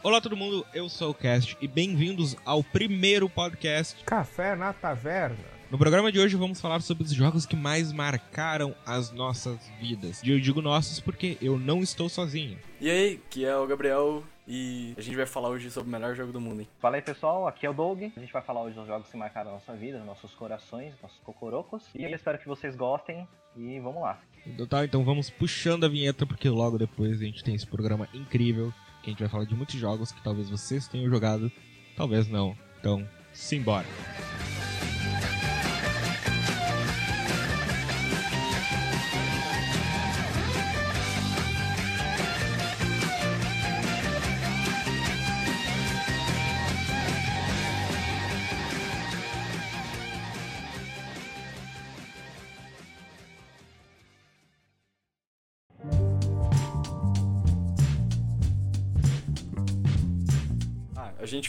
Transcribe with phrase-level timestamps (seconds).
[0.00, 4.04] Olá todo mundo, eu sou o Cast e bem-vindos ao primeiro podcast.
[4.04, 5.36] Café na taverna.
[5.72, 10.22] No programa de hoje vamos falar sobre os jogos que mais marcaram as nossas vidas.
[10.22, 12.56] E eu digo nossos porque eu não estou sozinho.
[12.80, 16.14] E aí, que é o Gabriel e a gente vai falar hoje sobre o melhor
[16.14, 16.68] jogo do mundo, hein?
[16.78, 18.04] Fala aí pessoal, aqui é o Doug.
[18.16, 21.18] A gente vai falar hoje dos jogos que marcaram a nossa vida, nossos corações, nossos
[21.24, 21.82] cocorocos.
[21.92, 23.26] E eu espero que vocês gostem
[23.56, 24.20] e vamos lá.
[24.46, 28.08] Então tá, então vamos puxando a vinheta porque logo depois a gente tem esse programa
[28.14, 28.72] incrível
[29.14, 31.50] que a gente vai falar de muitos jogos que talvez vocês tenham jogado,
[31.96, 32.56] talvez não.
[32.80, 33.86] Então, simbora.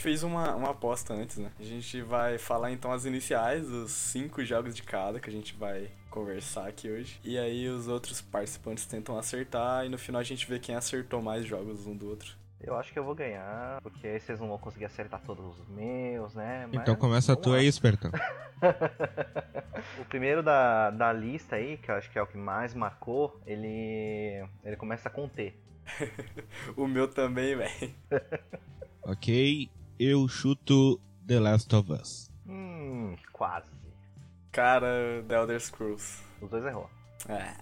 [0.09, 1.51] Fez uma, uma aposta antes, né?
[1.59, 5.55] A gente vai falar então as iniciais dos cinco jogos de cada que a gente
[5.55, 7.19] vai conversar aqui hoje.
[7.23, 11.21] E aí os outros participantes tentam acertar e no final a gente vê quem acertou
[11.21, 12.35] mais jogos um do outro.
[12.59, 15.67] Eu acho que eu vou ganhar, porque aí vocês não vão conseguir acertar todos os
[15.67, 16.65] meus, né?
[16.65, 18.09] Mas Então começa tu aí, espertão.
[20.01, 23.39] o primeiro da, da lista aí, que eu acho que é o que mais marcou,
[23.45, 25.53] ele, ele começa com T.
[26.75, 27.93] O meu também, velho.
[29.03, 29.69] ok,
[29.99, 32.31] eu chuto The Last of Us.
[32.47, 33.69] Hum, quase.
[34.51, 36.23] Cara, The Elder Scrolls.
[36.41, 36.89] Os dois errou.
[37.27, 37.53] É,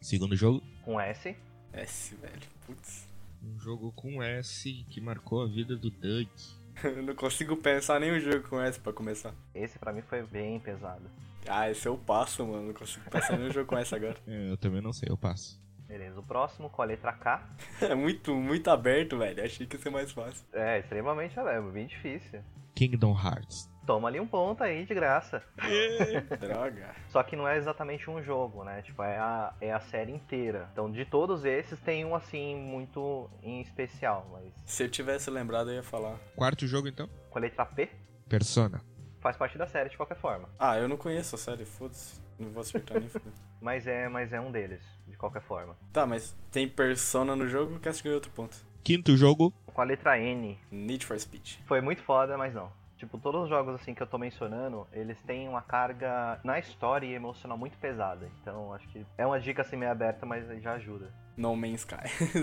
[0.00, 1.36] Segundo jogo, Com S,
[1.72, 2.42] S, velho.
[2.66, 3.06] Putz.
[3.42, 6.28] um jogo com S que marcou a vida do Doug.
[6.82, 9.32] Eu não consigo pensar nenhum jogo com S pra começar.
[9.54, 11.04] esse pra mim foi bem pesado.
[11.46, 12.68] Ah, esse eu passo, mano.
[12.68, 14.16] Não consigo pensar nenhum jogo com S agora.
[14.26, 15.60] É, Eu também não sei, eu passo.
[15.86, 17.42] Beleza, o próximo com a letra K.
[17.82, 19.44] É muito, muito aberto, velho.
[19.44, 20.44] Achei que ia ser mais fácil.
[20.52, 22.40] É, extremamente alegre, bem difícil.
[22.74, 23.70] Kingdom Hearts.
[23.86, 25.42] Toma ali um ponto aí de graça.
[26.40, 26.94] Droga.
[27.08, 28.80] Só que não é exatamente um jogo, né?
[28.82, 30.68] Tipo, é a, é a série inteira.
[30.72, 34.26] Então, de todos esses, tem um, assim, muito em especial.
[34.32, 36.16] Mas Se eu tivesse lembrado, eu ia falar.
[36.34, 37.90] Quarto jogo então, com a letra P,
[38.26, 38.80] Persona.
[39.20, 40.48] faz parte da série de qualquer forma.
[40.58, 42.20] Ah, eu não conheço a série, foda-se.
[42.38, 43.30] Não vou acertar nem foda.
[43.60, 45.76] Mas é, mas é um deles, de qualquer forma.
[45.92, 48.56] Tá, mas tem Persona no jogo, que acho que ganhou outro ponto.
[48.82, 51.56] Quinto jogo, Com a letra N, Need for Speed.
[51.66, 52.70] foi muito foda, mas não.
[52.96, 57.06] Tipo, todos os jogos assim que eu tô mencionando, eles têm uma carga na história
[57.06, 58.30] e emocional muito pesada.
[58.40, 61.12] Então, acho que é uma dica assim meio aberta, mas já ajuda.
[61.36, 61.96] No Man's Sky.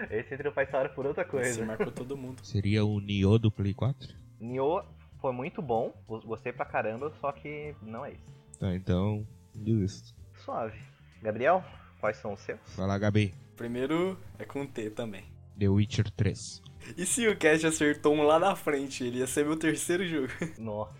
[0.10, 1.64] Esse entrou pra história por outra Esse coisa.
[1.66, 2.44] marcou todo mundo.
[2.44, 4.14] seria o Nioh do Play 4?
[4.38, 4.84] Nioh
[5.20, 8.30] foi muito bom, gostei pra caramba, só que não é isso.
[8.58, 10.14] Tá, então, desisto.
[10.36, 10.78] Suave.
[11.22, 11.62] Gabriel,
[12.00, 12.60] quais são os seus?
[12.76, 13.34] Vai lá, Gabi.
[13.56, 15.24] Primeiro é com T também.
[15.58, 16.62] The Witcher 3.
[16.96, 20.32] E se o Cash acertou um lá na frente, ele ia ser meu terceiro jogo.
[20.58, 20.94] Nossa.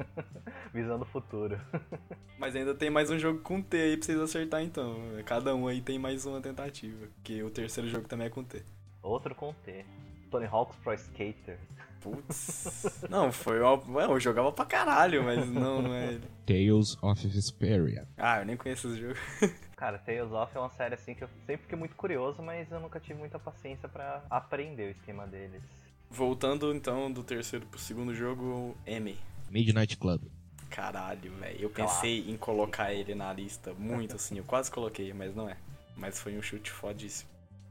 [0.72, 1.60] Visão do futuro.
[2.38, 4.98] Mas ainda tem mais um jogo com T aí pra vocês acertar então.
[5.26, 7.06] Cada um aí tem mais uma tentativa.
[7.16, 8.62] Porque o terceiro jogo também é com T.
[9.02, 9.84] Outro com T.
[10.30, 11.58] Tony Hawk's Pro Skater.
[12.00, 13.02] Putz.
[13.08, 13.82] Não, foi uma.
[13.98, 16.28] Ué, eu jogava pra caralho, mas não, não é ele.
[16.46, 18.06] Tales of Vesperia.
[18.16, 19.16] Ah, eu nem conheço esse jogo.
[19.76, 22.80] Cara, Tales of é uma série assim que eu sempre fiquei muito curioso, mas eu
[22.80, 25.62] nunca tive muita paciência pra aprender o esquema deles.
[26.08, 29.18] Voltando então do terceiro pro segundo jogo, M.
[29.50, 30.22] Midnight Club.
[30.70, 31.60] Caralho, velho.
[31.60, 34.38] Eu pensei em colocar ele na lista muito assim.
[34.38, 35.56] Eu quase coloquei, mas não é.
[35.96, 37.30] Mas foi um chute fodíssimo.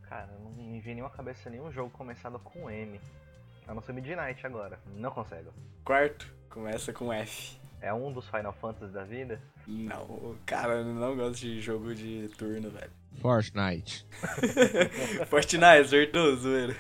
[0.10, 3.00] Cara, não me vem nenhuma cabeça nenhum jogo começado com M.
[3.68, 4.80] A não ser Midnight agora.
[4.96, 5.52] Não consigo.
[5.84, 7.60] Quarto, começa com F.
[7.82, 9.42] É um dos Final Fantasy da vida?
[9.68, 12.92] Não, cara, eu não gosto de jogo de turno, velho.
[13.22, 14.06] Fortnite.
[15.28, 16.76] Fortnite, acertou, zoeira.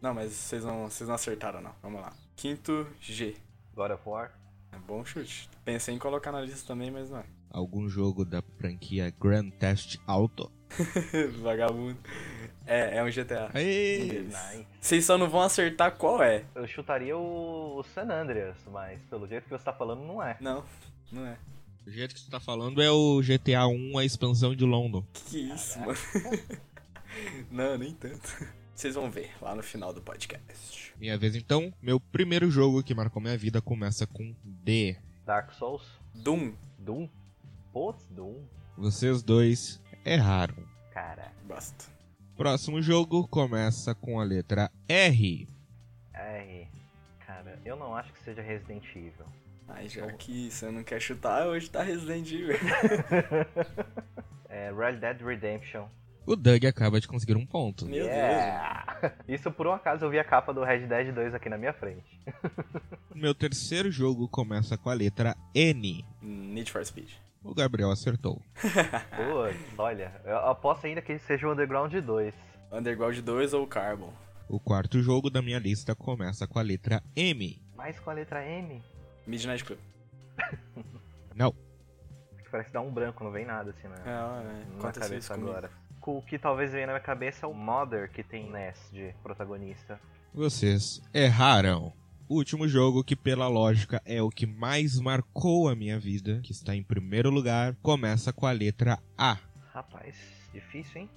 [0.00, 1.74] Não, mas vocês não, vocês não acertaram, não.
[1.82, 2.12] Vamos lá.
[2.36, 3.36] Quinto, G.
[3.74, 4.32] God of War?
[4.72, 5.48] É bom chute.
[5.64, 7.24] Pensei em colocar na lista também, mas não é.
[7.50, 10.50] Algum jogo da franquia Grand Theft Auto.
[11.42, 11.98] Vagabundo.
[12.66, 13.50] É, é um GTA.
[13.54, 14.24] Um.
[14.24, 14.66] Nice.
[14.80, 16.44] Vocês só não vão acertar qual é.
[16.54, 20.36] Eu chutaria o o San Andreas, mas pelo jeito que você tá falando, não é.
[20.40, 20.64] Não,
[21.10, 21.36] não é.
[21.86, 25.04] O jeito que você tá falando é o GTA 1, a expansão de London.
[25.26, 25.98] Que isso, mano.
[27.50, 28.46] não, nem tanto.
[28.74, 30.94] Vocês vão ver lá no final do podcast.
[30.98, 34.96] Minha vez então, meu primeiro jogo que marcou minha vida começa com D.
[35.26, 35.82] Dark Souls?
[36.14, 36.54] Doom.
[36.78, 37.08] Doom?
[37.72, 38.42] Putz, Doom.
[38.76, 40.56] Vocês dois erraram.
[40.92, 41.84] Cara, Basta.
[42.36, 45.48] Próximo jogo começa com a letra R.
[46.12, 46.68] R.
[47.24, 49.26] Cara, eu não acho que seja Resident Evil.
[49.68, 52.56] Aí já que você não quer chutar, hoje tá Resident Evil.
[54.48, 55.88] É Red Dead Redemption.
[56.24, 57.86] O Doug acaba de conseguir um ponto.
[57.86, 59.16] Meu Yeah!
[59.26, 61.72] Isso por um acaso eu vi a capa do Red Dead 2 aqui na minha
[61.72, 62.20] frente.
[63.12, 66.04] Meu terceiro jogo começa com a letra N.
[66.22, 67.10] Need for Speed.
[67.44, 68.40] O Gabriel acertou.
[69.76, 72.34] Pô, olha, eu aposto ainda que seja o Underground 2.
[72.72, 74.12] Underground 2 ou Carbon?
[74.48, 77.62] O quarto jogo da minha lista começa com a letra M.
[77.76, 78.82] Mas com a letra M,
[79.26, 79.78] Midnight Club.
[81.36, 81.52] Não.
[81.52, 85.70] que parece dar um branco, não vem nada assim na, É, é, na cabeça agora.
[86.00, 89.98] O que talvez venha na minha cabeça é o Mother, que tem Ness de protagonista.
[90.32, 91.92] Vocês erraram.
[92.26, 96.52] O último jogo, que pela lógica é o que mais marcou a minha vida, que
[96.52, 99.38] está em primeiro lugar, começa com a letra A.
[99.72, 100.16] Rapaz,
[100.52, 101.10] difícil, hein?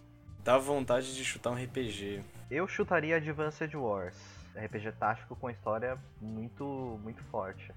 [0.44, 2.21] Dá vontade de chutar um RPG.
[2.51, 4.18] Eu chutaria Advanced Wars.
[4.54, 7.71] RPG tático com história muito, muito forte.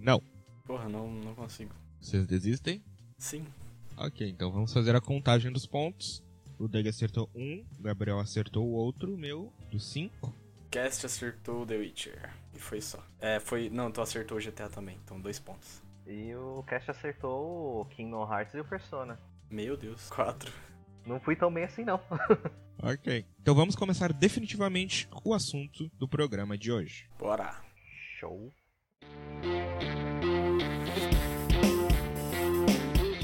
[0.00, 0.22] Não.
[0.64, 1.74] Porra, não, não consigo.
[2.00, 2.82] Vocês desistem?
[3.18, 3.44] Sim.
[3.98, 6.22] Ok, então vamos fazer a contagem dos pontos.
[6.58, 10.34] O Doug acertou um, o Gabriel acertou o outro, o meu, dos cinco.
[10.70, 12.41] Cast acertou The Witcher.
[12.62, 12.98] Foi só.
[13.20, 13.68] É, foi.
[13.68, 15.82] Não, tu acertou o GTA também, então dois pontos.
[16.06, 19.18] E o Cash acertou o Kingdom Hearts e o Persona.
[19.50, 20.52] Meu Deus, quatro.
[21.04, 22.00] Não fui tão bem assim, não.
[22.82, 23.24] Ok.
[23.40, 27.08] Então vamos começar definitivamente o assunto do programa de hoje.
[27.16, 27.62] Bora.
[28.18, 28.52] Show.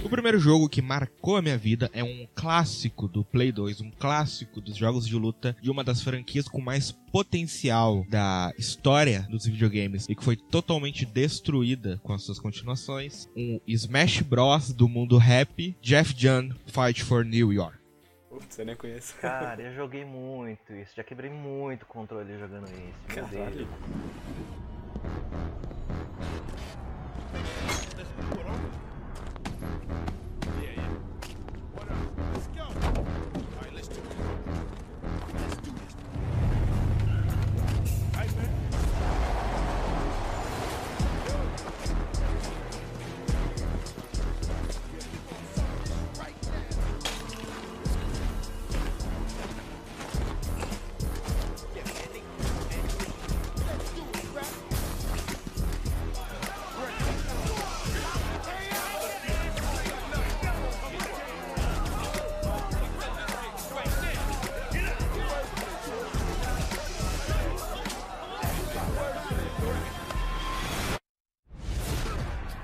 [0.08, 3.90] O primeiro jogo que marcou a minha vida é um clássico do Play 2, um
[3.90, 9.44] clássico dos jogos de luta de uma das franquias com mais potencial da história dos
[9.44, 13.28] videogames e que foi totalmente destruída com as suas continuações.
[13.36, 17.76] Um Smash Bros do mundo rap, Jeff John Fight for New York.
[18.30, 19.14] Putz, eu nem conheço.
[19.20, 20.92] Cara, eu joguei muito isso.
[20.96, 22.98] Já quebrei muito o controle jogando isso.
[23.14, 23.56] Meu Caralho.
[23.56, 23.68] Deus.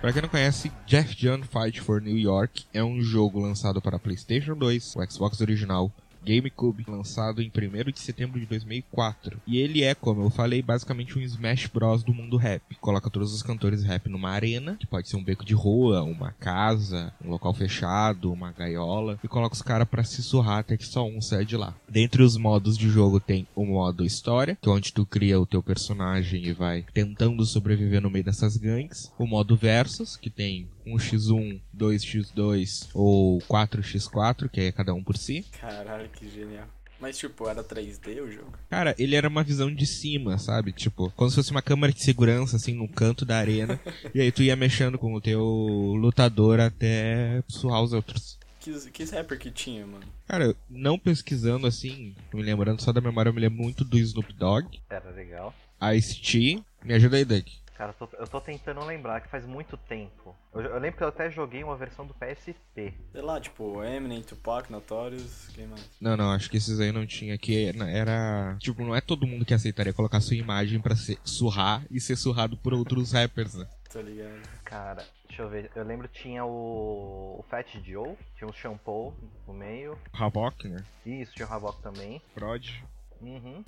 [0.05, 3.99] Pra quem não conhece, Jeff John Fight for New York é um jogo lançado para
[3.99, 5.91] PlayStation 2, o Xbox original,
[6.25, 9.41] GameCube, lançado em 1 de setembro de 2004.
[9.47, 12.63] E ele é, como eu falei, basicamente um Smash Bros do mundo rap.
[12.81, 16.33] Coloca todos os cantores rap numa arena, que pode ser um beco de rua, uma
[16.33, 20.87] casa, um local fechado, uma gaiola, e coloca os caras pra se surrar até que
[20.87, 21.75] só um sai de lá.
[21.89, 25.47] Dentre os modos de jogo tem o modo história, que é onde tu cria o
[25.47, 29.13] teu personagem e vai tentando sobreviver no meio dessas gangues.
[29.19, 35.45] O modo versus, que tem 1x1, 2x2 ou 4x4, que é cada um por si.
[35.61, 36.67] Caralho, que genial.
[37.01, 38.53] Mas tipo, era 3D o jogo?
[38.71, 40.73] Cara, ele era uma visão de cima, sabe?
[40.73, 43.79] Tipo, como se fosse uma câmera de segurança, assim, no canto da arena.
[44.15, 48.39] e aí tu ia mexendo com o teu lutador até surrar os outros.
[48.61, 50.05] Que, que rapper que tinha, mano?
[50.27, 54.33] Cara, não pesquisando assim, me lembrando só da memória, eu me lembro muito do Snoop
[54.33, 55.55] Dogg, Era legal.
[55.95, 56.63] Ice-T.
[56.83, 57.47] Me ajuda aí, Doug.
[57.85, 60.35] Cara, eu tô, eu tô tentando lembrar que faz muito tempo.
[60.55, 62.95] Eu, eu lembro que eu até joguei uma versão do PSP.
[63.13, 65.87] Sei lá, tipo, Eminem, Tupac, Notorious, quem mais?
[66.01, 69.45] Não, não, acho que esses aí não tinha que era, tipo, não é todo mundo
[69.45, 73.67] que aceitaria colocar sua imagem pra ser surrar e ser surrado por outros rappers, né?
[73.93, 74.41] Tô ligado.
[74.65, 75.71] Cara, deixa eu ver.
[75.75, 79.15] Eu lembro que tinha o, o Fat Joe, tinha um shampoo
[79.47, 79.99] no meio.
[80.11, 80.83] Havok, né?
[81.05, 82.23] Isso, tinha o Havok também.
[82.35, 82.83] Prod.
[83.21, 83.63] Uhum.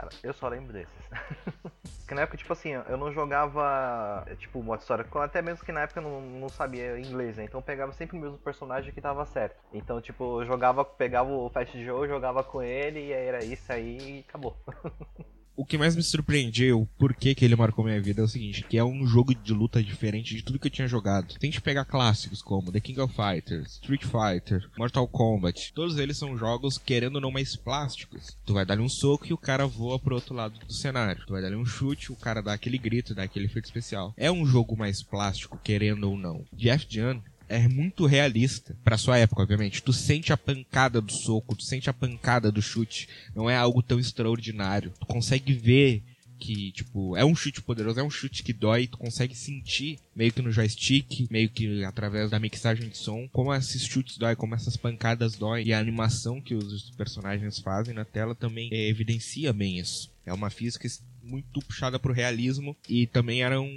[0.00, 1.10] Cara, eu só lembro desses.
[2.00, 5.82] Porque na época, tipo assim, eu não jogava, tipo, modo história, até mesmo que na
[5.82, 7.44] época eu não, não sabia inglês, né?
[7.44, 9.62] Então eu pegava sempre o mesmo personagem que tava certo.
[9.72, 14.16] Então, tipo, eu jogava, pegava o Fat Joe, jogava com ele e era isso aí
[14.16, 14.56] e acabou.
[15.56, 18.64] O que mais me surpreendeu, por que que ele marcou minha vida, é o seguinte,
[18.64, 21.34] que é um jogo de luta diferente de tudo que eu tinha jogado.
[21.38, 25.72] Tente pegar clássicos como The King of Fighters, Street Fighter, Mortal Kombat.
[25.74, 28.36] Todos eles são jogos, querendo ou não, mais plásticos.
[28.44, 31.24] Tu vai dar-lhe um soco e o cara voa pro outro lado do cenário.
[31.26, 34.14] Tu vai dar-lhe um chute, o cara dá aquele grito, dá aquele efeito especial.
[34.16, 36.44] É um jogo mais plástico, querendo ou não.
[36.52, 39.82] Jeff Jan é muito realista pra sua época, obviamente.
[39.82, 43.08] Tu sente a pancada do soco, tu sente a pancada do chute.
[43.34, 44.92] Não é algo tão extraordinário.
[45.00, 46.04] Tu consegue ver
[46.38, 50.32] que, tipo, é um chute poderoso, é um chute que dói, tu consegue sentir, meio
[50.32, 54.54] que no joystick, meio que através da mixagem de som, como esses chutes dói, como
[54.54, 59.52] essas pancadas dói, e a animação que os personagens fazem na tela também é, evidencia
[59.52, 60.10] bem isso.
[60.24, 60.86] É uma física
[61.22, 63.68] muito puxada pro realismo e também eram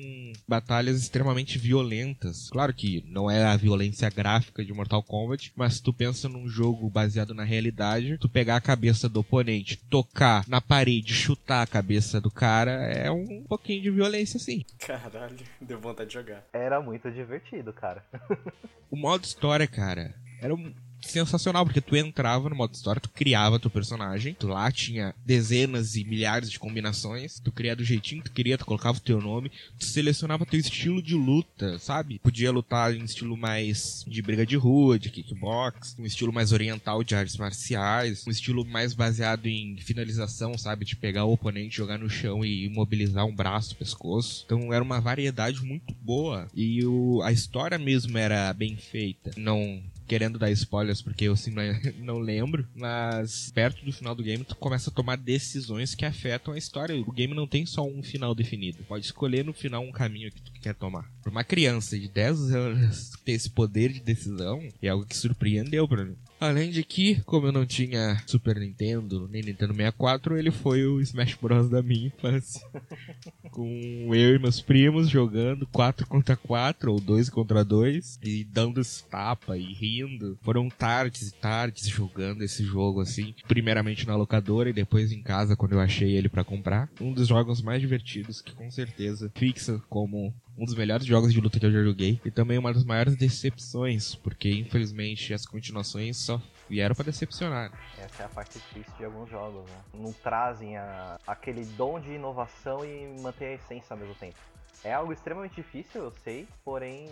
[0.48, 2.50] batalhas extremamente violentas.
[2.50, 6.90] Claro que não é a violência gráfica de Mortal Kombat, mas tu pensa num jogo
[6.90, 12.20] baseado na realidade, tu pegar a cabeça do oponente, tocar na parede, chutar a cabeça
[12.20, 14.66] do cara, é um pouquinho de violência sim.
[14.80, 16.46] Caralho, deu vontade de jogar.
[16.54, 18.04] Era muito divertido, cara.
[18.90, 20.74] o modo história, cara, era um
[21.08, 25.96] sensacional, porque tu entrava no modo história, tu criava teu personagem, tu lá tinha dezenas
[25.96, 29.22] e milhares de combinações, tu criava do jeitinho que tu queria, tu colocava o teu
[29.22, 32.20] nome, tu selecionava teu estilo de luta, sabe?
[32.20, 37.04] Podia lutar em estilo mais de briga de rua, de kickbox, um estilo mais oriental
[37.04, 40.86] de artes marciais, um estilo mais baseado em finalização, sabe?
[40.86, 44.44] De pegar o oponente, jogar no chão e imobilizar um braço, pescoço.
[44.46, 46.48] Então era uma variedade muito boa.
[46.54, 49.32] E o, a história mesmo era bem feita.
[49.38, 51.54] Não querendo dar spoilers porque eu sim
[52.00, 56.54] não lembro, mas perto do final do game tu começa a tomar decisões que afetam
[56.54, 56.96] a história.
[56.96, 58.84] O game não tem só um final definido.
[58.84, 61.10] Pode escolher no final um caminho que tu quer tomar.
[61.22, 65.88] Para uma criança de 10 anos ter esse poder de decisão é algo que surpreendeu
[65.88, 66.16] para mim.
[66.44, 71.00] Além de que, como eu não tinha Super Nintendo nem Nintendo 64, ele foi o
[71.00, 71.70] Smash Bros.
[71.70, 72.62] da minha infância.
[73.50, 78.82] Com eu e meus primos jogando 4 contra 4 ou 2 contra 2 e dando
[79.10, 80.38] tapa e rindo.
[80.42, 85.56] Foram tardes e tardes jogando esse jogo assim, primeiramente na locadora e depois em casa
[85.56, 86.90] quando eu achei ele para comprar.
[87.00, 91.42] Um dos jogos mais divertidos que com certeza fixa como um dos melhores jogos de
[91.42, 96.18] luta que eu já joguei e também uma das maiores decepções, porque infelizmente as continuações
[96.18, 97.72] só vieram para decepcionar.
[97.98, 99.78] Essa é a parte difícil de alguns jogos, né?
[99.94, 104.38] Não trazem a, aquele dom de inovação e manter a essência ao mesmo tempo.
[104.84, 107.10] É algo extremamente difícil, eu sei, porém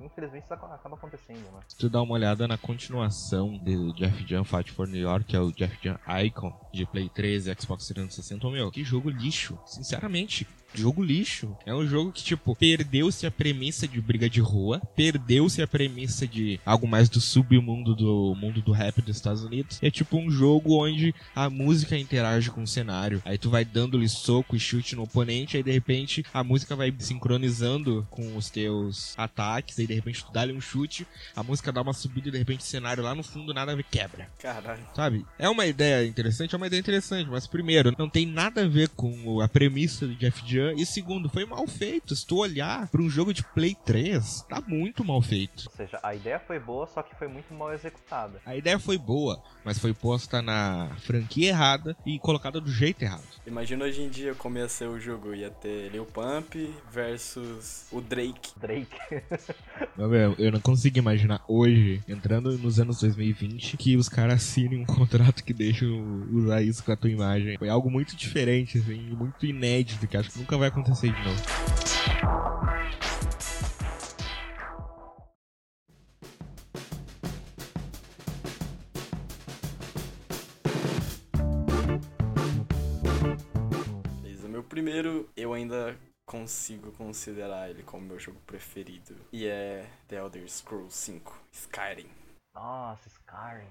[0.00, 1.60] infelizmente isso acaba acontecendo, né?
[1.68, 5.36] Se tu dá uma olhada na continuação de Jeff Jam Fight for New York, que
[5.36, 9.58] é o Jeff Jam Icon de Play 3 e Xbox 360, meu, que jogo lixo.
[9.64, 11.56] Sinceramente, jogo lixo.
[11.64, 16.26] É um jogo que, tipo, perdeu-se a premissa de briga de rua, perdeu-se a premissa
[16.26, 19.78] de algo mais do submundo do mundo do rap dos Estados Unidos.
[19.82, 23.22] É tipo um jogo onde a música interage com o cenário.
[23.24, 26.94] Aí tu vai dando-lhe soco e chute no oponente, aí de repente a música vai
[26.98, 31.82] sincronizando com os teus ataques, aí de repente tu dá-lhe um chute, a música dá
[31.82, 34.28] uma subida e de repente o cenário lá no fundo nada quebra.
[34.38, 34.82] Caralho.
[34.94, 35.24] Sabe?
[35.38, 38.88] É uma ideia interessante, é uma ideia interessante, mas primeiro, não tem nada a ver
[38.90, 42.16] com a premissa do Jeff Jan e segundo, foi mal feito.
[42.16, 45.64] Se tu olhar para um jogo de Play 3, tá muito mal feito.
[45.66, 48.40] Ou seja, a ideia foi boa, só que foi muito mal executada.
[48.46, 53.24] A ideia foi boa, mas foi posta na franquia errada e colocada do jeito errado.
[53.46, 55.34] Imagina hoje em dia como ia ser o jogo.
[55.34, 56.54] Ia ter Lil Pump
[56.90, 58.52] versus o Drake.
[58.56, 58.96] Drake.
[60.38, 65.44] eu não consigo imaginar hoje, entrando nos anos 2020, que os caras assinem um contrato
[65.44, 65.84] que deixa
[66.32, 67.58] usar isso com a tua imagem.
[67.58, 71.42] Foi algo muito diferente, assim, muito inédito, que acho que nunca vai acontecer de novo.
[84.22, 89.16] Beleza, meu primeiro eu ainda consigo considerar ele como meu jogo preferido.
[89.32, 92.08] E é The Elder Scrolls 5, Skyrim.
[92.54, 93.66] Nossa, Skyrim.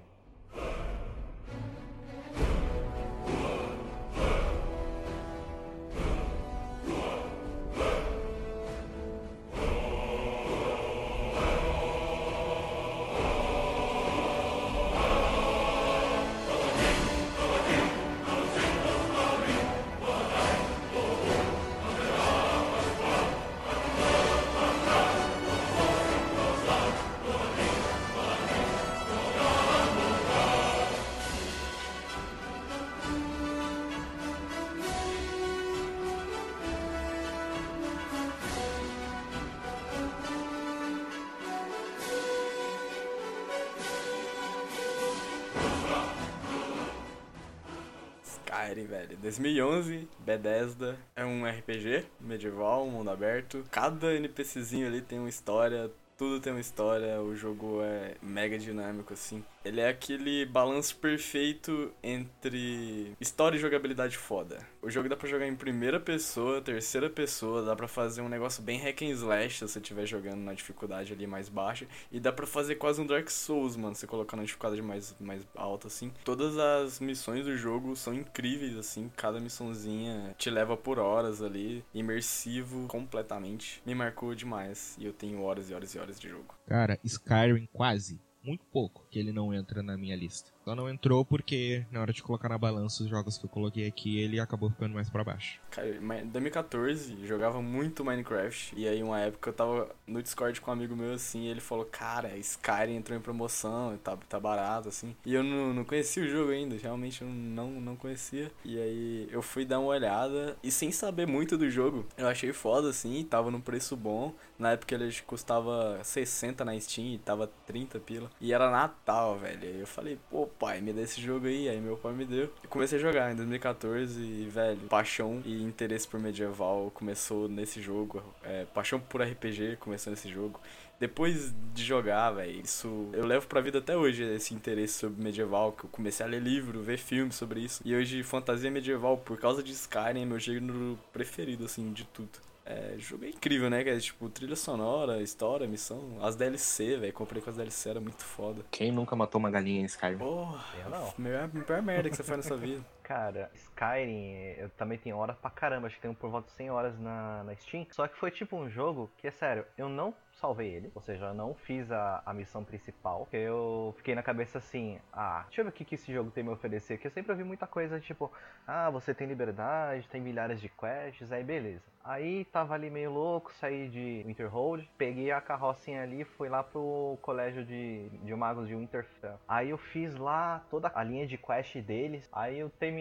[49.25, 50.95] 2011, Bethesda.
[51.15, 53.65] É um RPG medieval, mundo aberto.
[53.71, 59.13] Cada NPCzinho ali tem uma história, tudo tem uma história, o jogo é mega dinâmico,
[59.13, 59.43] assim.
[59.63, 64.59] Ele é aquele balanço perfeito entre história e jogabilidade foda.
[64.85, 68.61] O jogo dá pra jogar em primeira pessoa, terceira pessoa, dá pra fazer um negócio
[68.61, 71.87] bem hack and slash se você estiver jogando na dificuldade ali mais baixa.
[72.11, 75.41] E dá pra fazer quase um Dark Souls, mano, você colocar na dificuldade mais, mais
[75.55, 76.13] alta, assim.
[76.23, 79.11] Todas as missões do jogo são incríveis, assim.
[79.17, 83.81] Cada missãozinha te leva por horas ali, imersivo completamente.
[83.87, 84.95] Me marcou demais.
[84.99, 86.53] E eu tenho horas e horas e horas de jogo.
[86.67, 90.51] Cara, Skyrim quase muito pouco que ele não entra na minha lista.
[90.65, 93.87] Só não entrou porque na hora de colocar na balança os jogos que eu coloquei
[93.87, 95.61] aqui, ele acabou ficando mais para baixo.
[95.71, 100.69] Cara, em 2014 jogava muito Minecraft e aí uma época eu tava no Discord com
[100.69, 104.89] um amigo meu assim, e ele falou: "Cara, Skyrim entrou em promoção, tá tá barato
[104.89, 105.15] assim".
[105.25, 108.51] E eu não, não conhecia o jogo ainda, realmente eu não não conhecia.
[108.65, 112.51] E aí eu fui dar uma olhada e sem saber muito do jogo, eu achei
[112.51, 114.33] foda assim, tava num preço bom.
[114.59, 118.29] Na época ele custava 60 na Steam e tava 30 pila.
[118.41, 118.69] E era
[119.05, 119.59] Natal, velho.
[119.61, 121.69] Aí eu falei, pô, pai, me dá esse jogo aí.
[121.69, 122.51] Aí meu pai me deu.
[122.63, 127.81] E comecei a jogar em 2014 e, velho, paixão e interesse por medieval começou nesse
[127.81, 128.23] jogo.
[128.43, 130.59] É, paixão por RPG começou nesse jogo.
[130.99, 135.73] Depois de jogar, velho, isso eu levo pra vida até hoje, esse interesse sobre medieval,
[135.73, 137.81] que eu comecei a ler livro, ver filmes sobre isso.
[137.85, 142.39] E hoje, fantasia medieval, por causa de Skyrim, é meu gênero preferido, assim, de tudo.
[142.65, 143.87] É, jogo é incrível, né?
[143.87, 146.17] É, tipo, trilha sonora, história, missão.
[146.21, 147.13] As DLC, velho.
[147.13, 148.65] Comprei com as DLC, era muito foda.
[148.71, 150.17] Quem nunca matou uma galinha em Skyrim?
[150.17, 151.13] Porra, eu não.
[151.17, 152.83] Melhor, pior merda que você faz nessa vida.
[153.05, 155.85] Cara, Skyrim, eu também tenho horas pra caramba.
[155.85, 157.85] Acho que tenho por volta de 100 horas na, na Steam.
[157.91, 160.91] Só que foi tipo um jogo que, é sério, eu não salvei ele.
[160.95, 163.27] Ou seja, eu não fiz a, a missão principal.
[163.31, 166.43] Eu fiquei na cabeça assim, ah, deixa eu ver o que, que esse jogo tem
[166.43, 166.97] me oferecer.
[166.97, 168.31] Que eu sempre ouvi muita coisa tipo,
[168.65, 171.83] ah, você tem liberdade, tem milhares de quests, aí beleza.
[172.03, 177.17] Aí tava ali meio louco, saí de Winterhold, peguei a carrocinha ali fui lá pro
[177.19, 179.39] colégio de, de magos de Winterfell.
[179.47, 182.94] Aí eu fiz lá toda a linha de quest deles, aí eu terminei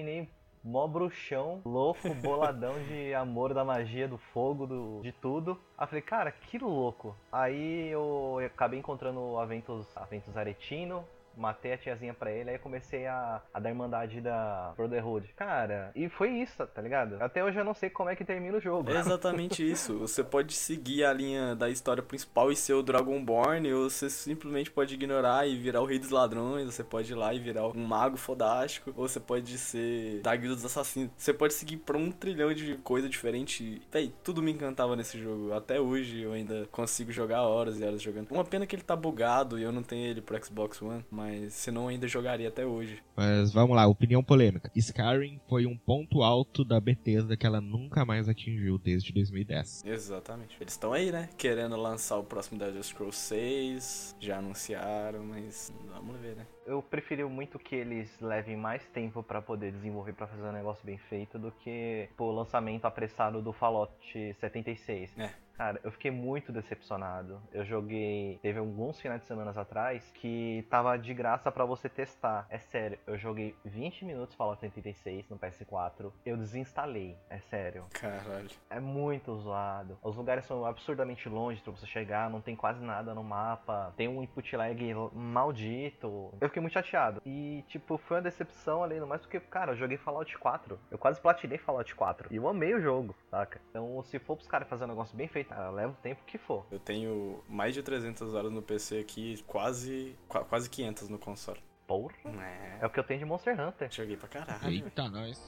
[0.65, 5.61] mó bruxão, louco, boladão de amor da magia, do fogo, do, de tudo.
[5.77, 7.15] Aí falei, cara, que louco.
[7.31, 11.05] Aí eu acabei encontrando o Aventus, Aventus Aretino,
[11.37, 15.29] matei a tiazinha pra ele, aí comecei a, a dar irmandade da Brotherhood.
[15.37, 17.17] Cara, e foi isso, tá ligado?
[17.21, 18.91] Até hoje eu não sei como é que termina o jogo.
[18.91, 19.99] É exatamente isso.
[19.99, 24.71] Você pode seguir a linha da história principal e ser o Dragonborn, ou você simplesmente
[24.71, 27.87] pode ignorar e virar o Rei dos Ladrões, você pode ir lá e virar um
[27.87, 31.11] mago fodástico, ou você pode ser da Guilda dos Assassinos.
[31.17, 33.83] Você pode seguir pra um trilhão de coisa diferente.
[33.91, 35.53] Véi, tudo me encantava nesse jogo.
[35.53, 38.31] Até hoje eu ainda consigo jogar horas e horas jogando.
[38.31, 41.24] Uma pena que ele tá bugado e eu não tenho ele pro Xbox One, mas
[41.25, 43.03] mas senão ainda jogaria até hoje.
[43.17, 44.71] Mas vamos lá, opinião polêmica.
[44.75, 49.85] Skyrim foi um ponto alto da Bethesda que ela nunca mais atingiu desde 2010.
[49.87, 50.57] Exatamente.
[50.61, 51.31] Eles estão aí, né?
[51.39, 56.47] Querendo lançar o próximo Elder Scrolls 6, já anunciaram, mas vamos ver, né?
[56.67, 60.85] Eu preferi muito que eles levem mais tempo para poder desenvolver para fazer um negócio
[60.85, 63.95] bem feito do que o lançamento apressado do Fallout
[64.41, 65.19] 76.
[65.19, 65.31] É.
[65.57, 67.41] Cara, eu fiquei muito decepcionado.
[67.53, 68.39] Eu joguei.
[68.43, 72.47] Teve alguns finais de semana atrás que tava de graça para você testar.
[72.51, 76.13] É sério, eu joguei 20 minutos Fallout 86 no PS4.
[76.27, 77.17] Eu desinstalei.
[77.31, 77.87] É sério.
[77.93, 78.49] Caralho.
[78.69, 79.97] É muito zoado.
[80.03, 82.29] Os lugares são absurdamente longe pra você chegar.
[82.29, 83.93] Não tem quase nada no mapa.
[83.97, 86.35] Tem um input lag maldito.
[86.41, 87.23] Eu fiquei muito chateado.
[87.25, 90.79] E, tipo, foi uma decepção além do mais porque, cara, eu joguei Fallout 4.
[90.91, 92.33] Eu quase platinei Fallout 4.
[92.33, 93.61] E eu amei o jogo, saca?
[93.71, 96.67] Então, se for pros caras fazer um negócio bem feito, leva o tempo que for.
[96.71, 100.17] Eu tenho mais de 300 horas no PC aqui, quase,
[100.49, 101.61] quase 500 no console.
[101.87, 102.15] Porra.
[102.25, 102.79] É.
[102.81, 103.91] é o que eu tenho de Monster Hunter.
[103.91, 104.73] Joguei pra caralho.
[104.73, 105.39] Eita, nós.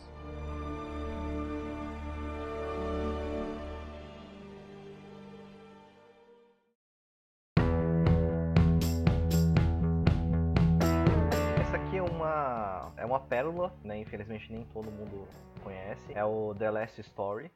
[11.59, 13.99] Essa aqui é uma, é uma pérola, né?
[13.99, 15.27] Infelizmente nem todo mundo
[15.63, 16.13] conhece.
[16.13, 17.51] É o The Last Story.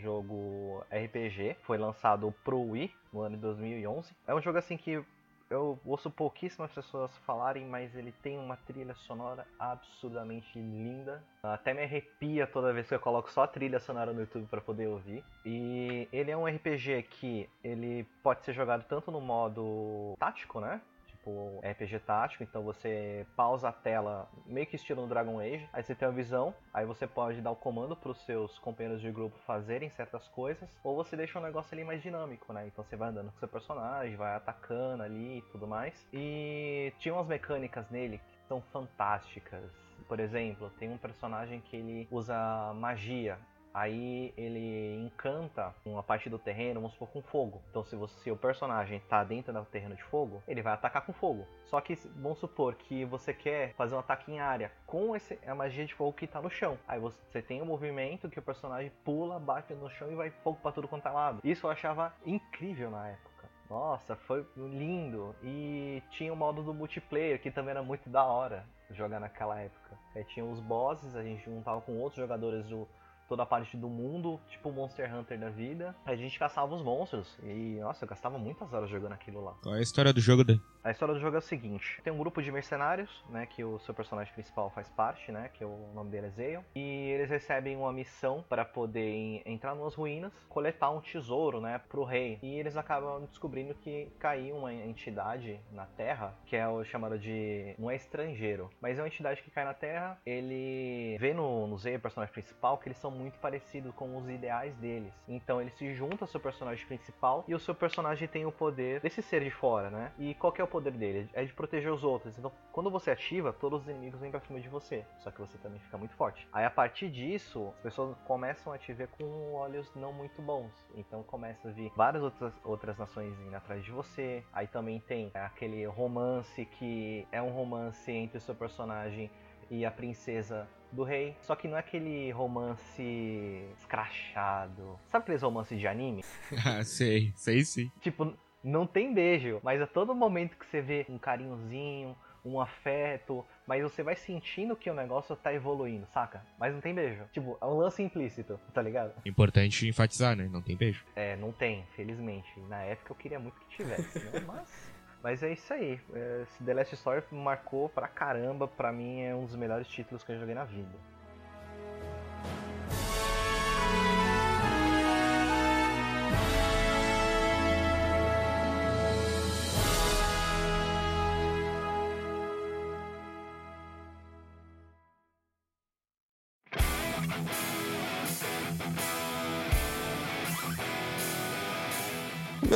[0.00, 4.12] Jogo RPG, foi lançado pro Wii no ano de 2011.
[4.26, 5.04] É um jogo assim que
[5.50, 11.22] eu ouço pouquíssimas pessoas falarem, mas ele tem uma trilha sonora absurdamente linda.
[11.42, 14.60] Até me arrepia toda vez que eu coloco só a trilha sonora no YouTube para
[14.60, 15.24] poder ouvir.
[15.44, 20.80] E ele é um RPG que ele pode ser jogado tanto no modo tático, né?
[21.20, 25.82] Tipo RPG tático, então você pausa a tela meio que estilo no Dragon Age, aí
[25.82, 29.10] você tem a visão, aí você pode dar o comando para os seus companheiros de
[29.10, 32.66] grupo fazerem certas coisas, ou você deixa um negócio ali mais dinâmico, né?
[32.66, 36.06] Então você vai andando com seu personagem, vai atacando ali e tudo mais.
[36.12, 39.70] E tinha umas mecânicas nele que são fantásticas.
[40.08, 43.38] Por exemplo, tem um personagem que ele usa magia.
[43.72, 47.62] Aí ele encanta uma parte do terreno, vamos supor, com fogo.
[47.70, 51.04] Então, se, você, se o personagem está dentro do terreno de fogo, ele vai atacar
[51.06, 51.46] com fogo.
[51.66, 55.54] Só que vamos supor que você quer fazer um ataque em área com esse, a
[55.54, 56.76] magia de fogo que está no chão.
[56.86, 60.58] Aí você tem um movimento que o personagem pula, bate no chão e vai fogo
[60.60, 61.40] para tudo quanto é lado.
[61.44, 63.30] Isso eu achava incrível na época.
[63.70, 65.34] Nossa, foi lindo.
[65.44, 69.96] E tinha o modo do multiplayer, que também era muito da hora jogar naquela época.
[70.14, 72.88] Aí tinha os bosses, a gente juntava com outros jogadores do
[73.30, 75.94] toda a parte do mundo, tipo Monster Hunter da vida.
[76.04, 79.54] A gente caçava os monstros e, nossa, eu gastava muitas horas jogando aquilo lá.
[79.62, 80.58] Qual é a história do jogo, Dan?
[80.82, 83.78] A história do jogo é o seguinte: tem um grupo de mercenários, né, que o
[83.80, 87.28] seu personagem principal faz parte, né, que é o nome dele é Zeon, e eles
[87.28, 92.38] recebem uma missão para poder entrar nas ruínas, coletar um tesouro, né, pro rei.
[92.42, 97.74] E eles acabam descobrindo que caiu uma entidade na Terra, que é o chamado de
[97.78, 100.18] não é estrangeiro, mas é uma entidade que cai na Terra.
[100.24, 104.74] Ele vê no, no Zeon, personagem principal, que eles são muito parecidos com os ideais
[104.76, 105.12] deles.
[105.28, 109.00] Então ele se junta ao seu personagem principal e o seu personagem tem o poder
[109.00, 110.12] desse ser de fora, né?
[110.18, 111.28] E qual é o poder dele?
[111.32, 112.38] É de proteger os outros.
[112.38, 115.04] Então, quando você ativa, todos os inimigos vêm pra cima de você.
[115.18, 116.46] Só que você também fica muito forte.
[116.52, 120.72] Aí, a partir disso, as pessoas começam a te ver com olhos não muito bons.
[120.94, 124.44] Então, começa a vir várias outras, outras nações indo atrás de você.
[124.52, 129.30] Aí também tem aquele romance que é um romance entre o seu personagem
[129.70, 131.36] e a princesa do rei.
[131.42, 134.98] Só que não é aquele romance escrachado.
[135.08, 136.24] Sabe aqueles romances de anime?
[136.66, 137.90] ah, sei, sei sim.
[138.00, 143.44] Tipo, não tem beijo, mas a todo momento que você vê um carinhozinho, um afeto,
[143.66, 146.44] mas você vai sentindo que o negócio tá evoluindo, saca?
[146.58, 147.22] Mas não tem beijo.
[147.32, 149.12] Tipo, é um lance implícito, tá ligado?
[149.24, 150.48] Importante enfatizar, né?
[150.50, 151.04] Não tem beijo.
[151.14, 152.48] É, não tem, felizmente.
[152.68, 154.40] Na época eu queria muito que tivesse, né?
[154.46, 154.90] Mas.
[155.22, 156.00] Mas é isso aí.
[156.42, 158.66] Esse The Last Story marcou pra caramba.
[158.66, 160.88] Pra mim é um dos melhores títulos que eu joguei na vida.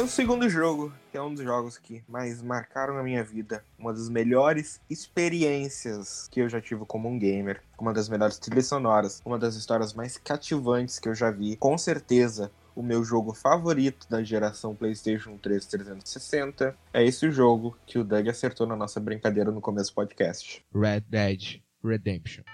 [0.04, 3.90] Meu segundo jogo, que é um dos jogos que mais marcaram a minha vida, uma
[3.90, 9.22] das melhores experiências que eu já tive como um gamer, uma das melhores trilhas sonoras,
[9.24, 14.06] uma das histórias mais cativantes que eu já vi, com certeza o meu jogo favorito
[14.10, 16.76] da geração PlayStation 3 360.
[16.92, 20.62] É esse o jogo que o Doug acertou na nossa brincadeira no começo do podcast.
[20.74, 22.44] Red Dead Redemption.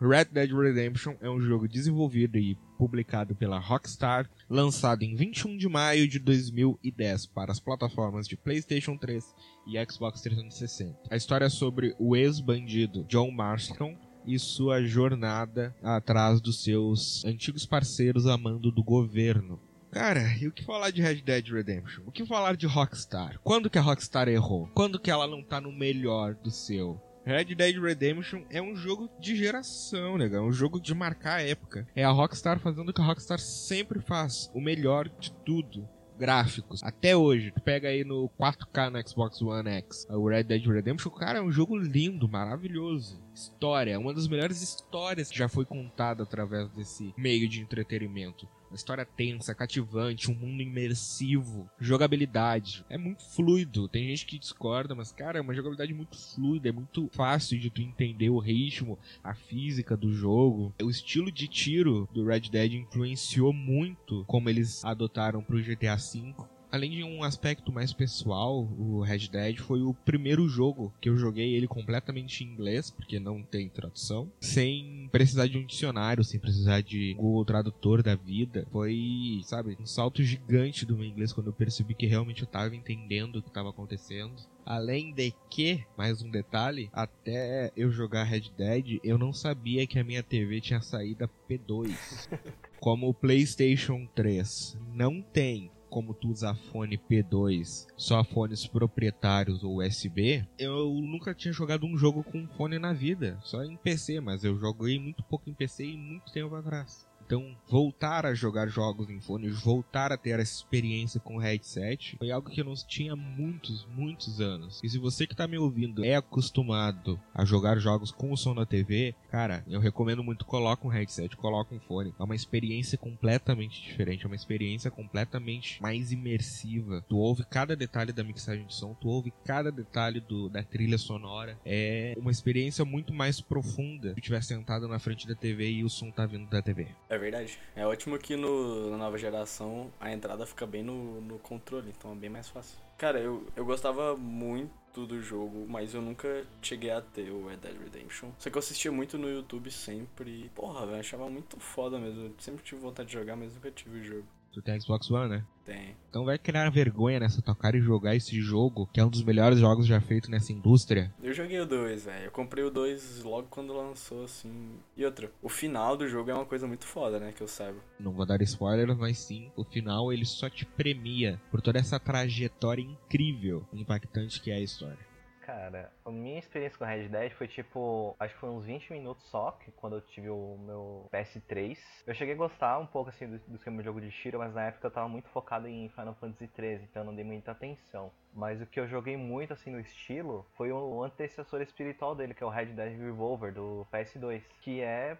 [0.00, 5.68] Red Dead Redemption é um jogo desenvolvido e publicado pela Rockstar, lançado em 21 de
[5.68, 9.24] maio de 2010 para as plataformas de PlayStation 3
[9.66, 10.96] e Xbox 360.
[11.10, 17.66] A história é sobre o ex-bandido John Marston e sua jornada atrás dos seus antigos
[17.66, 19.60] parceiros a mando do governo.
[19.90, 22.04] Cara, e o que falar de Red Dead Redemption?
[22.06, 23.40] O que falar de Rockstar?
[23.42, 24.68] Quando que a Rockstar errou?
[24.74, 27.00] Quando que ela não tá no melhor do seu?
[27.24, 30.30] Red Dead Redemption é um jogo de geração, né?
[30.32, 31.86] É um jogo de marcar a época.
[31.94, 35.88] É a Rockstar fazendo o que a Rockstar sempre faz, o melhor de tudo.
[36.18, 36.82] Gráficos.
[36.82, 41.12] Até hoje, tu pega aí no 4K no Xbox One X, o Red Dead Redemption,
[41.12, 43.22] cara, é um jogo lindo, maravilhoso.
[43.32, 48.48] História, uma das melhores histórias que já foi contada através desse meio de entretenimento.
[48.70, 52.84] Uma história tensa, cativante, um mundo imersivo, jogabilidade.
[52.88, 53.88] É muito fluido.
[53.88, 57.70] Tem gente que discorda, mas, cara, é uma jogabilidade muito fluida, é muito fácil de
[57.70, 60.74] tu entender o ritmo, a física do jogo.
[60.82, 66.34] O estilo de tiro do Red Dead influenciou muito como eles adotaram pro GTA V
[66.70, 71.16] além de um aspecto mais pessoal, o Red Dead foi o primeiro jogo que eu
[71.16, 76.38] joguei ele completamente em inglês, porque não tem tradução, sem precisar de um dicionário, sem
[76.38, 78.66] precisar de Google Tradutor da vida.
[78.70, 82.74] Foi, sabe, um salto gigante do meu inglês quando eu percebi que realmente eu tava
[82.74, 84.34] entendendo o que estava acontecendo.
[84.64, 89.98] Além de que, mais um detalhe, até eu jogar Red Dead, eu não sabia que
[89.98, 91.88] a minha TV tinha saída P2.
[92.78, 99.78] Como o PlayStation 3 não tem como tu usar fone P2, só fones proprietários ou
[99.82, 104.44] USB, eu nunca tinha jogado um jogo com fone na vida, só em PC, mas
[104.44, 107.07] eu joguei muito pouco em PC e muito tempo atrás.
[107.28, 112.16] Então, voltar a jogar jogos em fone, voltar a ter essa experiência com o headset,
[112.16, 114.80] foi algo que eu não tinha muitos, muitos anos.
[114.82, 118.54] E se você que está me ouvindo é acostumado a jogar jogos com o som
[118.54, 122.14] da TV, cara, eu recomendo muito, coloca um headset, coloca um fone.
[122.18, 127.04] É uma experiência completamente diferente, é uma experiência completamente mais imersiva.
[127.10, 130.96] Tu ouve cada detalhe da mixagem de som, tu ouve cada detalhe do, da trilha
[130.96, 131.58] sonora.
[131.62, 135.84] É uma experiência muito mais profunda se tu estiver sentado na frente da TV e
[135.84, 136.88] o som tá vindo da TV.
[137.10, 137.58] É é verdade.
[137.76, 142.12] É ótimo que no, na nova geração a entrada fica bem no, no controle, então
[142.12, 142.78] é bem mais fácil.
[142.96, 147.58] Cara, eu, eu gostava muito do jogo, mas eu nunca cheguei a ter o Red
[147.58, 148.30] Dead Redemption.
[148.38, 150.50] Só que eu assistia muito no YouTube sempre.
[150.54, 152.26] Porra, eu achava muito foda mesmo.
[152.26, 154.26] Eu sempre tive vontade de jogar, mas nunca tive o jogo.
[154.52, 155.44] Tu tem Xbox One, né?
[155.64, 155.94] Tem.
[156.08, 159.22] Então vai criar vergonha nessa tua cara e jogar esse jogo, que é um dos
[159.22, 161.12] melhores jogos já feitos nessa indústria.
[161.22, 162.24] Eu joguei o 2, velho.
[162.24, 164.78] Eu comprei o 2 logo quando lançou, assim.
[164.96, 167.32] E outra, o final do jogo é uma coisa muito foda, né?
[167.32, 167.78] Que eu saiba.
[168.00, 172.00] Não vou dar spoilers, mas sim, o final ele só te premia por toda essa
[172.00, 175.07] trajetória incrível, impactante que é a história.
[175.48, 179.24] Cara, a minha experiência com Red Dead foi tipo, acho que foi uns 20 minutos
[179.30, 181.78] só, que quando eu tive o meu PS3.
[182.06, 184.52] Eu cheguei a gostar um pouco assim do, do esquema de jogo de tiro, mas
[184.52, 187.52] na época eu tava muito focado em Final Fantasy XIII, então eu não dei muita
[187.52, 188.12] atenção.
[188.34, 192.42] Mas o que eu joguei muito assim no estilo foi o antecessor espiritual dele, que
[192.42, 195.16] é o Red Dead Revolver do PS2, que é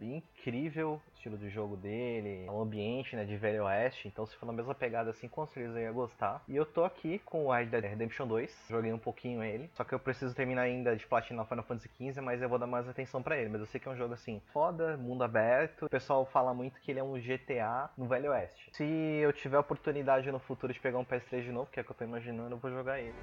[0.00, 4.08] incrível o estilo de jogo dele, o ambiente né, de Velho Oeste.
[4.08, 6.42] Então, se for na mesma pegada assim, com certeza eu ia gostar.
[6.48, 9.70] E eu tô aqui com o Red Dead Redemption 2, joguei um pouquinho ele.
[9.74, 12.66] Só que eu preciso terminar ainda de platinar Final Fantasy XV, mas eu vou dar
[12.66, 13.48] mais atenção para ele.
[13.48, 15.86] Mas eu sei que é um jogo assim, foda, mundo aberto.
[15.86, 18.70] O pessoal fala muito que ele é um GTA no Velho Oeste.
[18.72, 21.84] Se eu tiver oportunidade no futuro de pegar um PS3 de novo, que é o
[21.84, 23.14] que eu tô imaginando, eu vou jogar ele.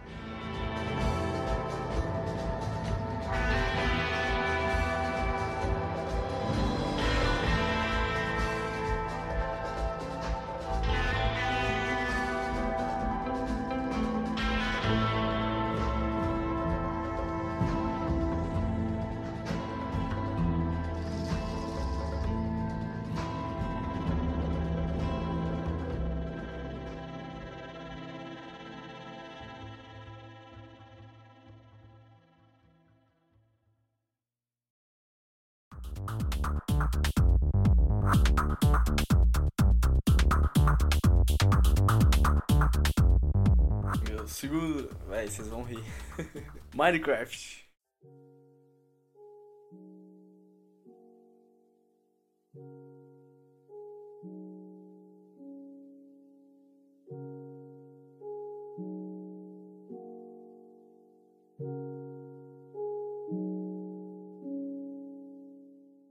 [45.19, 45.83] Véi, vocês vão rir.
[46.73, 47.67] Minecraft.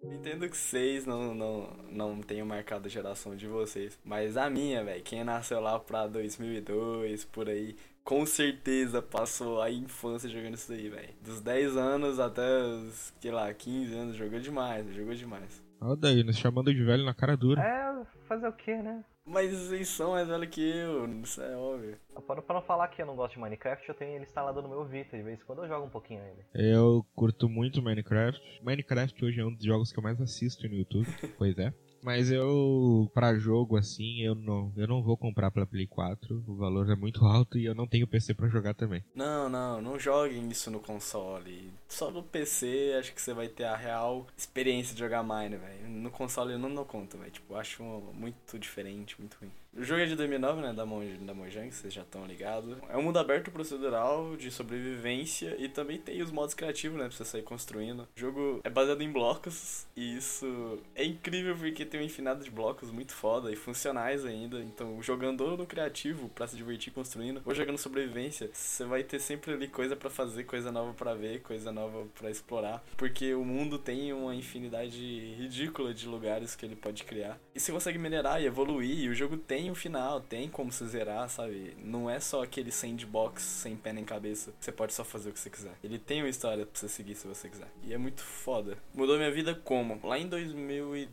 [0.02, 4.84] Entendo que vocês não, não, não tenham marcado a geração de vocês, mas a minha,
[4.84, 7.74] velho, quem nasceu lá pra 2002, por aí,
[8.08, 11.10] com certeza passou a infância jogando isso aí, velho.
[11.22, 15.62] Dos 10 anos até os, sei lá, 15 anos, jogou demais, jogou demais.
[15.78, 17.60] Olha daí, nos chamando de velho na cara dura.
[17.60, 19.04] É, fazer o que, né?
[19.26, 21.98] Mas vocês são mais velhos que eu, isso é óbvio.
[22.26, 24.70] Para, para não falar que eu não gosto de Minecraft, eu tenho ele instalado no
[24.70, 25.14] meu Vita.
[25.14, 26.46] De vez em quando eu jogo um pouquinho ele.
[26.54, 28.40] Eu curto muito Minecraft.
[28.62, 31.06] Minecraft hoje é um dos jogos que eu mais assisto no YouTube.
[31.36, 31.74] pois é.
[32.02, 36.44] Mas eu, pra jogo assim, eu não, eu não vou comprar pra Play 4.
[36.46, 39.04] O valor é muito alto e eu não tenho PC pra jogar também.
[39.14, 41.70] Não, não, não joguem isso no console.
[41.88, 45.88] Só no PC acho que você vai ter a real experiência de jogar Mine, velho.
[45.88, 47.30] No console eu não dou conta, velho.
[47.30, 47.82] Tipo, acho
[48.14, 49.50] muito diferente, muito ruim.
[49.76, 52.76] O jogo é de 2009, né, da, Moj da Mojang, vocês já estão ligados.
[52.88, 57.16] É um mundo aberto procedural de sobrevivência e também tem os modos criativos, né, pra
[57.16, 58.08] você sair construindo.
[58.16, 62.50] O jogo é baseado em blocos e isso é incrível porque tem um infinado de
[62.50, 64.58] blocos muito foda e funcionais ainda.
[64.60, 69.52] Então, jogando no criativo para se divertir construindo, ou jogando sobrevivência, você vai ter sempre
[69.52, 73.78] ali coisa para fazer, coisa nova para ver, coisa nova para explorar, porque o mundo
[73.78, 77.38] tem uma infinidade ridícula de lugares que ele pode criar.
[77.54, 80.70] E você consegue minerar e evoluir, e o jogo tem tem o final, tem como
[80.70, 81.76] você zerar, sabe?
[81.82, 84.54] Não é só aquele sandbox sem pé nem cabeça.
[84.60, 85.74] Você pode só fazer o que você quiser.
[85.82, 87.66] Ele tem uma história pra você seguir se você quiser.
[87.82, 88.78] E é muito foda.
[88.94, 89.98] Mudou minha vida como?
[90.06, 91.08] Lá em 2011,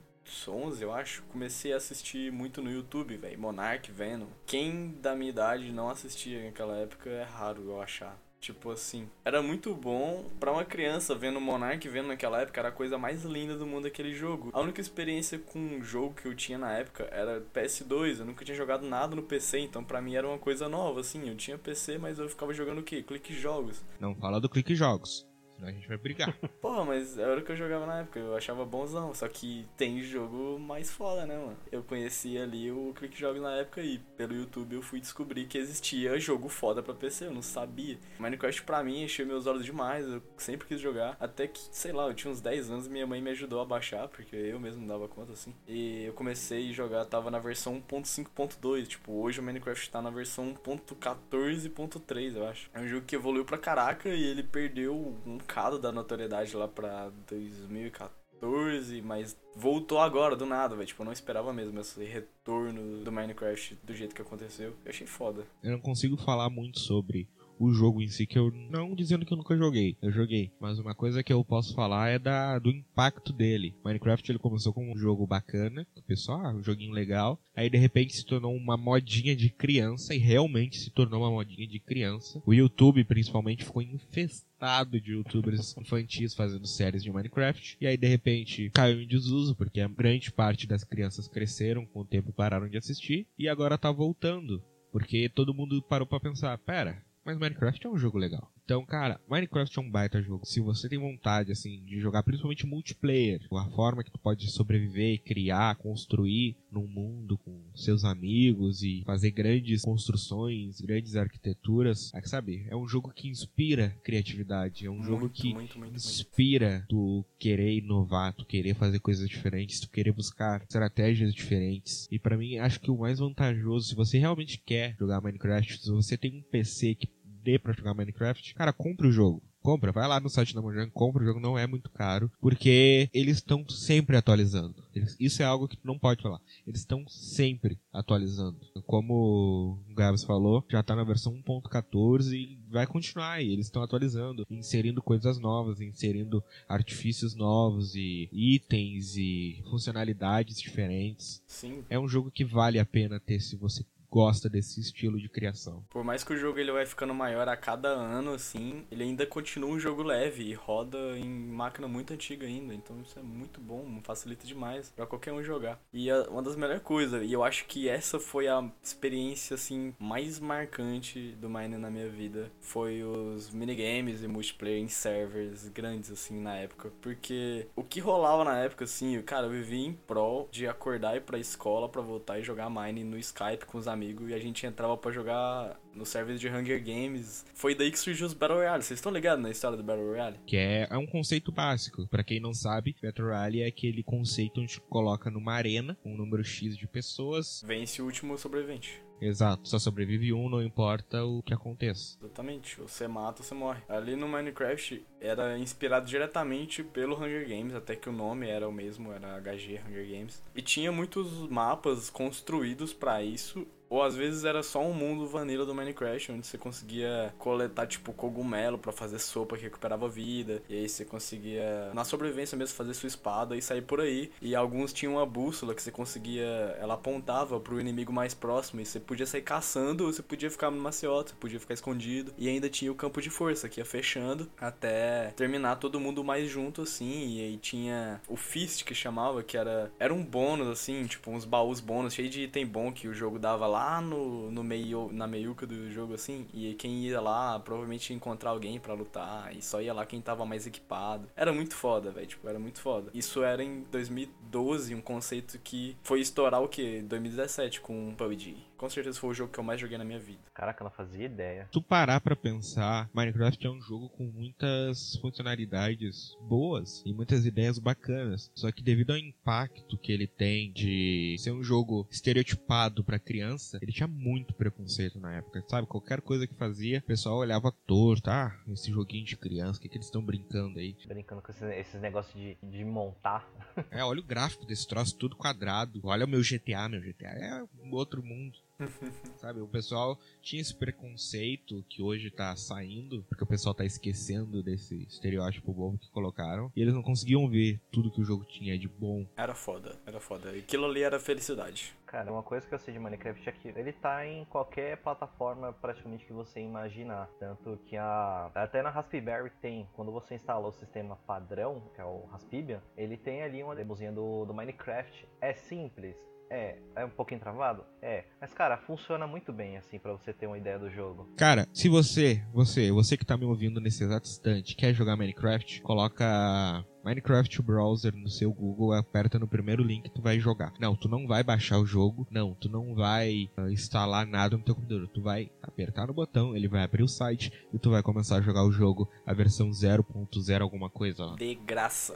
[0.79, 3.39] eu acho, comecei a assistir muito no YouTube, velho.
[3.39, 4.27] Monarch, Venom.
[4.45, 8.15] Quem da minha idade não assistia naquela época é raro eu achar.
[8.45, 12.71] Tipo assim, era muito bom para uma criança vendo Monarch, vendo naquela época, era a
[12.71, 14.51] coisa mais linda do mundo aquele jogo.
[14.53, 18.45] A única experiência com um jogo que eu tinha na época era PS2, eu nunca
[18.45, 21.27] tinha jogado nada no PC, então para mim era uma coisa nova, assim.
[21.27, 23.01] Eu tinha PC, mas eu ficava jogando o quê?
[23.01, 23.83] Clique Jogos.
[23.99, 25.25] Não fala do Clique Jogos.
[25.55, 26.35] Senão a gente vai brigar.
[26.61, 29.13] Porra, mas era o que eu jogava na época, eu achava bonzão.
[29.13, 31.57] Só que tem jogo mais foda, né, mano?
[31.71, 35.57] Eu conheci ali o Click Jogos na época e pelo YouTube eu fui descobrir que
[35.57, 37.97] existia jogo foda pra PC, eu não sabia.
[38.19, 41.15] Minecraft pra mim encheu meus olhos demais, eu sempre quis jogar.
[41.19, 44.07] Até que, sei lá, eu tinha uns 10 anos minha mãe me ajudou a baixar,
[44.07, 45.53] porque eu mesmo não dava conta assim.
[45.67, 48.87] E eu comecei a jogar, tava na versão 1.5.2.
[48.87, 52.69] Tipo, hoje o Minecraft tá na versão 1.14.3, eu acho.
[52.73, 56.67] É um jogo que evoluiu pra caraca e ele perdeu um bocado da notoriedade lá
[56.67, 60.87] pra 2014, mas voltou agora, do nada, velho.
[60.87, 64.75] Tipo, eu não esperava mesmo esse retorno do Minecraft do jeito que aconteceu.
[64.83, 65.45] Eu achei foda.
[65.63, 67.27] Eu não consigo falar muito sobre
[67.59, 70.51] o jogo em si, que eu não dizendo que eu nunca joguei, eu joguei.
[70.59, 73.75] Mas uma coisa que eu posso falar é da, do impacto dele.
[73.83, 77.39] Minecraft ele começou como um jogo bacana, o pessoal, ah, um joguinho legal.
[77.55, 81.67] Aí de repente se tornou uma modinha de criança e realmente se tornou uma modinha
[81.67, 82.41] de criança.
[82.45, 87.77] O YouTube principalmente ficou infestado de youtubers infantis fazendo séries de Minecraft.
[87.79, 92.01] E aí de repente caiu em desuso, porque a grande parte das crianças cresceram com
[92.01, 93.27] o tempo pararam de assistir.
[93.37, 94.61] E agora tá voltando.
[94.91, 98.51] Porque todo mundo parou para pensar, pera, mas Minecraft é um jogo legal.
[98.63, 100.45] Então, cara, Minecraft é um baita jogo.
[100.45, 105.21] Se você tem vontade, assim, de jogar principalmente multiplayer, a forma que tu pode sobreviver,
[105.23, 112.29] criar, construir num mundo com seus amigos e fazer grandes construções, grandes arquiteturas, é que
[112.29, 116.85] sabe, é um jogo que inspira criatividade, é um Muito, jogo que muito, muito, inspira
[116.89, 122.07] tu querer inovar, tu querer fazer coisas diferentes, tu querer buscar estratégias diferentes.
[122.11, 125.91] E pra mim, acho que o mais vantajoso, se você realmente quer jogar Minecraft, se
[125.91, 127.14] você tem um PC que
[127.45, 129.41] dê pra jogar Minecraft, cara, compre o jogo.
[129.61, 133.09] Compra, vai lá no site da Mojang, compra o jogo, não é muito caro, porque
[133.11, 134.75] eles estão sempre atualizando.
[134.93, 136.39] Eles- isso é algo que tu não pode falar.
[136.67, 138.59] Eles estão sempre atualizando.
[138.85, 143.51] Como o Gabs falou, já tá na versão 1.14 e vai continuar aí.
[143.51, 151.41] Eles estão atualizando, inserindo coisas novas, inserindo artifícios novos e itens e funcionalidades diferentes.
[151.47, 153.83] Sim, É um jogo que vale a pena ter se você
[154.15, 155.83] gosta desse estilo de criação.
[155.89, 159.27] Por mais que o jogo ele vai ficando maior a cada ano, assim, ele ainda
[159.27, 162.73] continua um jogo leve e roda em máquina muito antiga ainda.
[162.73, 165.81] Então isso é muito bom, facilita demais pra qualquer um jogar.
[165.91, 169.93] E é uma das melhores coisas, e eu acho que essa foi a experiência, assim,
[169.99, 172.49] mais marcante do Mine na minha vida.
[172.61, 176.89] Foi os minigames e multiplayer em servers grandes, assim, na época.
[177.01, 181.17] Porque o que rolava na época, assim, cara, eu vivi em prol de acordar e
[181.17, 184.39] ir pra escola pra voltar e jogar Mine no Skype com os amigos e a
[184.39, 187.45] gente entrava pra jogar no server de Hunger Games.
[187.53, 188.83] Foi daí que surgiu os Battle Royale.
[188.83, 190.39] Vocês estão ligados na história do Battle Royale?
[190.45, 192.07] Que é, é um conceito básico.
[192.07, 196.43] Pra quem não sabe, Battle Royale é aquele conceito onde coloca numa arena um número
[196.43, 197.63] X de pessoas.
[197.65, 199.05] Vence o último sobrevivente.
[199.21, 202.17] Exato, só sobrevive um, não importa o que aconteça.
[202.19, 202.79] Exatamente.
[202.81, 203.81] Você mata, você morre.
[203.87, 208.71] Ali no Minecraft era inspirado diretamente pelo Hunger Games, até que o nome era o
[208.71, 210.43] mesmo, era HG Hunger Games.
[210.53, 213.65] E tinha muitos mapas construídos pra isso.
[213.89, 218.13] Ou às vezes era só um mundo vanilla do Minecraft, onde você conseguia coletar, tipo,
[218.13, 220.61] cogumelo pra fazer sopa que recuperava vida.
[220.67, 224.31] E aí você conseguia, na sobrevivência mesmo, fazer sua espada e sair por aí.
[224.41, 228.81] E alguns tinham uma bússola que você conseguia, ela apontava pro inimigo mais próximo.
[228.81, 232.33] E você podia sair caçando, ou você podia ficar no maciota, você podia ficar escondido.
[232.37, 236.49] E ainda tinha o campo de força, que ia fechando até terminar todo mundo mais
[236.49, 237.37] junto, assim.
[237.37, 241.45] E aí tinha o Fist, que chamava, que era, era um bônus, assim, tipo, uns
[241.45, 245.27] baús bônus, cheio de item bom que o jogo dava lá no, no meio, na
[245.27, 246.47] meiuca do jogo, assim.
[246.53, 249.55] E quem ia lá provavelmente ia encontrar alguém pra lutar.
[249.55, 251.27] E só ia lá quem tava mais equipado.
[251.35, 252.27] Era muito foda, velho.
[252.27, 253.11] Tipo, era muito foda.
[253.13, 257.03] Isso era em 2012, um conceito que foi estourar o quê?
[257.07, 258.57] 2017 com o PUBG.
[258.77, 260.41] Com certeza foi o jogo que eu mais joguei na minha vida.
[260.53, 261.67] Caraca, não fazia ideia.
[261.71, 267.79] Tu parar pra pensar, Minecraft é um jogo com muitas funcionalidades boas e muitas ideias
[267.79, 268.51] bacanas.
[268.53, 273.79] Só que devido ao impacto que ele tem de ser um jogo estereotipado pra criança,
[273.81, 275.87] ele tinha muito preconceito na época, sabe?
[275.87, 279.87] Qualquer coisa que fazia, o pessoal olhava torto, ah, esse joguinho de criança, o que,
[279.87, 280.95] que eles estão brincando aí?
[281.07, 283.47] Brincando com esses, esses negócios de, de montar.
[283.89, 286.01] É, olha o gráfico desse troço, tudo quadrado.
[286.03, 288.64] Olha o meu GTA, meu GTA é um outro mundo.
[289.37, 294.61] Sabe, o pessoal tinha esse preconceito que hoje tá saindo, porque o pessoal tá esquecendo
[294.61, 298.77] desse estereótipo bobo que colocaram, e eles não conseguiam ver tudo que o jogo tinha
[298.77, 299.25] de bom.
[299.35, 300.51] Era foda, era foda.
[300.51, 301.95] Aquilo ali era felicidade.
[302.05, 305.73] Cara, uma coisa que eu sei de Minecraft é que ele tá em qualquer plataforma
[305.73, 307.27] praticamente que você imaginar.
[307.39, 308.51] Tanto que a.
[308.55, 309.89] Até na Raspberry tem.
[309.93, 314.11] Quando você instala o sistema padrão, que é o Raspbian, ele tem ali uma demozinha
[314.11, 315.27] do, do Minecraft.
[315.41, 316.15] É simples.
[316.49, 317.83] É, é um pouquinho travado?
[318.01, 318.25] É.
[318.39, 321.33] Mas, cara, funciona muito bem, assim, para você ter uma ideia do jogo.
[321.37, 325.81] Cara, se você, você, você que tá me ouvindo nesse exato instante, quer jogar Minecraft,
[325.81, 330.73] coloca Minecraft Browser no seu Google, aperta no primeiro link tu vai jogar.
[330.79, 334.63] Não, tu não vai baixar o jogo, não, tu não vai uh, instalar nada no
[334.63, 338.01] teu computador, tu vai apertar no botão, ele vai abrir o site e tu vai
[338.01, 341.35] começar a jogar o jogo, a versão 0.0 alguma coisa lá.
[341.35, 342.15] De graça.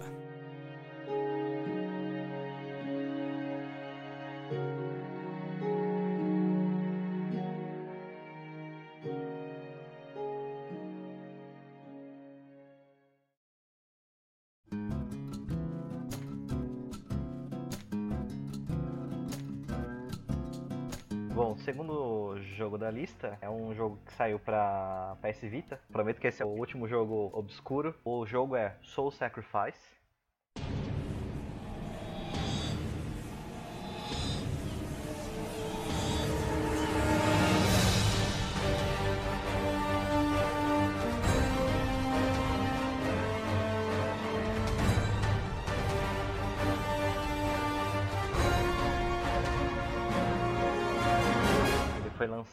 [21.39, 25.79] Bom, o segundo jogo da lista é um jogo que saiu pra PS Vita.
[25.89, 27.95] Prometo que esse é o último jogo obscuro.
[28.03, 29.98] O jogo é Soul Sacrifice.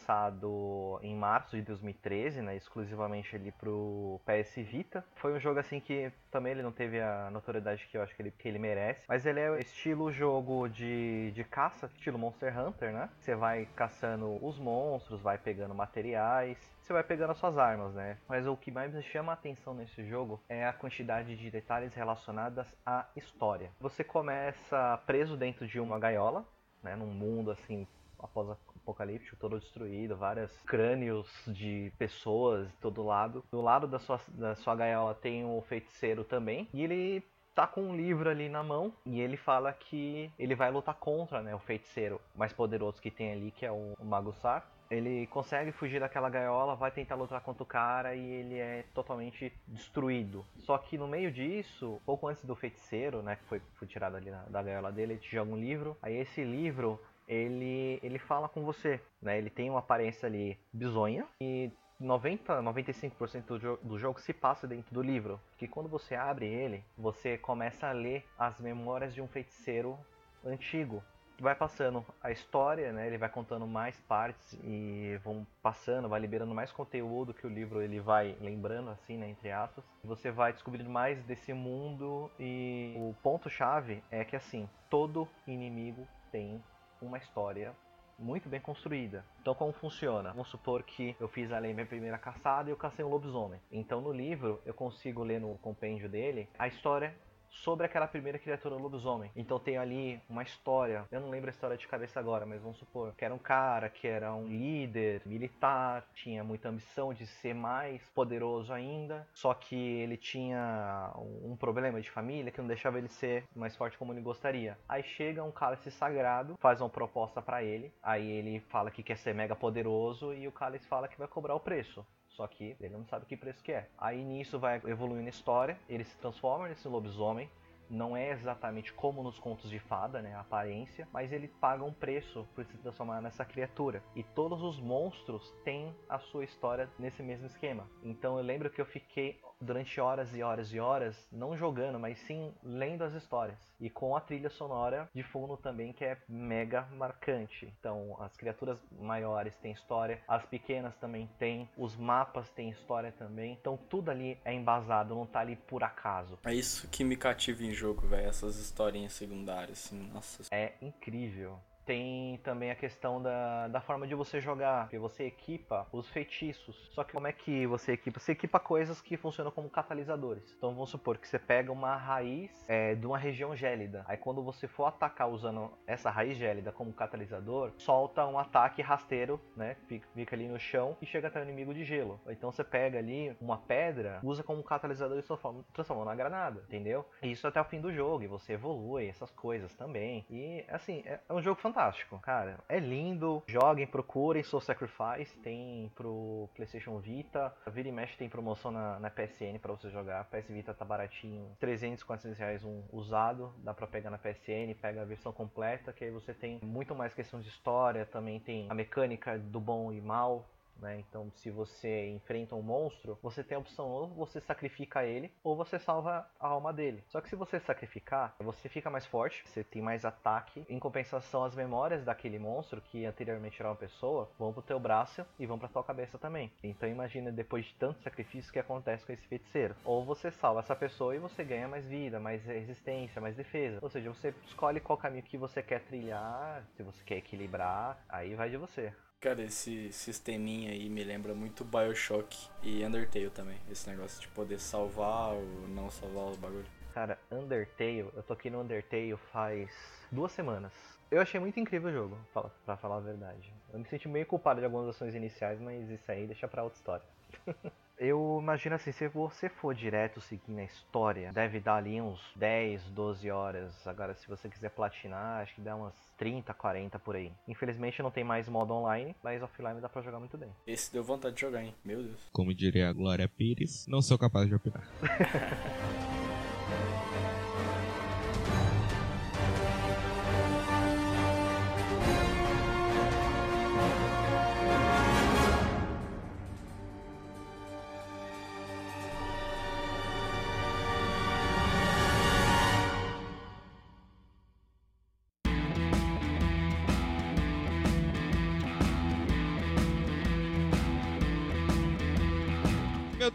[0.07, 5.03] Lançado em março de 2013, né, exclusivamente ali pro PS Vita.
[5.15, 8.21] Foi um jogo assim que também ele não teve a notoriedade que eu acho que
[8.21, 12.93] ele, que ele merece, mas ele é estilo jogo de, de caça, estilo Monster Hunter,
[12.93, 13.09] né?
[13.19, 18.17] Você vai caçando os monstros, vai pegando materiais, você vai pegando as suas armas, né?
[18.27, 21.93] Mas o que mais me chama a atenção nesse jogo é a quantidade de detalhes
[21.93, 23.71] relacionadas à história.
[23.79, 26.45] Você começa preso dentro de uma gaiola,
[26.81, 27.85] né, num mundo assim
[28.19, 28.49] após
[28.87, 33.43] apocalíptico, todo destruído, vários crânios de pessoas de todo lado.
[33.51, 37.23] Do lado da sua, da sua gaiola tem o feiticeiro também, e ele
[37.53, 41.41] tá com um livro ali na mão e ele fala que ele vai lutar contra
[41.41, 44.63] né, o feiticeiro mais poderoso que tem ali, que é o, o Mago Sar.
[44.91, 49.51] Ele consegue fugir daquela gaiola, vai tentar lutar contra o cara e ele é totalmente
[49.67, 50.45] destruído.
[50.59, 54.29] Só que no meio disso, pouco antes do feiticeiro, né, que foi, foi tirado ali
[54.29, 55.97] na, da gaiola dele, ele joga um livro.
[55.99, 59.37] Aí esse livro ele, ele fala com você, né?
[59.37, 64.67] Ele tem uma aparência ali bizonha e 90, 95% do, jo do jogo se passa
[64.67, 65.39] dentro do livro.
[65.57, 69.97] Que quando você abre ele, você começa a ler as memórias de um feiticeiro
[70.45, 71.03] antigo.
[71.39, 73.05] Vai passando a história, né?
[73.05, 77.79] Ele vai contando mais partes e vão passando, vai liberando mais conteúdo que o livro
[77.79, 79.83] ele vai lembrando assim, né, entre aspas.
[80.03, 86.07] Você vai descobrindo mais desse mundo e o ponto chave é que assim, todo inimigo
[86.31, 86.63] tem
[87.01, 87.73] uma história
[88.17, 89.23] muito bem construída.
[89.41, 90.31] Então como funciona?
[90.31, 93.59] Vamos supor que eu fiz ali minha primeira caçada e eu cacei um lobisomem.
[93.71, 97.15] Então no livro eu consigo ler no compêndio dele a história
[97.49, 99.31] sobre aquela primeira criatura lobisomem.
[99.35, 102.77] Então tem ali uma história, eu não lembro a história de cabeça agora, mas vamos
[102.77, 107.53] supor que era um cara que era um líder militar, tinha muita ambição de ser
[107.53, 111.11] mais poderoso ainda, só que ele tinha
[111.43, 114.77] um problema de família que não deixava ele ser mais forte como ele gostaria.
[114.87, 119.17] Aí chega um cálice sagrado, faz uma proposta para ele, aí ele fala que quer
[119.17, 122.05] ser mega poderoso e o cálice fala que vai cobrar o preço.
[122.37, 123.89] Só que ele não sabe que preço que é.
[123.97, 127.49] Aí nisso vai evoluindo a história, ele se transforma nesse lobisomem.
[127.89, 131.93] Não é exatamente como nos contos de fada, né, a aparência, mas ele paga um
[131.93, 134.03] preço por se transformar nessa criatura.
[134.13, 137.89] E todos os monstros têm a sua história nesse mesmo esquema.
[138.03, 142.17] Então eu lembro que eu fiquei durante horas e horas e horas, não jogando, mas
[142.19, 143.57] sim lendo as histórias.
[143.79, 147.71] E com a trilha sonora de fundo também, que é mega marcante.
[147.79, 153.53] Então, as criaturas maiores têm história, as pequenas também têm, os mapas têm história também.
[153.53, 156.39] Então, tudo ali é embasado, não tá ali por acaso.
[156.45, 160.43] É isso que me cativa em jogo, velho, essas historinhas secundárias, assim, nossa.
[160.51, 161.59] É incrível.
[161.87, 166.75] Tem também a questão da, da forma de você jogar, porque você equipa os feitiços.
[166.91, 168.19] Só que como é que você equipa?
[168.19, 170.43] Você equipa coisas que funcionam como catalisadores.
[170.57, 174.03] Então vamos supor que você pega uma raiz é, de uma região gélida.
[174.05, 179.39] Aí quando você for atacar usando essa raiz gélida como catalisador, solta um ataque rasteiro,
[179.55, 179.77] né?
[179.87, 182.19] Fica, fica ali no chão e chega até o inimigo de gelo.
[182.27, 187.05] Então você pega ali uma pedra, usa como catalisador e transforma, transforma na granada, entendeu?
[187.21, 188.25] E isso até o fim do jogo.
[188.25, 190.25] E você evolui essas coisas também.
[190.29, 191.76] E assim, é, é um jogo fantástico,
[192.21, 192.59] cara.
[192.67, 193.43] É lindo.
[193.47, 195.37] Joguem, procurem Soul Sacrifice.
[195.43, 197.53] Tem pro PlayStation Vita.
[197.65, 200.25] A Vira e Mexe tem promoção na, na PSN para você jogar.
[200.25, 201.55] PS Vita tá baratinho.
[201.59, 203.53] 300, 400 reais um usado.
[203.59, 204.73] Dá pra pegar na PSN.
[204.81, 205.93] Pega a versão completa.
[205.93, 208.05] Que aí você tem muito mais questão de história.
[208.05, 210.47] Também tem a mecânica do bom e mal
[210.79, 210.99] né?
[210.99, 215.55] Então, se você enfrenta um monstro, você tem a opção ou você sacrifica ele ou
[215.55, 217.03] você salva a alma dele.
[217.07, 220.65] Só que se você sacrificar, você fica mais forte, você tem mais ataque.
[220.69, 225.25] Em compensação, as memórias daquele monstro que anteriormente era uma pessoa vão pro teu braço
[225.39, 226.51] e vão pra tua cabeça também.
[226.63, 229.75] Então, imagina depois de tanto sacrifício que acontece com esse feiticeiro.
[229.83, 233.79] Ou você salva essa pessoa e você ganha mais vida, mais resistência, mais defesa.
[233.81, 238.35] Ou seja, você escolhe qual caminho que você quer trilhar, se você quer equilibrar, aí
[238.35, 238.93] vai de você.
[239.19, 243.57] Cara, esse sisteminha aí me lembra muito Bioshock e Undertale também.
[243.67, 246.67] Esse negócio de poder salvar ou não salvar os bagulhos.
[246.93, 249.71] Cara, Undertale, eu tô aqui no Undertale faz
[250.11, 250.71] duas semanas.
[251.09, 252.17] Eu achei muito incrível o jogo,
[252.63, 253.51] pra falar a verdade.
[253.73, 256.77] Eu me senti meio culpado de algumas ações iniciais, mas isso aí deixa pra outra
[256.77, 257.05] história.
[257.99, 262.83] Eu imagino assim, se você for direto seguindo a história, deve dar ali uns 10,
[262.91, 263.87] 12 horas.
[263.87, 267.31] Agora, se você quiser platinar, acho que dá umas 30, 40 por aí.
[267.47, 270.49] Infelizmente não tem mais modo online, mas offline dá pra jogar muito bem.
[270.67, 271.73] Esse deu vontade de jogar, hein?
[271.83, 272.19] Meu Deus.
[272.31, 274.87] Como diria a Glória Pires, não sou capaz de opinar.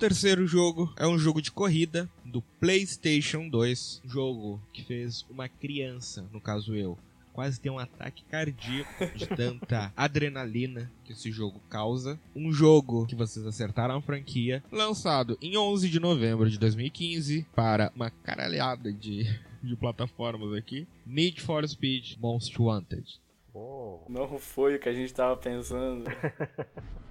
[0.03, 4.03] terceiro jogo é um jogo de corrida do PlayStation 2.
[4.05, 6.99] Um jogo que fez uma criança, no caso eu,
[7.33, 12.19] quase ter um ataque cardíaco de tanta adrenalina que esse jogo causa.
[12.35, 17.93] Um jogo que vocês acertaram a franquia, lançado em 11 de novembro de 2015 para
[17.95, 19.23] uma caralhada de,
[19.63, 20.85] de plataformas aqui.
[21.07, 23.21] Need for Speed Most Wanted.
[23.55, 24.01] Oh.
[24.09, 26.07] Não foi o que a gente tava pensando.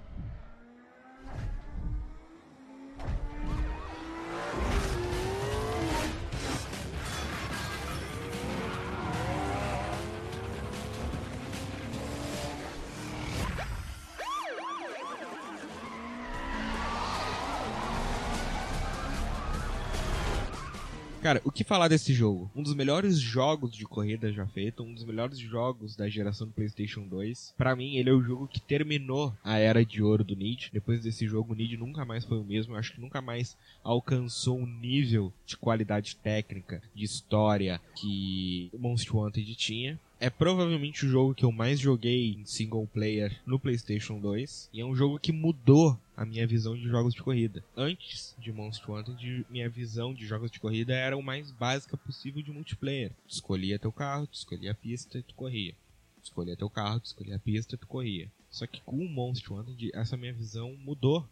[21.22, 22.50] Cara, o que falar desse jogo?
[22.52, 26.52] Um dos melhores jogos de corrida já feito, um dos melhores jogos da geração do
[26.52, 27.54] PlayStation 2.
[27.56, 30.70] Para mim, ele é o jogo que terminou a era de ouro do Need.
[30.72, 32.74] Depois desse jogo, o Need nunca mais foi o mesmo.
[32.74, 39.14] Eu acho que nunca mais alcançou um nível de qualidade técnica, de história que Monster
[39.14, 40.00] Wanted tinha.
[40.22, 44.70] É provavelmente o jogo que eu mais joguei em single player no PlayStation 2.
[44.72, 47.64] E é um jogo que mudou a minha visão de jogos de corrida.
[47.76, 49.16] Antes de Monster Hunter,
[49.50, 53.10] minha visão de jogos de corrida era o mais básica possível de multiplayer.
[53.26, 55.74] Tu escolhia teu carro, tu escolhia a pista e tu corria.
[56.20, 58.30] Tu escolhia teu carro, tu escolhia a pista e tu corria.
[58.48, 61.28] Só que com o Monster Hunter, essa minha visão mudou.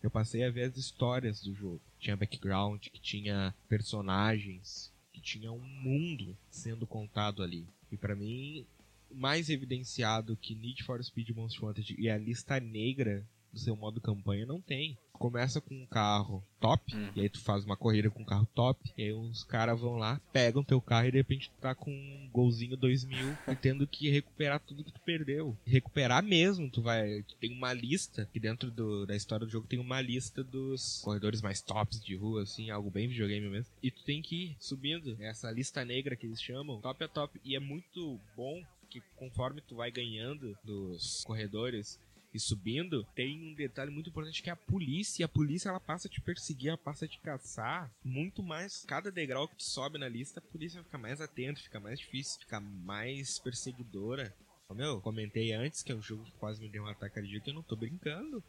[0.00, 1.80] Eu passei a ver as histórias do jogo.
[1.98, 7.66] Tinha background, que tinha personagens, que tinha um mundo sendo contado ali.
[7.90, 8.66] E para mim,
[9.10, 14.00] mais evidenciado que Need for Speed Most Wanted e a lista negra do seu modo
[14.00, 14.98] campanha não tem.
[15.18, 17.10] Começa com um carro top, Uhum.
[17.14, 19.94] e aí tu faz uma corrida com um carro top, e aí os caras vão
[19.96, 23.86] lá, pegam teu carro e de repente tu tá com um golzinho 2000 e tendo
[23.86, 25.56] que recuperar tudo que tu perdeu.
[25.64, 27.22] Recuperar mesmo, tu vai.
[27.22, 31.00] Tu tem uma lista, que dentro do, da história do jogo tem uma lista dos
[31.02, 33.72] corredores mais tops de rua, assim, algo bem videogame mesmo.
[33.82, 37.40] E tu tem que ir subindo essa lista negra que eles chamam, top a top.
[37.44, 42.00] E é muito bom que conforme tu vai ganhando dos corredores,
[42.38, 45.26] e subindo, tem um detalhe muito importante que é a polícia.
[45.26, 48.84] A polícia ela passa a te perseguir, ela passa a te caçar muito mais.
[48.86, 52.40] Cada degrau que tu sobe na lista, a polícia fica mais atenta, fica mais difícil,
[52.40, 54.34] fica mais perseguidora.
[54.68, 57.50] Ô, meu, comentei antes que é um jogo que quase me deu um ataque cardíaco,
[57.50, 58.42] eu não tô brincando.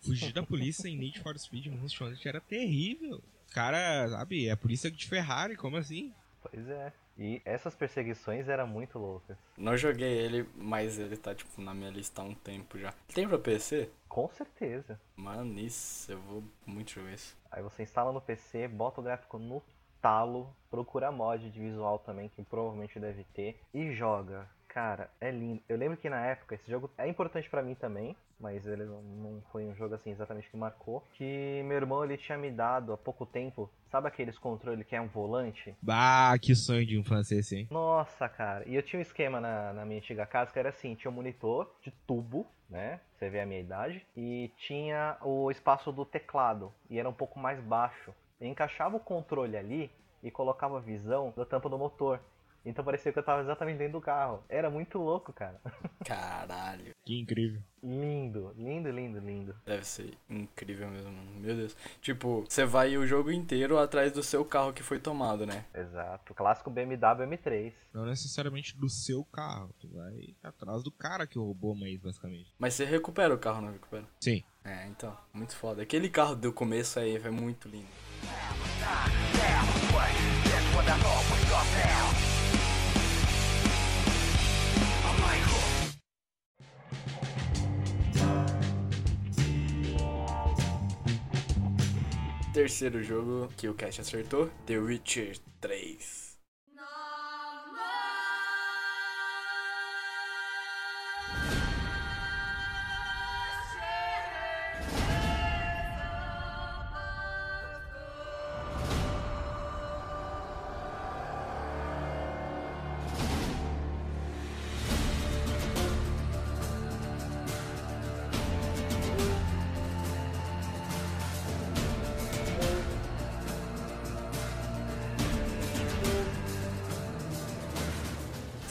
[0.00, 3.22] Fugir da polícia em Need for Speed Most Wanted era terrível.
[3.50, 6.12] Cara, sabe, é a polícia de Ferrari, como assim?
[6.42, 6.92] Pois é.
[7.18, 9.36] E essas perseguições eram muito loucas.
[9.56, 12.92] Não joguei ele, mas ele tá, tipo, na minha lista há um tempo já.
[13.14, 13.90] Tem pra PC?
[14.08, 15.00] Com certeza.
[15.16, 17.36] Mano, isso, eu vou muito jogar isso.
[17.50, 19.62] Aí você instala no PC, bota o gráfico no
[20.00, 24.48] talo, procura mod de visual também, que provavelmente deve ter, e joga.
[24.76, 25.62] Cara, é lindo.
[25.70, 29.40] Eu lembro que na época esse jogo é importante pra mim também, mas ele não-
[29.50, 31.02] foi um jogo assim exatamente que marcou.
[31.14, 35.00] Que meu irmão ele tinha me dado há pouco tempo, sabe aqueles controles que é
[35.00, 35.74] um volante?
[35.80, 37.68] Bah, que sonho de infância esse, hein?
[37.70, 38.68] Nossa, cara.
[38.68, 41.14] E eu tinha um esquema na, na minha antiga casa que era assim: tinha um
[41.14, 43.00] monitor de tubo, né?
[43.14, 44.04] Você vê a minha idade.
[44.14, 46.70] E tinha o espaço do teclado.
[46.90, 48.12] E era um pouco mais baixo.
[48.38, 49.90] Eu encaixava o controle ali
[50.22, 52.20] e colocava a visão da tampa do motor.
[52.66, 54.42] Então parecia que eu tava exatamente dentro do carro.
[54.48, 55.60] Era muito louco, cara.
[56.04, 56.90] Caralho.
[57.04, 57.62] Que incrível.
[57.82, 59.54] lindo, lindo, lindo, lindo.
[59.64, 61.12] Deve ser incrível mesmo.
[61.40, 61.76] Meu Deus.
[62.02, 65.64] Tipo, você vai o jogo inteiro atrás do seu carro que foi tomado, né?
[65.72, 66.34] Exato.
[66.34, 67.72] Clássico BMW M3.
[67.94, 69.72] Não necessariamente do seu carro.
[69.78, 72.52] Tu vai atrás do cara que roubou a maíz, basicamente.
[72.58, 74.04] Mas você recupera o carro, não recupera?
[74.20, 74.42] Sim.
[74.64, 75.82] É, então, muito foda.
[75.82, 77.86] Aquele carro do começo aí é muito lindo.
[92.66, 96.15] Terceiro jogo que o Cash acertou, The Witcher 3.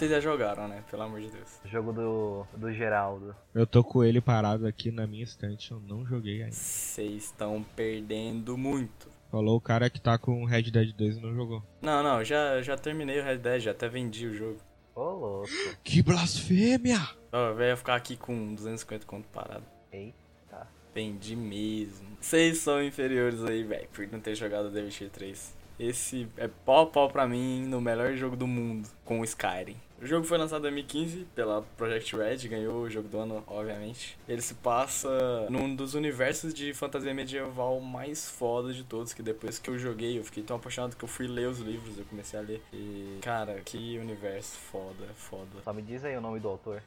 [0.06, 0.84] Vocês já jogaram, né?
[0.92, 1.60] Pelo amor de Deus.
[1.66, 3.36] Jogo do, do Geraldo.
[3.56, 6.52] Eu tô com ele parado aqui na minha estante, eu não joguei ainda.
[6.52, 9.10] Vocês estão perdendo muito.
[9.32, 11.64] Falou o cara que tá com o Red Dead 2 e não jogou.
[11.82, 14.60] Não, não, já, já terminei o Red Dead, já até vendi o jogo.
[14.94, 15.50] Ô, louco.
[15.84, 17.00] Que blasfêmia!
[17.32, 19.66] Ó, eu ia ficar aqui com 250 conto parado.
[19.92, 20.68] Eita.
[20.94, 22.16] Vendi mesmo.
[22.22, 25.66] Vocês são inferiores aí, velho, por não ter jogado The Witcher 3.
[25.80, 29.76] Esse é pau a pau pra mim no melhor jogo do mundo, com o Skyrim.
[30.06, 34.16] O jogo foi lançado em 2015 pela Project Red, ganhou o jogo do ano, obviamente.
[34.30, 35.10] Ele se passa
[35.50, 40.20] num dos universos de fantasia medieval mais foda de todos, que depois que eu joguei,
[40.20, 42.62] eu fiquei tão apaixonado que eu fui ler os livros, eu comecei a ler.
[42.72, 45.64] E, cara, que universo foda, foda.
[45.64, 46.84] Só me diz aí o nome do autor.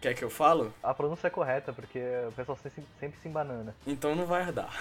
[0.00, 0.72] Quer que eu falo?
[0.84, 1.98] A pronúncia é correta, porque
[2.28, 3.74] o pessoal sempre, sempre se embanana.
[3.84, 4.72] Então não vai dar.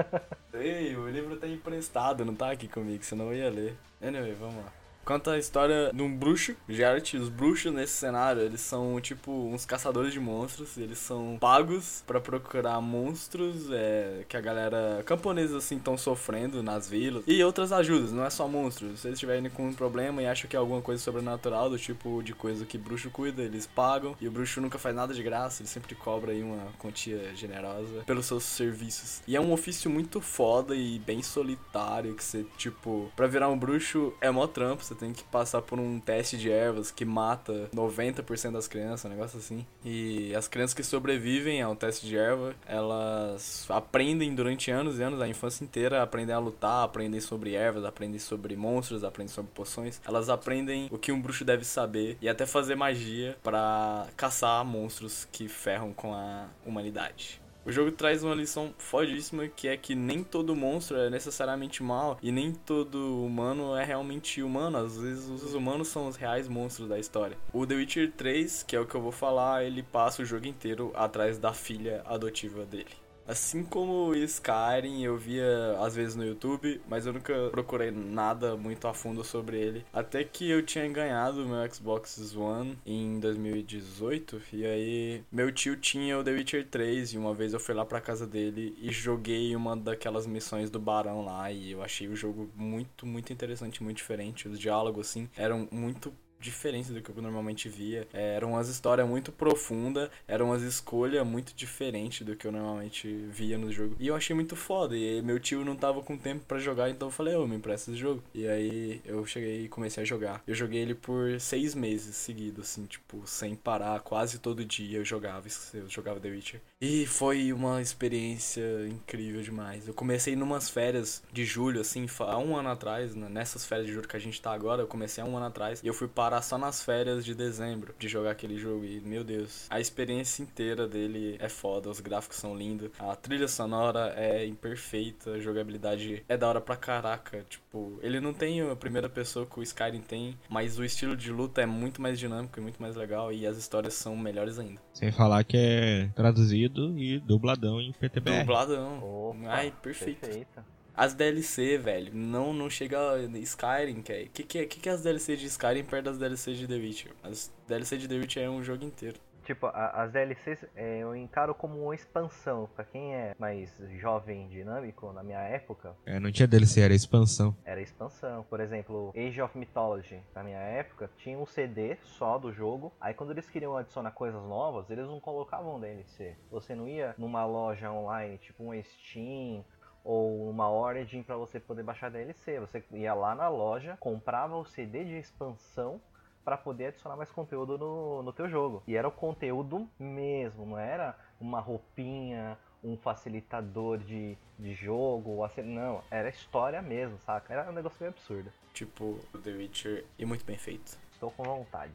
[0.52, 3.74] Ei, o livro tá emprestado, não tá aqui comigo, senão eu ia ler.
[4.02, 4.83] Anyway, vamos lá.
[5.04, 7.14] Conta a história de um bruxo, Geralt.
[7.14, 10.78] Os bruxos nesse cenário, eles são tipo uns caçadores de monstros.
[10.78, 16.88] Eles são pagos pra procurar monstros é, que a galera camponesa assim estão sofrendo nas
[16.88, 17.22] vilas.
[17.26, 19.00] E outras ajudas, não é só monstros.
[19.00, 22.22] Se eles estiverem com um problema e acham que é alguma coisa sobrenatural, do tipo
[22.22, 24.16] de coisa que bruxo cuida, eles pagam.
[24.20, 28.02] E o bruxo nunca faz nada de graça, ele sempre cobra aí uma quantia generosa
[28.06, 29.22] pelos seus serviços.
[29.26, 33.58] E é um ofício muito foda e bem solitário, que você, tipo, pra virar um
[33.58, 37.68] bruxo é mó trampo, você tem que passar por um teste de ervas que mata
[37.74, 39.66] 90% das crianças, um negócio assim.
[39.84, 45.20] E as crianças que sobrevivem ao teste de erva, elas aprendem durante anos e anos,
[45.20, 50.00] a infância inteira, aprendem a lutar, aprendem sobre ervas, aprendem sobre monstros, aprendem sobre poções.
[50.06, 55.26] Elas aprendem o que um bruxo deve saber e até fazer magia pra caçar monstros
[55.30, 57.43] que ferram com a humanidade.
[57.66, 62.18] O jogo traz uma lição fodíssima que é que nem todo monstro é necessariamente mal
[62.22, 64.76] e nem todo humano é realmente humano.
[64.76, 67.38] Às vezes os humanos são os reais monstros da história.
[67.54, 70.46] O The Witcher 3, que é o que eu vou falar, ele passa o jogo
[70.46, 73.03] inteiro atrás da filha adotiva dele.
[73.26, 78.56] Assim como o Skyrim, eu via às vezes no YouTube, mas eu nunca procurei nada
[78.56, 79.84] muito a fundo sobre ele.
[79.92, 86.18] Até que eu tinha ganhado meu Xbox One em 2018, e aí meu tio tinha
[86.18, 89.56] o The Witcher 3, e uma vez eu fui lá pra casa dele e joguei
[89.56, 93.96] uma daquelas missões do Barão lá, e eu achei o jogo muito, muito interessante, muito
[93.96, 94.48] diferente.
[94.48, 96.12] Os diálogos, assim, eram muito
[96.44, 98.06] diferentes do que eu normalmente via.
[98.12, 103.08] É, eram umas histórias muito profundas, eram umas escolhas muito diferentes do que eu normalmente
[103.30, 103.96] via no jogo.
[103.98, 104.96] E eu achei muito foda.
[104.96, 107.90] E meu tio não tava com tempo para jogar, então eu falei, ô, me empresta
[107.90, 108.22] esse jogo.
[108.34, 110.42] E aí eu cheguei e comecei a jogar.
[110.46, 115.04] Eu joguei ele por seis meses seguidos, assim, tipo, sem parar, quase todo dia eu
[115.04, 116.60] jogava, eu jogava The Witcher.
[116.80, 119.88] E foi uma experiência incrível demais.
[119.88, 124.06] Eu comecei numas férias de julho, assim, há um ano atrás, nessas férias de julho
[124.06, 126.33] que a gente tá agora, eu comecei há um ano atrás, e eu fui parar
[126.42, 128.84] só nas férias de dezembro de jogar aquele jogo.
[128.84, 133.48] E, meu Deus, a experiência inteira dele é foda, os gráficos são lindos, a trilha
[133.48, 137.44] sonora é imperfeita, a jogabilidade é da hora pra caraca.
[137.48, 141.30] Tipo, ele não tem a primeira pessoa que o Skyrim tem, mas o estilo de
[141.30, 144.80] luta é muito mais dinâmico e muito mais legal, e as histórias são melhores ainda.
[144.92, 148.40] Sem falar que é traduzido e dubladão em PTBR.
[148.40, 148.98] Dubladão.
[149.02, 150.20] Opa, Ai, perfeito.
[150.20, 150.73] perfeito.
[150.96, 152.98] As DLC, velho, não, não chega
[153.42, 154.24] Skyrim, que é.
[154.26, 156.74] Que que é, que que é as DLC de Skyrim perto das DLC de The
[156.74, 157.12] Witcher?
[157.22, 159.18] As DLC de The Witcher é um jogo inteiro.
[159.44, 162.66] Tipo, a- as DLCs é, eu encaro como uma expansão.
[162.74, 163.70] Pra quem é mais
[164.00, 167.54] jovem e dinâmico, na minha época, É, não tinha DLC, era expansão.
[167.62, 168.42] era expansão.
[168.48, 172.90] Por exemplo, Age of Mythology, na minha época, tinha um CD só do jogo.
[172.98, 176.34] Aí quando eles queriam adicionar coisas novas, eles não colocavam DLC.
[176.50, 179.62] Você não ia numa loja online, tipo um Steam
[180.04, 182.60] ou uma Origin pra você poder baixar DLC.
[182.60, 186.00] Você ia lá na loja, comprava o CD de expansão
[186.44, 188.82] pra poder adicionar mais conteúdo no, no teu jogo.
[188.86, 195.62] E era o conteúdo mesmo, não era uma roupinha, um facilitador de, de jogo, assim,
[195.62, 197.54] não, era história mesmo, saca?
[197.54, 198.52] Era um negócio meio absurdo.
[198.74, 200.98] Tipo, o The Witcher e muito bem feito.
[201.12, 201.94] Estou com vontade.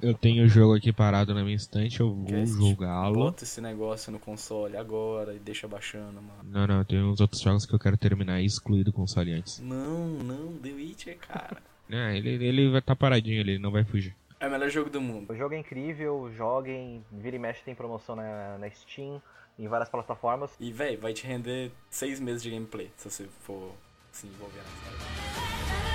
[0.00, 3.14] Eu tenho o jogo aqui parado na minha estante, eu vou jogá-lo.
[3.14, 6.42] Bota esse negócio no console agora e deixa baixando, mano.
[6.44, 9.60] Não, não, tem uns outros jogos que eu quero terminar e excluir do console antes.
[9.60, 11.58] Não, não, The Witcher, cara.
[11.90, 14.16] É, ele, ele vai estar paradinho ali, ele não vai fugir.
[14.40, 15.30] é o melhor jogo do mundo.
[15.30, 19.20] O jogo é incrível, joguem, vira e mexe tem promoção na, na Steam,
[19.58, 20.52] em várias plataformas.
[20.58, 23.72] E, véi, vai te render seis meses de gameplay se você for
[24.10, 25.91] se envolver na história.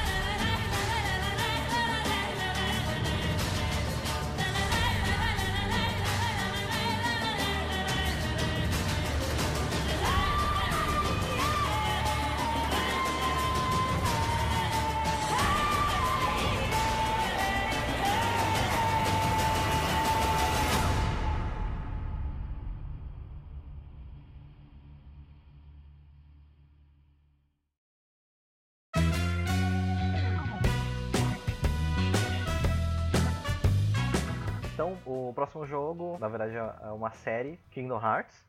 [37.08, 38.46] Uma série, Kingdom Hearts.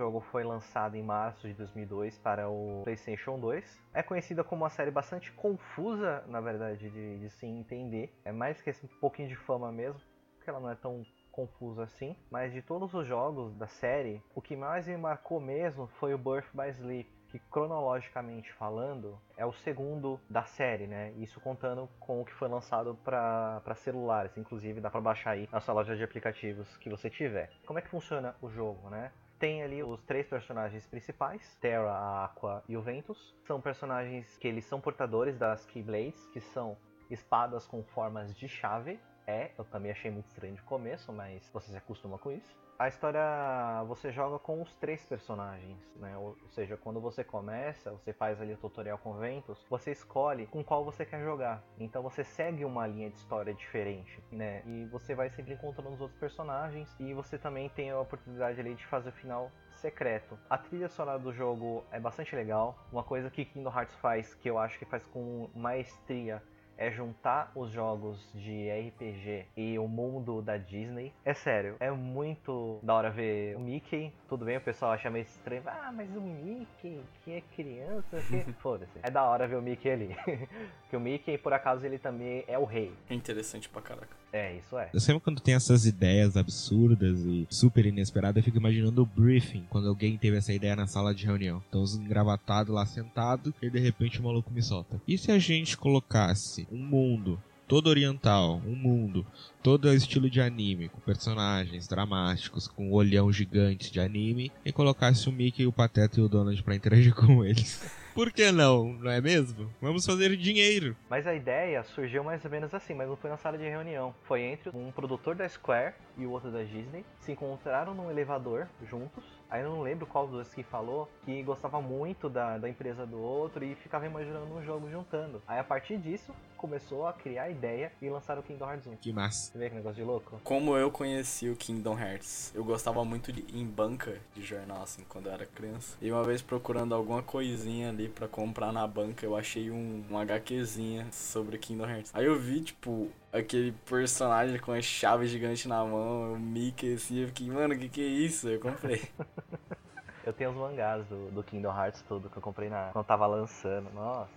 [0.00, 3.78] Jogo foi lançado em março de 2002 para o PlayStation 2.
[3.92, 8.10] É conhecida como uma série bastante confusa, na verdade, de, de se entender.
[8.24, 10.00] É mais que esse pouquinho de fama mesmo,
[10.36, 12.16] porque ela não é tão confusa assim.
[12.30, 16.18] Mas de todos os jogos da série, o que mais me marcou mesmo foi o
[16.18, 17.20] Birth by Sleep.
[17.28, 21.12] Que cronologicamente falando é o segundo da série, né?
[21.12, 25.60] Isso contando com o que foi lançado para celulares, inclusive dá para baixar aí na
[25.60, 27.52] sua loja de aplicativos que você tiver.
[27.66, 29.12] Como é que funciona o jogo, né?
[29.40, 33.34] Tem ali os três personagens principais, Terra, a Aqua e o Ventus.
[33.46, 36.76] São personagens que eles são portadores das Keyblades, que são
[37.10, 39.00] espadas com formas de chave.
[39.26, 42.54] É, eu também achei muito estranho de começo, mas você se acostuma com isso.
[42.80, 46.16] A história você joga com os três personagens, né?
[46.16, 50.64] Ou seja, quando você começa, você faz ali o tutorial com Ventus, você escolhe com
[50.64, 51.62] qual você quer jogar.
[51.78, 54.62] Então você segue uma linha de história diferente, né?
[54.64, 58.74] E você vai sempre encontrando os outros personagens e você também tem a oportunidade ali
[58.74, 60.38] de fazer o final secreto.
[60.48, 62.78] A trilha sonora do jogo é bastante legal.
[62.90, 66.42] Uma coisa que Kingdom Hearts faz, que eu acho que faz com maestria,
[66.80, 71.12] é juntar os jogos de RPG e o mundo da Disney.
[71.24, 74.12] É sério, é muito da hora ver o Mickey.
[74.26, 75.62] Tudo bem, o pessoal acha meio estranho.
[75.66, 78.50] Ah, mas o Mickey, que é criança, que...
[78.60, 78.98] Foda-se.
[79.02, 80.16] É da hora ver o Mickey ali.
[80.88, 82.92] que o Mickey, por acaso, ele também é o rei.
[83.10, 84.19] É interessante pra caraca.
[84.32, 84.90] É, isso é.
[84.92, 89.64] Eu sempre quando tem essas ideias absurdas e super inesperadas, eu fico imaginando o briefing,
[89.68, 91.62] quando alguém teve essa ideia na sala de reunião.
[91.68, 95.00] Então, os engravatados lá sentados, e de repente o maluco me solta.
[95.06, 99.24] E se a gente colocasse um mundo todo oriental, um mundo,
[99.62, 105.28] todo estilo de anime, com personagens dramáticos, com um olhão gigante de anime, e colocasse
[105.28, 107.80] o Mickey, o Pateta e o Donald pra interagir com eles.
[108.20, 108.84] Por que não?
[108.84, 109.72] Não é mesmo?
[109.80, 110.94] Vamos fazer dinheiro.
[111.08, 114.14] Mas a ideia surgiu mais ou menos assim, mas não foi na sala de reunião.
[114.24, 117.02] Foi entre um produtor da Square e o outro da Disney.
[117.20, 119.24] Se encontraram num elevador juntos.
[119.50, 123.04] Aí eu não lembro qual dos dois que falou que gostava muito da, da empresa
[123.04, 125.42] do outro e ficava imaginando um jogo juntando.
[125.46, 128.96] Aí a partir disso, começou a criar a ideia e lançaram o Kingdom Hearts 1.
[128.96, 129.50] Que massa.
[129.52, 130.40] Você vê que negócio de louco?
[130.44, 132.52] Como eu conheci o Kingdom Hearts?
[132.54, 135.96] Eu gostava muito de ir em banca de jornal, assim, quando eu era criança.
[136.00, 140.18] E uma vez procurando alguma coisinha ali pra comprar na banca, eu achei um, um
[140.18, 142.14] HQzinha sobre Kingdom Hearts.
[142.14, 147.20] Aí eu vi, tipo, aquele personagem com a chave gigante na mão, o Mickey, assim,
[147.20, 148.48] eu fiquei, mano, o que que é isso?
[148.48, 149.02] Eu comprei.
[150.22, 153.26] Eu tenho os mangás do, do Kingdom Hearts tudo que eu comprei na, quando tava
[153.26, 153.90] lançando.
[153.94, 154.30] Nossa,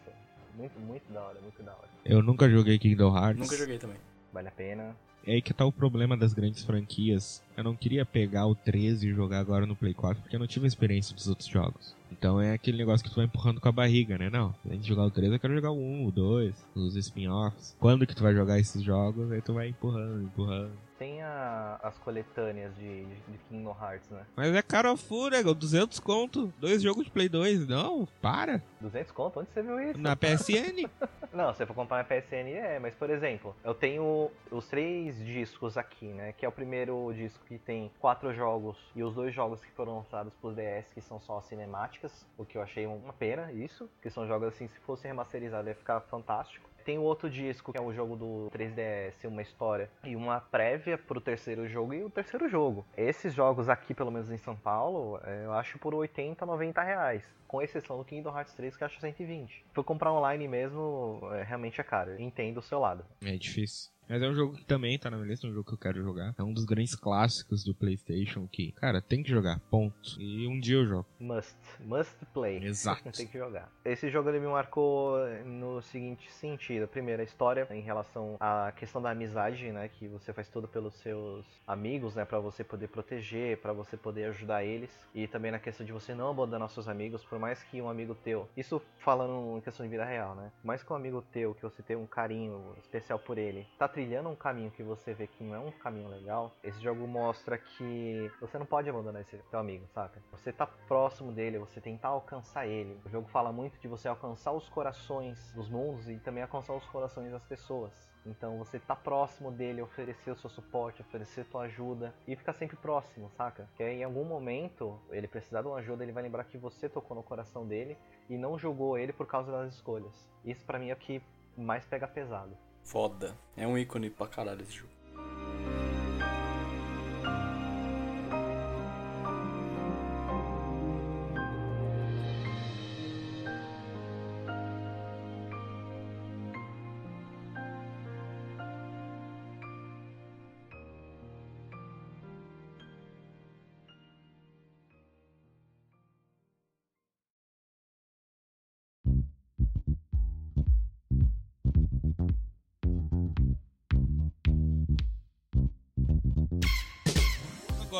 [0.55, 1.89] muito, muito da hora, muito da hora.
[2.05, 3.37] Eu nunca joguei Kingdom Hearts.
[3.37, 3.97] Nunca joguei também.
[4.31, 4.95] Vale a pena.
[5.25, 7.41] É aí que tá o problema das grandes franquias.
[7.55, 10.47] Eu não queria pegar o 13 e jogar agora no Play 4, porque eu não
[10.47, 11.95] tive a experiência dos outros jogos.
[12.11, 14.29] Então é aquele negócio que tu vai empurrando com a barriga, né?
[14.29, 17.75] Não, além de jogar o 3, eu quero jogar o 1, o 2, os spin-offs.
[17.79, 20.71] Quando que tu vai jogar esses jogos, aí tu vai empurrando, empurrando.
[20.99, 24.21] Tem a- as coletâneas de, de Kingdom Hearts, né?
[24.37, 26.53] Mas é caro a fura, 200 conto.
[26.59, 27.67] Dois jogos de Play 2.
[27.67, 28.61] Não, para.
[28.79, 29.39] 200 conto?
[29.39, 29.99] Onde você viu isso?
[29.99, 30.87] Na PSN.
[31.33, 35.17] Não, se eu for comprar na PSN é, mas por exemplo, eu tenho os três
[35.25, 36.31] discos aqui, né?
[36.31, 39.97] Que é o primeiro disco que tem quatro jogos e os dois jogos que foram
[39.97, 44.11] lançados pro DS que são só cinemáticas, o que eu achei uma pena, isso, que
[44.11, 46.69] são jogos assim, se fosse remasterizado ia ficar fantástico.
[46.83, 50.97] Tem o outro disco, que é o jogo do 3DS, uma história, e uma prévia
[50.97, 52.85] pro terceiro jogo e o terceiro jogo.
[52.97, 57.23] Esses jogos aqui, pelo menos em São Paulo, é, eu acho por 80, 90 reais.
[57.47, 59.53] Com exceção do Kingdom Hearts 3, que eu acho 120.
[59.53, 62.19] Se for comprar online mesmo, é, realmente é caro.
[62.19, 63.05] Entendo o seu lado.
[63.23, 63.92] É difícil.
[64.07, 65.77] Mas é um jogo que também tá na minha lista, é um jogo que eu
[65.77, 66.33] quero jogar.
[66.37, 70.19] É um dos grandes clássicos do PlayStation que, cara, tem que jogar, ponto.
[70.19, 71.05] E um dia eu jogo.
[71.19, 71.55] Must.
[71.79, 72.63] Must play.
[72.63, 73.03] Exato.
[73.11, 73.71] Tem que jogar.
[73.85, 76.87] Esse jogo ele me marcou no seguinte sentido.
[76.87, 79.87] Primeiro, a história em relação à questão da amizade, né?
[79.87, 82.25] Que você faz tudo pelos seus amigos, né?
[82.25, 84.91] Pra você poder proteger, pra você poder ajudar eles.
[85.13, 88.15] E também na questão de você não abandonar seus amigos, por mais que um amigo
[88.15, 88.47] teu.
[88.55, 90.51] Isso falando em questão de vida real, né?
[90.61, 93.87] Por mais que um amigo teu, que você tem um carinho especial por ele, tá
[93.93, 97.57] trilhando um caminho que você vê que não é um caminho legal, esse jogo mostra
[97.57, 100.19] que você não pode abandonar esse teu amigo, saca?
[100.31, 102.99] Você tá próximo dele, você tentar alcançar ele.
[103.05, 106.85] O jogo fala muito de você alcançar os corações dos mundos e também alcançar os
[106.87, 108.11] corações das pessoas.
[108.25, 112.77] Então você tá próximo dele, oferecer o seu suporte, oferecer tua ajuda e ficar sempre
[112.77, 113.69] próximo, saca?
[113.75, 117.15] Que em algum momento ele precisar de uma ajuda, ele vai lembrar que você tocou
[117.15, 117.97] no coração dele
[118.29, 120.29] e não julgou ele por causa das escolhas.
[120.43, 121.21] Isso pra mim é o que
[121.55, 122.57] mais pega pesado.
[122.83, 123.35] Foda.
[123.55, 124.91] É um ícone pra caralho esse jogo.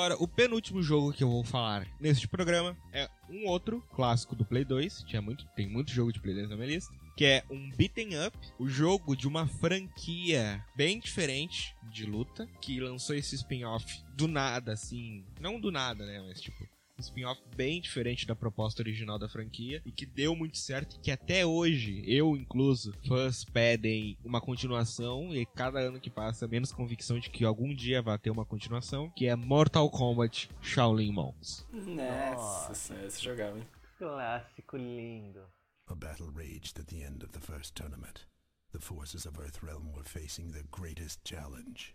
[0.04, 4.44] Agora, o penúltimo jogo que eu vou falar neste programa é um outro clássico do
[4.44, 5.06] Play 2.
[5.08, 6.94] Tinha muito, tem muito jogo de Play 2 na minha lista.
[7.16, 12.82] Que é um beaten up, o jogo de uma franquia bem diferente de luta, que
[12.82, 15.24] lançou esse spin-off do nada, assim.
[15.40, 16.22] Não do nada, né?
[16.28, 16.68] Mas tipo,
[17.04, 21.12] spin-off bem diferente da proposta original da franquia e que deu muito certo e que
[21.12, 27.20] até hoje, eu incluso, fãs pedem uma continuação e cada ano que passa menos convicção
[27.20, 31.68] de que algum dia vai ter uma continuação, que é Mortal Kombat Shaolin Monks.
[31.72, 33.68] Nossa senhora, esse jogava, hein?
[33.98, 35.42] Clássico lindo.
[35.88, 38.26] A battle raged at the end of the first tournament.
[38.72, 41.94] The forces of Earthrealm were facing their greatest challenge.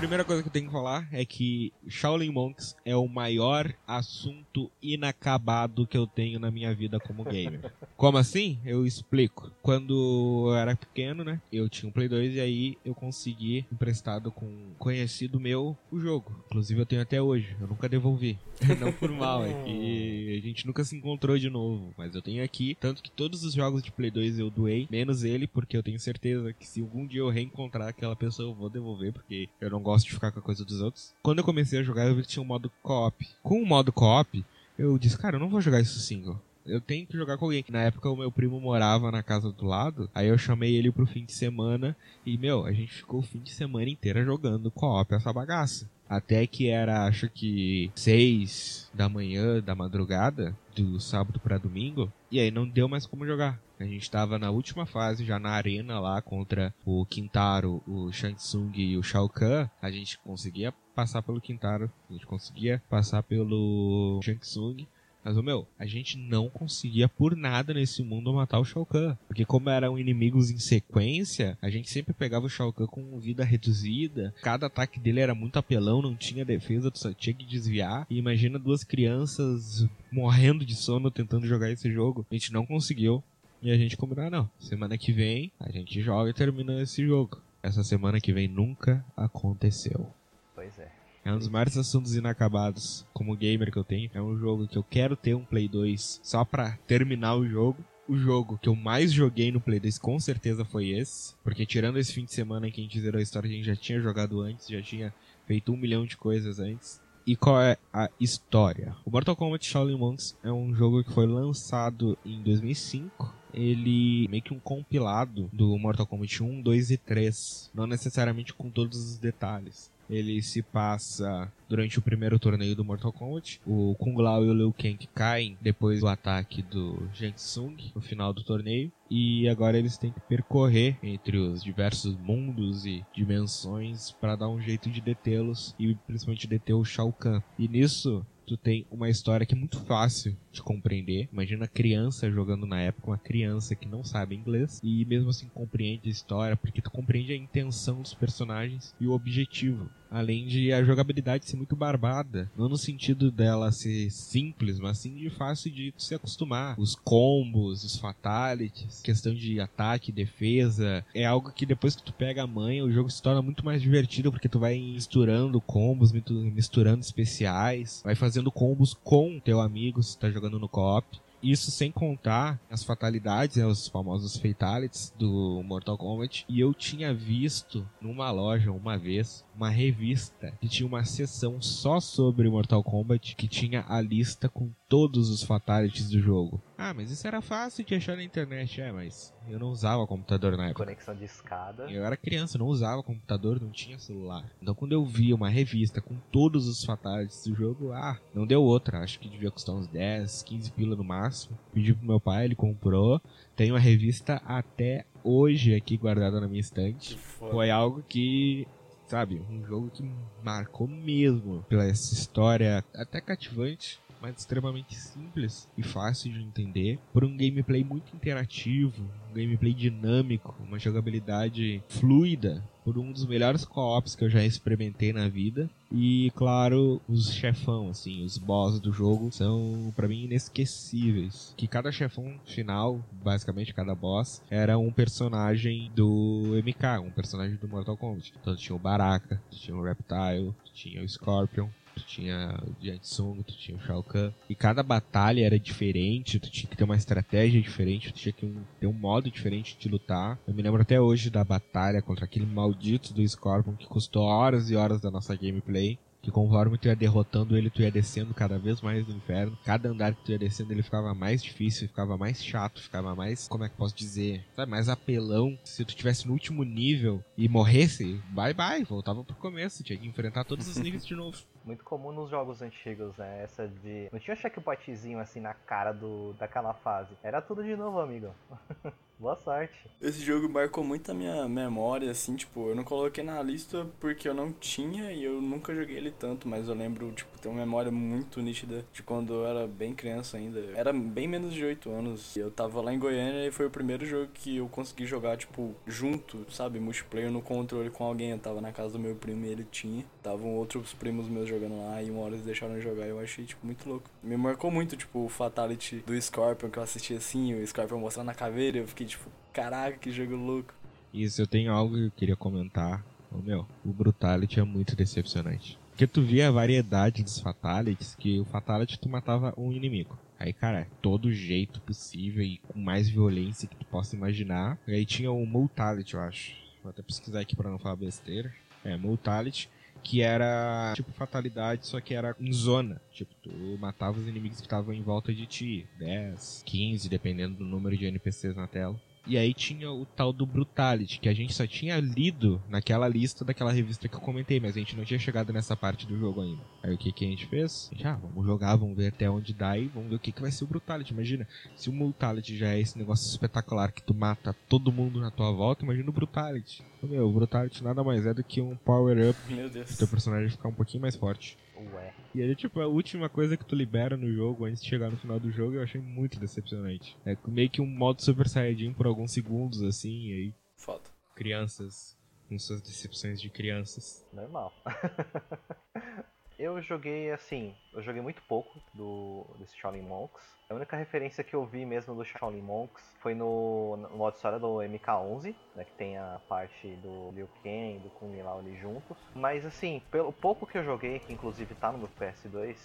[0.00, 4.72] Primeira coisa que eu tenho que falar é que Shaolin Monks é o maior assunto
[4.80, 7.70] inacabado que eu tenho na minha vida como gamer.
[8.00, 8.58] Como assim?
[8.64, 9.52] Eu explico.
[9.60, 11.38] Quando eu era pequeno, né?
[11.52, 16.00] Eu tinha um Play 2 e aí eu consegui emprestado com um conhecido meu o
[16.00, 16.34] jogo.
[16.46, 17.54] Inclusive eu tenho até hoje.
[17.60, 18.38] Eu nunca devolvi.
[18.80, 21.92] Não por mal, é que a gente nunca se encontrou de novo.
[21.94, 22.74] Mas eu tenho aqui.
[22.80, 26.00] Tanto que todos os jogos de Play 2 eu doei, menos ele, porque eu tenho
[26.00, 29.82] certeza que se algum dia eu reencontrar aquela pessoa, eu vou devolver, porque eu não
[29.82, 31.12] gosto de ficar com a coisa dos outros.
[31.22, 33.28] Quando eu comecei a jogar, eu vi que tinha um modo co-op.
[33.42, 34.42] Com o modo co-op,
[34.78, 36.40] eu disse, cara, eu não vou jogar isso single.
[36.70, 37.64] Eu tenho que jogar com alguém.
[37.68, 41.06] Na época o meu primo morava na casa do lado, aí eu chamei ele pro
[41.06, 45.12] fim de semana e, meu, a gente ficou o fim de semana inteira jogando co-op
[45.12, 45.90] essa bagaça.
[46.08, 52.40] Até que era, acho que, seis da manhã, da madrugada, do sábado para domingo, e
[52.40, 53.60] aí não deu mais como jogar.
[53.78, 58.34] A gente tava na última fase, já na arena lá, contra o Quintaro, o Shang
[58.34, 59.68] Tsung e o Shao Kahn.
[59.80, 64.86] A gente conseguia passar pelo Quintaro, a gente conseguia passar pelo Shang Tsung.
[65.24, 69.16] Mas, meu, a gente não conseguia por nada nesse mundo matar o Shao Kahn.
[69.26, 73.44] Porque como eram inimigos em sequência, a gente sempre pegava o Shao Kahn com vida
[73.44, 74.34] reduzida.
[74.42, 78.06] Cada ataque dele era muito apelão, não tinha defesa, tu só tinha que desviar.
[78.08, 82.26] E imagina duas crianças morrendo de sono tentando jogar esse jogo.
[82.30, 83.22] A gente não conseguiu.
[83.62, 87.04] E a gente combinou, ah, não, semana que vem a gente joga e termina esse
[87.04, 87.42] jogo.
[87.62, 90.10] Essa semana que vem nunca aconteceu.
[90.54, 90.99] Pois é.
[91.24, 94.10] É um dos maiores assuntos inacabados como gamer que eu tenho.
[94.14, 97.84] É um jogo que eu quero ter um Play 2 só pra terminar o jogo.
[98.08, 101.34] O jogo que eu mais joguei no Play 2 com certeza foi esse.
[101.44, 103.76] Porque tirando esse fim de semana que a gente zerou a história, a gente já
[103.76, 105.14] tinha jogado antes, já tinha
[105.46, 107.00] feito um milhão de coisas antes.
[107.26, 108.96] E qual é a história?
[109.04, 114.42] O Mortal Kombat Shaolin Monks é um jogo que foi lançado em 2005 ele meio
[114.42, 119.18] que um compilado do Mortal Kombat 1, 2 e 3, não necessariamente com todos os
[119.18, 119.90] detalhes.
[120.10, 123.60] Ele se passa durante o primeiro torneio do Mortal Kombat.
[123.64, 128.00] O Kung Lao e o Liu Kang caem depois do ataque do Shang Tsung no
[128.00, 128.90] final do torneio.
[129.08, 134.60] E agora eles têm que percorrer entre os diversos mundos e dimensões para dar um
[134.60, 137.40] jeito de detê-los e principalmente deter o Shao Kahn.
[137.56, 141.28] E nisso tu tem uma história que é muito fácil de compreender.
[141.32, 146.08] Imagina criança jogando na época, uma criança que não sabe inglês e mesmo assim compreende
[146.08, 149.88] a história, porque tu compreende a intenção dos personagens e o objetivo.
[150.10, 155.14] Além de a jogabilidade ser muito barbada, não no sentido dela ser simples, mas sim
[155.14, 156.74] de fácil de se acostumar.
[156.76, 162.42] Os combos, os fatalities, questão de ataque, defesa, é algo que depois que tu pega
[162.42, 167.00] a manha, o jogo se torna muito mais divertido porque tu vai misturando combos, misturando
[167.00, 171.06] especiais, vai fazendo combos com teu amigo se tá jogando no co-op.
[171.42, 176.44] Isso sem contar as fatalidades, né, os famosos fatalities do Mortal Kombat.
[176.46, 181.98] E eu tinha visto numa loja uma vez uma revista que tinha uma seção só
[181.98, 186.60] sobre Mortal Kombat que tinha a lista com todos os fatalities do jogo.
[186.80, 190.56] Ah, mas isso era fácil de achar na internet, é, mas eu não usava computador
[190.56, 190.84] na época.
[190.84, 191.90] Conexão de escada.
[191.90, 194.50] Eu era criança, não usava computador, não tinha celular.
[194.62, 198.62] Então quando eu vi uma revista com todos os fatalities do jogo, ah, não deu
[198.62, 199.00] outra.
[199.00, 201.58] Acho que devia custar uns 10, 15 pila no máximo.
[201.70, 203.20] Pedi pro meu pai, ele comprou.
[203.54, 207.14] Tem uma revista até hoje aqui guardada na minha estante.
[207.18, 208.66] Foi algo que
[209.06, 210.08] sabe, um jogo que
[210.42, 217.24] marcou mesmo pela essa história até cativante mas extremamente simples e fácil de entender, por
[217.24, 224.14] um gameplay muito interativo, um gameplay dinâmico, uma jogabilidade fluida, por um dos melhores co-ops
[224.14, 225.70] que eu já experimentei na vida.
[225.92, 231.54] E claro, os chefão, assim, os boss do jogo são para mim inesquecíveis.
[231.56, 237.68] Que cada chefão final, basicamente cada boss, era um personagem do MK, um personagem do
[237.68, 238.32] Mortal Kombat.
[238.40, 243.56] Então tinha o Baraka, tinha o Reptile, tinha o Scorpion, tu tinha o Jansung, tu
[243.56, 244.32] tinha o Shao Kahn.
[244.48, 248.52] E cada batalha era diferente, tu tinha que ter uma estratégia diferente, tu tinha que
[248.78, 250.38] ter um modo diferente de lutar.
[250.46, 254.70] Eu me lembro até hoje da batalha contra aquele maldito do Scorpion que custou horas
[254.70, 258.58] e horas da nossa gameplay que conforme tu ia derrotando ele, tu ia descendo cada
[258.58, 259.58] vez mais no inferno.
[259.64, 263.48] Cada andar que tu ia descendo, ele ficava mais difícil, ficava mais chato, ficava mais,
[263.48, 265.58] como é que posso dizer, sabe, mais apelão.
[265.64, 270.06] Se tu tivesse no último nível e morresse, bye bye, voltava pro começo, tinha que
[270.06, 271.38] enfrentar todos os níveis de novo.
[271.64, 273.42] Muito comum nos jogos antigos, né?
[273.42, 274.08] Essa de.
[274.10, 277.14] Não tinha checkpointzinho assim na cara do daquela fase.
[277.22, 278.34] Era tudo de novo, amigo.
[279.20, 279.74] Boa sorte.
[280.00, 284.26] Esse jogo marcou muito a minha memória, assim, tipo, eu não coloquei na lista porque
[284.26, 287.60] eu não tinha e eu nunca joguei ele tanto, mas eu lembro, tipo, ter uma
[287.60, 290.60] memória muito nítida de quando eu era bem criança ainda.
[290.74, 292.34] Era bem menos de 8 anos.
[292.34, 295.74] Eu tava lá em Goiânia e foi o primeiro jogo que eu consegui jogar, tipo,
[295.86, 296.80] junto, sabe?
[296.80, 298.30] Multiplayer no controle com alguém.
[298.30, 300.02] Eu tava na casa do meu primo e ele tinha.
[300.16, 303.44] Estavam outros primos meus jogando lá e uma hora eles deixaram jogar e eu achei,
[303.44, 304.08] tipo, muito louco.
[304.22, 308.30] Me marcou muito, tipo, o Fatality do Scorpion que eu assisti assim, o Scorpion mostrando
[308.30, 310.74] a caveira, eu fiquei tipo, caraca, que jogo louco.
[311.12, 313.04] Isso, eu tenho algo que eu queria comentar.
[313.30, 315.78] Ô, meu, o Brutality é muito decepcionante.
[315.90, 320.18] Porque tu via a variedade dos Fatalities, que o Fatality tu matava um inimigo.
[320.38, 324.78] Aí, cara, todo jeito possível e com mais violência que tu possa imaginar.
[324.86, 326.54] E aí tinha o Multality, eu acho.
[326.82, 328.50] Vou até pesquisar aqui pra não falar besteira.
[328.82, 329.68] É, Multality
[330.02, 333.00] que era tipo fatalidade, só que era em zona.
[333.12, 337.64] Tipo, tu matava os inimigos que estavam em volta de ti, 10, 15, dependendo do
[337.64, 339.00] número de NPCs na tela.
[339.30, 343.44] E aí tinha o tal do Brutality, que a gente só tinha lido naquela lista
[343.44, 346.40] daquela revista que eu comentei, mas a gente não tinha chegado nessa parte do jogo
[346.40, 346.60] ainda.
[346.82, 347.88] Aí o que, que a gente fez?
[347.94, 350.42] Já, ah, vamos jogar, vamos ver até onde dá e vamos ver o que, que
[350.42, 351.12] vai ser o Brutality.
[351.12, 355.30] Imagina, se o Brutality já é esse negócio espetacular que tu mata todo mundo na
[355.30, 356.82] tua volta, imagina o Brutality.
[357.00, 359.38] Meu, o Brutality nada mais é do que um power-up
[359.72, 359.96] Deus.
[359.96, 361.56] teu personagem ficar um pouquinho mais forte.
[361.94, 362.14] Ué.
[362.34, 365.16] E aí, tipo, a última coisa que tu libera no jogo, antes de chegar no
[365.16, 367.16] final do jogo, eu achei muito decepcionante.
[367.24, 371.04] É meio que um modo Super Saiyajin por alguns segundos, assim, e aí Foda.
[371.34, 372.16] crianças,
[372.48, 374.24] com suas decepções de crianças.
[374.32, 374.72] Normal.
[376.60, 380.42] eu joguei assim, eu joguei muito pouco do desse Shaolin Monks.
[380.68, 384.58] A única referência que eu vi mesmo do Shaolin Monks foi no, no modo história
[384.58, 388.76] do MK11, né, que tem a parte do Liu Kang e do Kung Lao ali
[388.76, 389.16] juntos.
[389.34, 392.76] Mas assim, pelo pouco que eu joguei, que inclusive tá no meu PS2,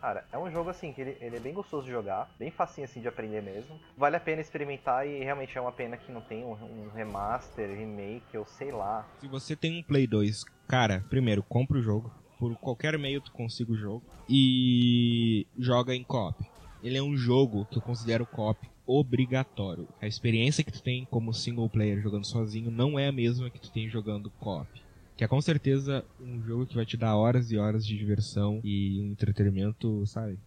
[0.00, 2.84] Cara, é um jogo assim que ele, ele, é bem gostoso de jogar, bem facinho
[2.84, 3.80] assim de aprender mesmo.
[3.96, 7.68] Vale a pena experimentar e realmente é uma pena que não tem um, um remaster,
[7.76, 9.04] remake, eu sei lá.
[9.18, 12.12] Se você tem um Play 2, cara, primeiro, compra o jogo.
[12.38, 14.02] Por qualquer meio tu consiga o jogo.
[14.28, 16.44] E joga em co-op.
[16.82, 19.88] Ele é um jogo que eu considero co-op obrigatório.
[20.00, 23.60] A experiência que tu tem como single player jogando sozinho não é a mesma que
[23.60, 24.68] tu tem jogando co-op.
[25.16, 28.60] Que é com certeza um jogo que vai te dar horas e horas de diversão
[28.62, 30.38] e um entretenimento, sabe,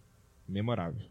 [0.48, 1.11] memorável.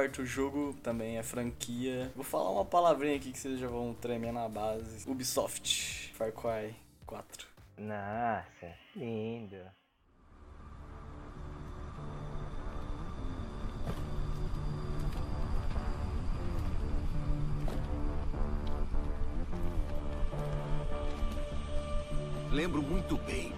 [0.00, 2.10] Quarto jogo também é franquia.
[2.16, 5.06] Vou falar uma palavrinha aqui que vocês já vão tremer na base.
[5.06, 6.14] Ubisoft.
[6.14, 6.74] Far Cry
[7.04, 7.46] 4.
[7.76, 9.58] Nossa, lindo.
[22.50, 23.52] Lembro muito bem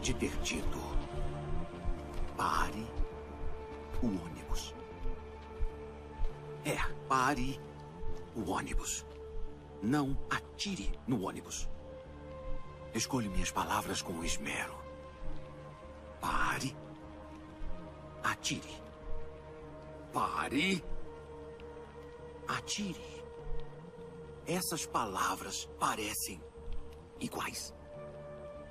[0.00, 0.78] de ter dito:
[2.38, 2.86] pare
[4.02, 4.43] o ônibus.
[6.64, 6.76] É,
[7.08, 7.60] pare
[8.34, 9.04] o ônibus.
[9.82, 11.68] Não atire no ônibus.
[12.94, 14.74] Escolho minhas palavras com esmero.
[16.20, 16.74] Pare.
[18.22, 18.82] Atire.
[20.12, 20.82] Pare.
[22.48, 23.22] Atire.
[24.46, 26.40] Essas palavras parecem
[27.20, 27.74] iguais.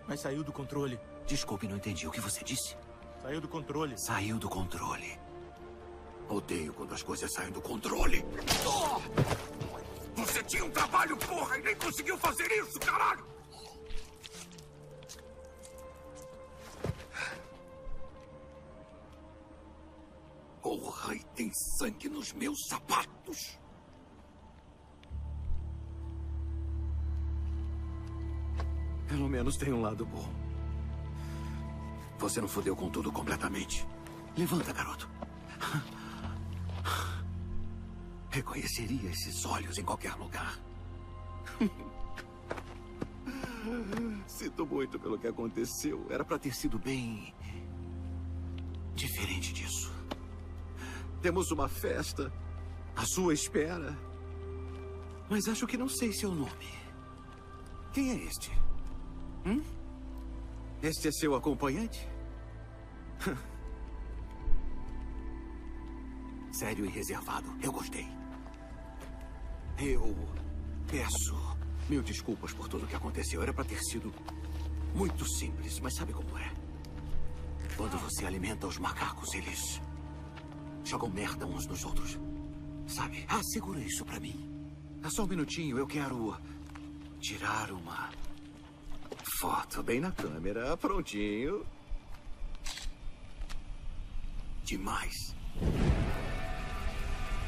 [0.08, 1.00] Mas saiu do controle.
[1.28, 2.76] Desculpe, não entendi o que você disse.
[3.22, 3.98] Saiu do controle.
[3.98, 5.23] Saiu do controle.
[6.30, 8.24] Odeio quando as coisas saem do controle.
[10.16, 13.26] Você tinha um trabalho, porra, e nem conseguiu fazer isso, caralho!
[20.62, 23.60] Porra, e tem sangue nos meus sapatos.
[29.08, 30.28] Pelo menos tem um lado bom.
[32.18, 33.86] Você não fodeu com tudo completamente.
[34.38, 35.10] Levanta, garoto.
[38.30, 40.60] Reconheceria esses olhos em qualquer lugar.
[44.28, 46.06] Sinto muito pelo que aconteceu.
[46.10, 47.34] Era para ter sido bem.
[48.96, 49.92] diferente disso.
[51.22, 52.34] Temos uma festa
[52.96, 53.96] à sua espera.
[55.30, 56.68] Mas acho que não sei seu nome.
[57.94, 58.52] Quem é este?
[59.46, 59.62] Hum?
[60.82, 62.08] Este é seu acompanhante?
[66.64, 67.54] Sério e reservado.
[67.62, 68.08] Eu gostei.
[69.78, 70.16] Eu
[70.88, 71.36] peço
[71.90, 73.44] mil desculpas por tudo que aconteceu.
[73.44, 74.14] Era para ter sido
[74.96, 76.50] muito simples, mas sabe como é?
[77.76, 79.82] Quando você alimenta os macacos, eles
[80.86, 82.18] jogam merda uns nos outros.
[82.88, 83.26] Sabe?
[83.28, 84.50] Ah, segura isso pra mim.
[85.04, 86.34] É só um minutinho, eu quero
[87.20, 88.10] tirar uma
[89.42, 90.78] foto bem na câmera.
[90.78, 91.66] Prontinho.
[94.64, 95.36] Demais.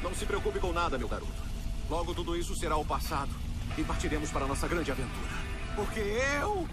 [0.06, 1.42] Não se preocupe com nada, meu garoto.
[1.90, 3.34] Logo tudo isso será o passado
[3.76, 5.28] e partiremos para a nossa grande aventura.
[5.74, 6.68] Porque eu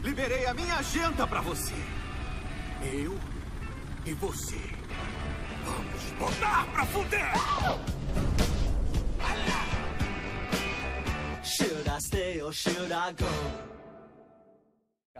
[0.00, 1.74] liberei a minha agenda pra você.
[2.80, 3.18] Eu
[4.06, 4.60] e você.
[5.64, 7.32] Vamos botar pra fuder!
[11.42, 13.71] Should I stay or should I go?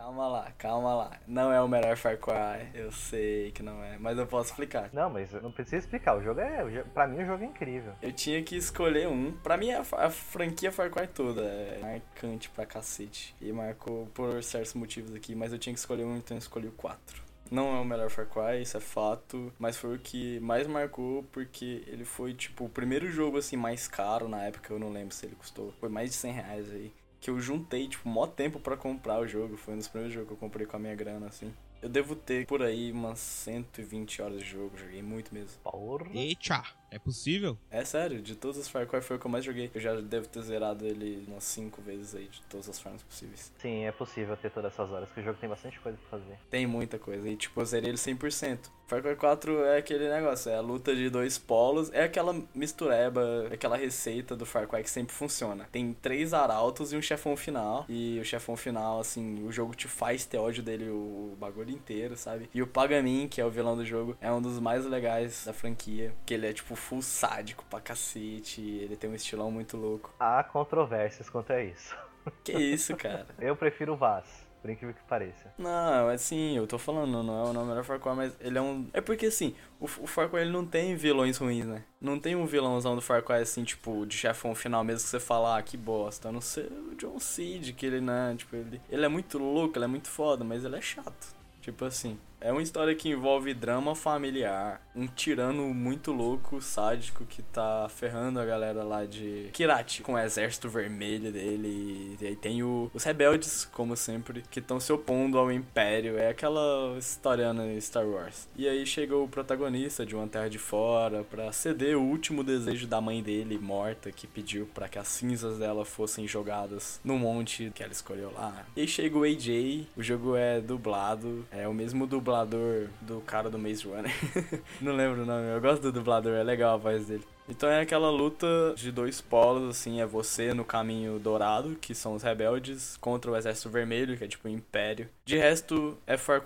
[0.03, 1.11] Calma lá, calma lá.
[1.25, 4.89] Não é o melhor Far Cry, eu sei que não é, mas eu posso explicar.
[4.91, 6.17] Não, mas não precisa explicar.
[6.17, 6.83] O jogo é.
[6.93, 7.93] Pra mim, o jogo é incrível.
[8.01, 9.31] Eu tinha que escolher um.
[9.31, 13.33] Pra mim, a, a franquia Far Cry toda é marcante pra cacete.
[13.39, 16.67] E marcou por certos motivos aqui, mas eu tinha que escolher um, então eu escolhi
[16.67, 17.23] o 4.
[17.49, 21.23] Não é o melhor Far Cry, isso é fato, mas foi o que mais marcou
[21.31, 25.15] porque ele foi, tipo, o primeiro jogo, assim, mais caro na época, eu não lembro
[25.15, 26.91] se ele custou, foi mais de 100 reais aí.
[27.23, 30.27] Que eu juntei, tipo, mó tempo pra comprar o jogo, foi um dos primeiros jogos
[30.27, 31.53] que eu comprei com a minha grana, assim.
[31.81, 35.57] Eu devo ter por aí umas 120 horas de jogo, joguei muito mesmo.
[35.63, 36.05] Porra.
[36.13, 36.61] Eita,
[36.93, 37.57] é possível?
[37.71, 39.71] É sério, de todos os Far Cry foi o que eu mais joguei.
[39.73, 43.51] Eu já devo ter zerado ele umas 5 vezes aí, de todas as formas possíveis.
[43.59, 46.37] Sim, é possível ter todas essas horas, porque o jogo tem bastante coisa pra fazer.
[46.49, 48.59] Tem muita coisa, e tipo, eu zerei ele 100%.
[48.85, 53.47] Far Cry 4 é aquele negócio, é a luta de dois polos, é aquela mistureba,
[53.51, 55.67] aquela receita do Far Cry que sempre funciona.
[55.71, 59.87] Tem três arautos e um chefão final, e o chefão final, assim, o jogo te
[59.87, 62.49] faz ter ódio dele o bagulho inteiro, sabe?
[62.53, 65.53] E o Pagamin, que é o vilão do jogo, é um dos mais legais da
[65.53, 70.13] franquia, que ele é tipo full sádico pra cacete, ele tem um estilão muito louco.
[70.19, 71.95] Há controvérsias quanto a isso.
[72.43, 73.27] Que isso, cara?
[73.39, 74.25] Eu prefiro o Vaz,
[74.61, 75.53] por incrível que pareça.
[75.57, 78.61] Não, assim, eu tô falando, não é o nome melhor Far Cry, mas ele é
[78.61, 78.87] um.
[78.93, 81.83] É porque assim, o, o Far Cry ele não tem vilões ruins, né?
[81.99, 85.19] Não tem um vilãozão do Far Cry assim, tipo, de chefão final mesmo que você
[85.19, 86.29] fala, ah, que bosta.
[86.29, 88.81] A não ser o John Seed, que ele, né, tipo, ele.
[88.89, 91.35] Ele é muito louco, ele é muito foda, mas ele é chato.
[91.59, 97.41] Tipo assim, é uma história que envolve drama familiar, um tirano muito louco, sádico, que
[97.41, 102.17] tá ferrando a galera lá de Kirati, com o exército vermelho dele.
[102.21, 106.17] E aí tem o- os rebeldes, como sempre, que estão se opondo ao Império.
[106.17, 108.47] É aquela historiana em Star Wars.
[108.55, 112.85] E aí chega o protagonista de uma terra de fora pra ceder o último desejo
[112.87, 117.71] da mãe dele, morta, que pediu pra que as cinzas dela fossem jogadas no monte
[117.73, 118.65] que ela escolheu lá.
[118.75, 123.49] E aí chega o AJ, o jogo é dublado, é o mesmo dublador do cara
[123.49, 124.11] do Maze Runner.
[124.81, 127.23] Não lembro o nome, eu gosto do dublador, é legal a voz dele.
[127.47, 132.13] Então é aquela luta de dois polos, assim, é você no caminho dourado, que são
[132.13, 135.09] os rebeldes, contra o exército vermelho, que é tipo o império.
[135.25, 136.41] De resto, é Far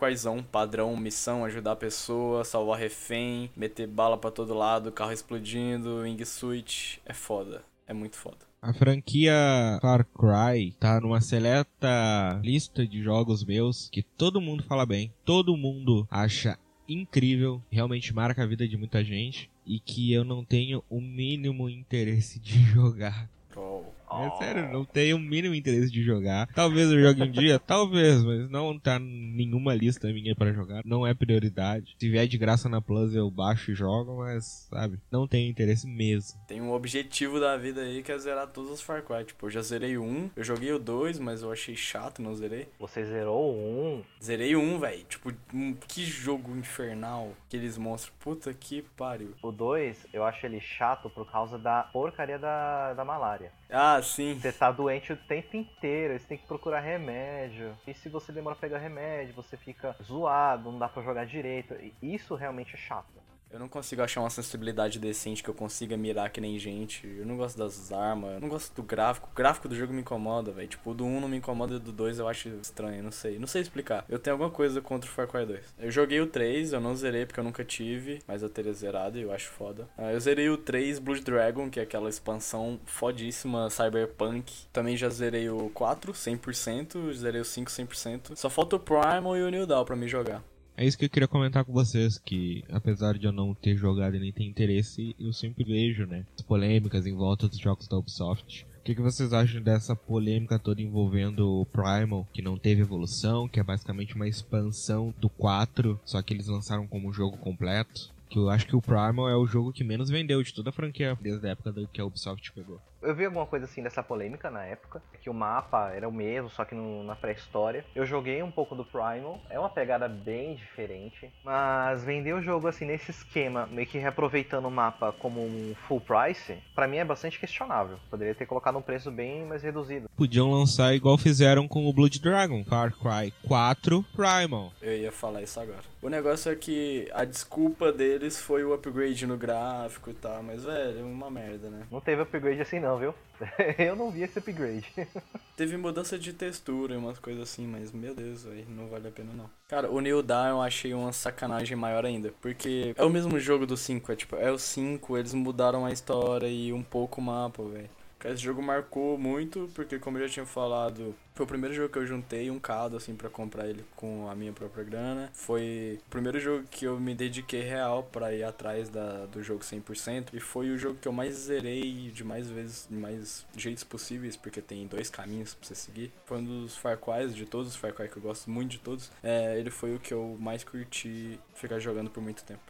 [0.52, 7.00] padrão, missão, ajudar a pessoa, salvar refém, meter bala pra todo lado, carro explodindo, wingsuit,
[7.06, 8.47] é foda, é muito foda.
[8.62, 9.34] A franquia
[9.82, 15.56] Far Cry tá numa seleta lista de jogos meus que todo mundo fala bem, todo
[15.56, 16.58] mundo acha
[16.88, 21.70] incrível, realmente marca a vida de muita gente e que eu não tenho o mínimo
[21.70, 23.30] interesse de jogar.
[23.56, 23.97] Oh.
[24.10, 26.48] É sério, não tenho o mínimo interesse de jogar.
[26.54, 30.82] Talvez eu jogue um dia, talvez, mas não tá nenhuma lista minha pra jogar.
[30.86, 31.96] Não é prioridade.
[32.00, 35.88] Se vier de graça na Plus eu baixo e jogo, mas, sabe, não tenho interesse
[35.88, 36.40] mesmo.
[36.48, 39.26] Tem um objetivo da vida aí que é zerar todos os Far Cry.
[39.26, 42.68] Tipo, eu já zerei um, eu joguei o dois, mas eu achei chato, não zerei.
[42.80, 44.02] Você zerou um.
[44.24, 45.04] Zerei um, velho.
[45.10, 47.34] Tipo, um- que jogo infernal.
[47.48, 48.14] Aqueles monstros.
[48.20, 49.34] Puta que pariu.
[49.42, 53.52] O 2, eu acho ele chato por causa da porcaria da, da malária.
[53.70, 54.40] Ah, sim.
[54.40, 57.78] Você tá doente o tempo inteiro, você tem que procurar remédio.
[57.86, 61.76] E se você demora pra pegar remédio, você fica zoado, não dá pra jogar direito.
[62.02, 63.27] E isso realmente é chato.
[63.52, 67.08] Eu não consigo achar uma sensibilidade decente que eu consiga mirar que nem gente.
[67.08, 69.30] Eu não gosto das armas, eu não gosto do gráfico.
[69.32, 70.68] O gráfico do jogo me incomoda, velho.
[70.68, 73.40] Tipo, o do 1 não me incomoda do 2 eu acho estranho, não sei.
[73.40, 74.06] Não sei explicar.
[74.10, 75.76] Eu tenho alguma coisa contra o Far Cry 2.
[75.80, 79.18] Eu joguei o 3, eu não zerei porque eu nunca tive, mas eu teria zerado
[79.18, 79.88] e eu acho foda.
[79.98, 84.54] Ah, eu zerei o 3 Blood Dragon, que é aquela expansão fodíssima cyberpunk.
[84.74, 88.36] Também já zerei o 4 100%, zerei o 5 100%.
[88.36, 90.44] Só falta o Primal e o New Dawn pra me jogar.
[90.78, 94.16] É isso que eu queria comentar com vocês, que apesar de eu não ter jogado
[94.16, 97.98] e nem ter interesse, eu sempre vejo, né, as polêmicas em volta dos jogos da
[97.98, 98.64] Ubisoft.
[98.78, 103.48] O que, que vocês acham dessa polêmica toda envolvendo o Primal, que não teve evolução,
[103.48, 108.14] que é basicamente uma expansão do 4, só que eles lançaram como jogo completo?
[108.30, 110.74] Que eu acho que o Primal é o jogo que menos vendeu de toda a
[110.74, 112.80] franquia desde a época que a Ubisoft pegou.
[113.02, 116.50] Eu vi alguma coisa assim dessa polêmica na época, que o mapa era o mesmo,
[116.50, 117.86] só que no- na pré-história.
[117.96, 122.68] Eu joguei um pouco do Primal, é uma pegada bem diferente, mas vender o jogo
[122.68, 127.06] assim nesse esquema, meio que reaproveitando o mapa como um full price, pra mim é
[127.06, 128.00] bastante questionável.
[128.10, 130.10] Poderia ter colocado um preço bem mais reduzido.
[130.18, 134.72] Podiam lançar igual fizeram com o Blood Dragon, Far Cry 4 Primal.
[134.82, 135.84] Eu ia falar isso agora.
[136.02, 140.64] O negócio é que a desculpa deles foi o upgrade no gráfico e tal, mas
[140.64, 141.84] velho, é uma merda, né?
[141.92, 143.14] Não teve upgrade assim não, viu?
[143.78, 144.86] Eu não vi esse upgrade.
[145.56, 149.12] Teve mudança de textura e umas coisas assim, mas meu Deus, aí não vale a
[149.12, 149.50] pena não.
[149.68, 153.66] Cara, o New Dawn eu achei uma sacanagem maior ainda, porque é o mesmo jogo
[153.66, 157.24] do 5, é tipo, é o 5, eles mudaram a história e um pouco o
[157.24, 157.90] mapa, velho.
[158.26, 162.00] Esse jogo marcou muito, porque como eu já tinha falado, foi o primeiro jogo que
[162.00, 165.30] eu juntei um cado, assim, pra comprar ele com a minha própria grana.
[165.34, 169.64] Foi o primeiro jogo que eu me dediquei real pra ir atrás da, do jogo
[169.64, 170.30] 100%.
[170.34, 174.36] E foi o jogo que eu mais zerei de mais vezes, de mais jeitos possíveis,
[174.36, 176.12] porque tem dois caminhos pra você seguir.
[176.26, 178.80] Foi um dos Far Cry, de todos os Far Cry que eu gosto muito de
[178.80, 179.12] todos.
[179.24, 182.62] É, ele foi o que eu mais curti ficar jogando por muito tempo.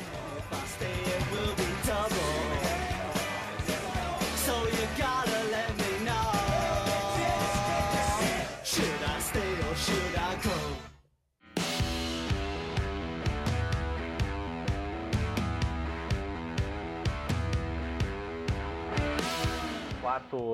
[0.00, 1.64] If I stay, it will be.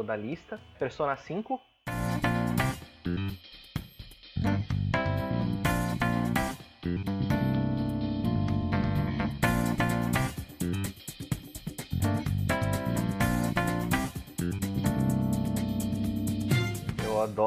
[0.05, 1.59] Da lista, Persona 5.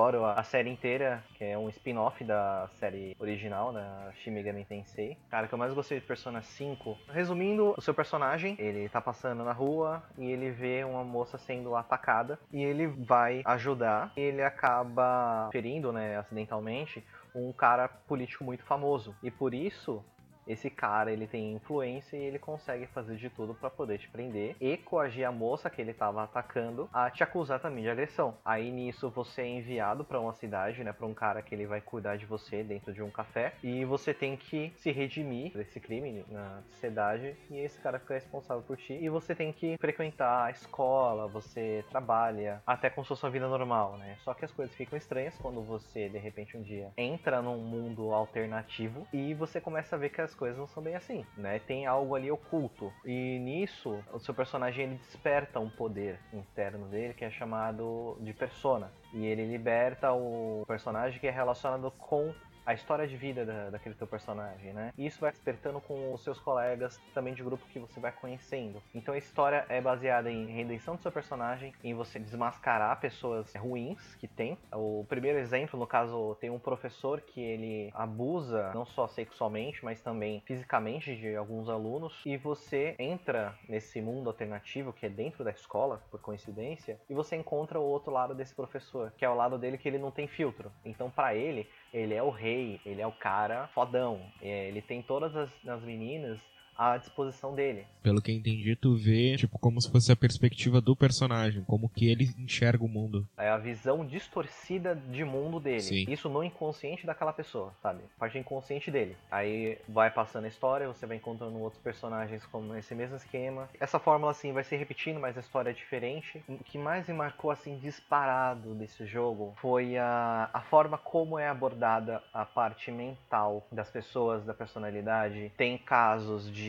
[0.03, 5.17] Adoro a série inteira, que é um spin-off da série original, da Shin Megami Tensei.
[5.29, 9.45] Cara, que eu mais gostei de Persona 5, resumindo, o seu personagem, ele tá passando
[9.45, 14.11] na rua e ele vê uma moça sendo atacada e ele vai ajudar.
[14.17, 17.03] E ele acaba ferindo, né, acidentalmente,
[17.33, 19.15] um cara político muito famoso.
[19.23, 20.03] E por isso,
[20.47, 24.55] esse cara ele tem influência e ele consegue fazer de tudo pra poder te prender
[24.59, 28.37] e coagir a moça que ele tava atacando a te acusar também de agressão.
[28.43, 31.81] Aí nisso você é enviado pra uma cidade, né, para um cara que ele vai
[31.81, 36.25] cuidar de você dentro de um café e você tem que se redimir desse crime
[36.29, 40.51] na sociedade e esse cara fica responsável por ti e você tem que frequentar a
[40.51, 44.17] escola, você trabalha até com sua vida normal, né?
[44.23, 48.13] Só que as coisas ficam estranhas quando você de repente um dia entra num mundo
[48.13, 51.59] alternativo e você começa a ver que as coisas não são bem assim, né?
[51.59, 52.91] Tem algo ali oculto.
[53.05, 58.33] E nisso, o seu personagem ele desperta um poder interno dele que é chamado de
[58.33, 58.91] persona.
[59.13, 62.33] E ele liberta o personagem que é relacionado com
[62.65, 64.91] a história de vida da, daquele teu personagem, né?
[64.97, 68.81] E isso vai despertando com os seus colegas também de grupo que você vai conhecendo.
[68.93, 74.15] Então a história é baseada em redenção do seu personagem, em você desmascarar pessoas ruins
[74.15, 74.57] que tem.
[74.71, 80.01] O primeiro exemplo, no caso, tem um professor que ele abusa não só sexualmente, mas
[80.01, 82.21] também fisicamente de alguns alunos.
[82.25, 87.35] E você entra nesse mundo alternativo que é dentro da escola, por coincidência, e você
[87.35, 90.27] encontra o outro lado desse professor, que é o lado dele que ele não tem
[90.27, 90.71] filtro.
[90.85, 94.19] Então para ele ele é o rei, ele é o cara fodão.
[94.41, 96.39] É, ele tem todas as, as meninas
[96.77, 97.85] à disposição dele.
[98.01, 101.87] Pelo que eu entendi, tu vê, tipo, como se fosse a perspectiva do personagem, como
[101.87, 103.27] que ele enxerga o mundo.
[103.37, 105.81] É a visão distorcida de mundo dele.
[105.81, 106.05] Sim.
[106.09, 108.01] Isso no inconsciente daquela pessoa, sabe?
[108.17, 109.15] Parte inconsciente dele.
[109.31, 113.69] Aí vai passando a história, você vai encontrando outros personagens com esse mesmo esquema.
[113.79, 116.43] Essa fórmula, assim, vai se repetindo, mas a história é diferente.
[116.47, 121.47] O que mais me marcou, assim, disparado desse jogo foi a, a forma como é
[121.47, 125.51] abordada a parte mental das pessoas, da personalidade.
[125.55, 126.62] Tem casos de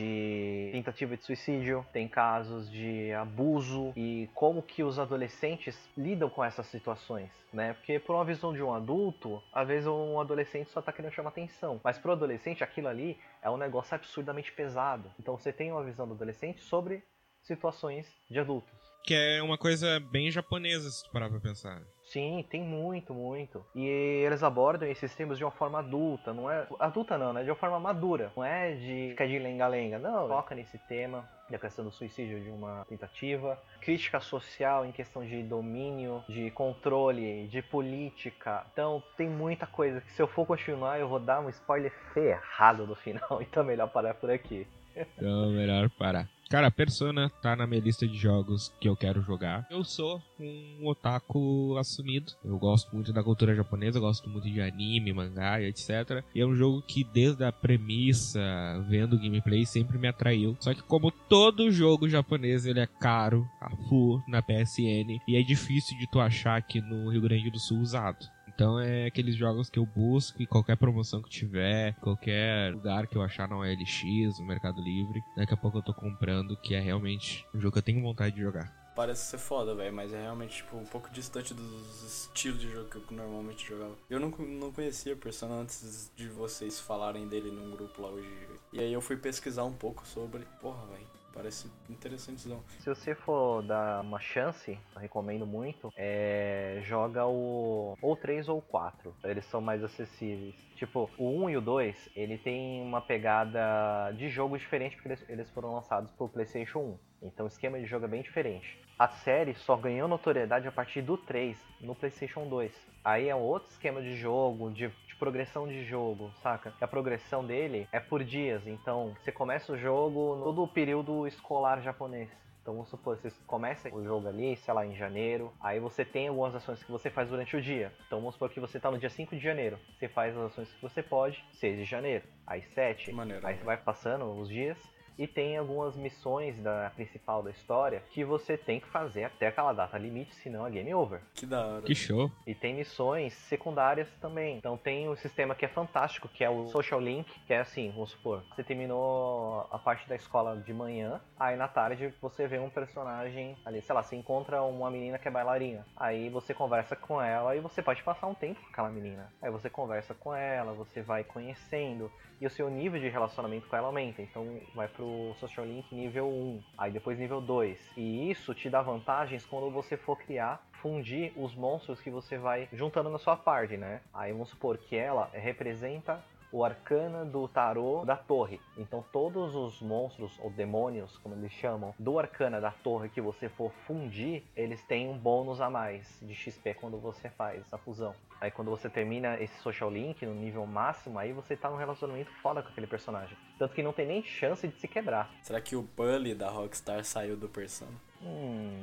[0.71, 6.65] tentativa de suicídio, tem casos de abuso e como que os adolescentes lidam com essas
[6.67, 7.73] situações, né?
[7.73, 11.29] Porque por uma visão de um adulto, às vezes um adolescente só tá querendo chamar
[11.29, 15.11] atenção, mas pro adolescente aquilo ali é um negócio absurdamente pesado.
[15.19, 17.03] Então você tem uma visão do adolescente sobre
[17.41, 18.73] situações de adultos.
[19.03, 21.81] Que é uma coisa bem japonesa, se tu parar pra pensar.
[22.15, 23.65] Sim, tem muito, muito.
[23.75, 26.65] E eles abordam esses temas de uma forma adulta, não é.
[26.79, 27.43] Adulta não, né?
[27.43, 28.31] De uma forma madura.
[28.37, 29.99] Não é de ficar de lenga-lenga.
[29.99, 35.25] Não, foca nesse tema da questão do suicídio de uma tentativa, crítica social em questão
[35.25, 38.65] de domínio, de controle, de política.
[38.71, 42.87] Então tem muita coisa que se eu for continuar eu vou dar um spoiler ferrado
[42.87, 44.65] no final, então é melhor parar por aqui.
[44.95, 46.29] Então, melhor parar.
[46.55, 49.67] Cara, Persona tá na minha lista de jogos que eu quero jogar.
[49.69, 52.31] Eu sou um otaku assumido.
[52.45, 56.23] Eu gosto muito da cultura japonesa, gosto muito de anime, mangá e etc.
[56.33, 58.39] E é um jogo que desde a premissa,
[58.87, 60.55] vendo gameplay, sempre me atraiu.
[60.61, 65.19] Só que como todo jogo japonês, ele é caro, a full, na PSN.
[65.27, 68.33] E é difícil de tu achar aqui no Rio Grande do Sul usado.
[68.55, 73.17] Então é aqueles jogos que eu busco e qualquer promoção que tiver, qualquer lugar que
[73.17, 76.79] eu achar na OLX, no Mercado Livre, daqui a pouco eu tô comprando, que é
[76.79, 78.73] realmente um jogo que eu tenho vontade de jogar.
[78.95, 82.89] Parece ser foda, velho, mas é realmente, tipo, um pouco distante dos estilos de jogo
[82.89, 83.93] que eu normalmente jogava.
[84.09, 88.29] Eu não, não conhecia Persona antes de vocês falarem dele num grupo lá hoje.
[88.71, 90.47] E aí eu fui pesquisar um pouco sobre.
[90.61, 92.63] Porra, velho, parece interessantezão.
[92.79, 96.79] Se você for dar uma chance, recomendo muito, é...
[96.83, 99.13] joga o ou 3 ou 4.
[99.25, 100.55] Eles são mais acessíveis.
[100.75, 105.49] Tipo, o 1 e o 2, ele tem uma pegada de jogo diferente porque eles,
[105.51, 107.27] foram lançados pro PlayStation 1.
[107.27, 108.79] Então o esquema de jogo é bem diferente.
[108.97, 112.71] A série só ganhou notoriedade a partir do 3 no PlayStation 2.
[113.03, 116.73] Aí é outro esquema de jogo, de, de progressão de jogo, saca?
[116.79, 121.25] A progressão dele é por dias, então você começa o jogo no todo o período
[121.25, 122.29] escolar japonês.
[122.61, 126.27] Então vamos supor, você começa o jogo ali, sei lá, em janeiro, aí você tem
[126.27, 127.93] algumas ações que você faz durante o dia.
[128.07, 130.73] Então vamos supor que você tá no dia 5 de janeiro, você faz as ações
[130.73, 133.59] que você pode, 6 de janeiro, aí 7, Maneiro, aí né?
[133.59, 134.77] você vai passando os dias
[135.17, 139.73] e tem algumas missões da principal da história que você tem que fazer até aquela
[139.73, 141.21] data limite, senão é game over.
[141.33, 141.81] Que da hora.
[141.81, 142.31] Que show!
[142.45, 144.57] E tem missões secundárias também.
[144.57, 147.91] Então tem um sistema que é fantástico, que é o Social Link, que é assim,
[147.91, 152.59] vamos supor, você terminou a parte da escola de manhã, aí na tarde você vê
[152.59, 155.85] um personagem ali, sei lá, você encontra uma menina que é bailarina.
[155.95, 159.31] Aí você conversa com ela e você pode passar um tempo com aquela menina.
[159.41, 163.75] Aí você conversa com ela, você vai conhecendo e o seu nível de relacionamento com
[163.75, 164.21] ela aumenta.
[164.21, 165.04] Então vai pro
[165.39, 167.91] Social Link nível 1, aí depois nível 2.
[167.97, 172.67] E isso te dá vantagens quando você for criar, fundir os monstros que você vai
[172.71, 174.01] juntando na sua party, né?
[174.13, 176.23] Aí vamos supor que ela representa
[176.55, 178.61] o arcana do tarô da torre.
[178.77, 183.49] Então todos os monstros ou demônios, como eles chamam, do arcana da torre que você
[183.49, 188.15] for fundir, eles têm um bônus a mais de XP quando você faz essa fusão.
[188.39, 192.31] Aí quando você termina esse social link no nível máximo, aí você tá num relacionamento
[192.41, 193.37] foda com aquele personagem.
[193.59, 195.29] Tanto que não tem nem chance de se quebrar.
[195.43, 197.91] Será que o Bully da Rockstar saiu do Persona?
[198.21, 198.81] Hum.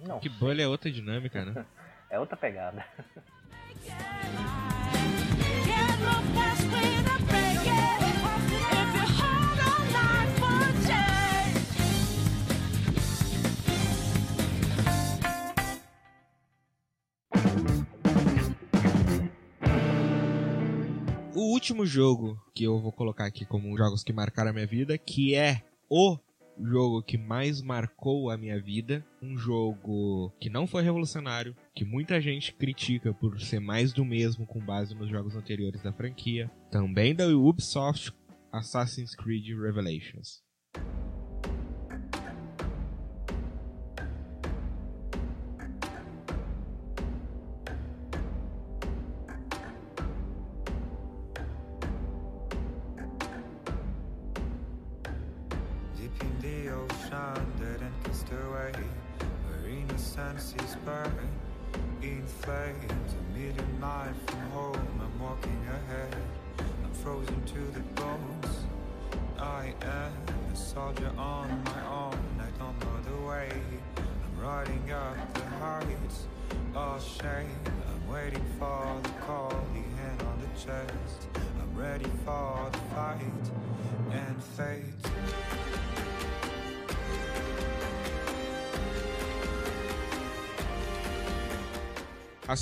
[0.00, 0.18] Não.
[0.18, 1.66] Que bolha é outra dinâmica, né?
[2.08, 2.86] É outra pegada.
[21.46, 25.34] Último jogo que eu vou colocar aqui como jogos que marcaram a minha vida, que
[25.34, 26.18] é o
[26.58, 32.20] jogo que mais marcou a minha vida, um jogo que não foi revolucionário, que muita
[32.20, 37.14] gente critica por ser mais do mesmo com base nos jogos anteriores da franquia, também
[37.14, 38.12] da Ubisoft,
[38.52, 40.45] Assassin's Creed Revelations.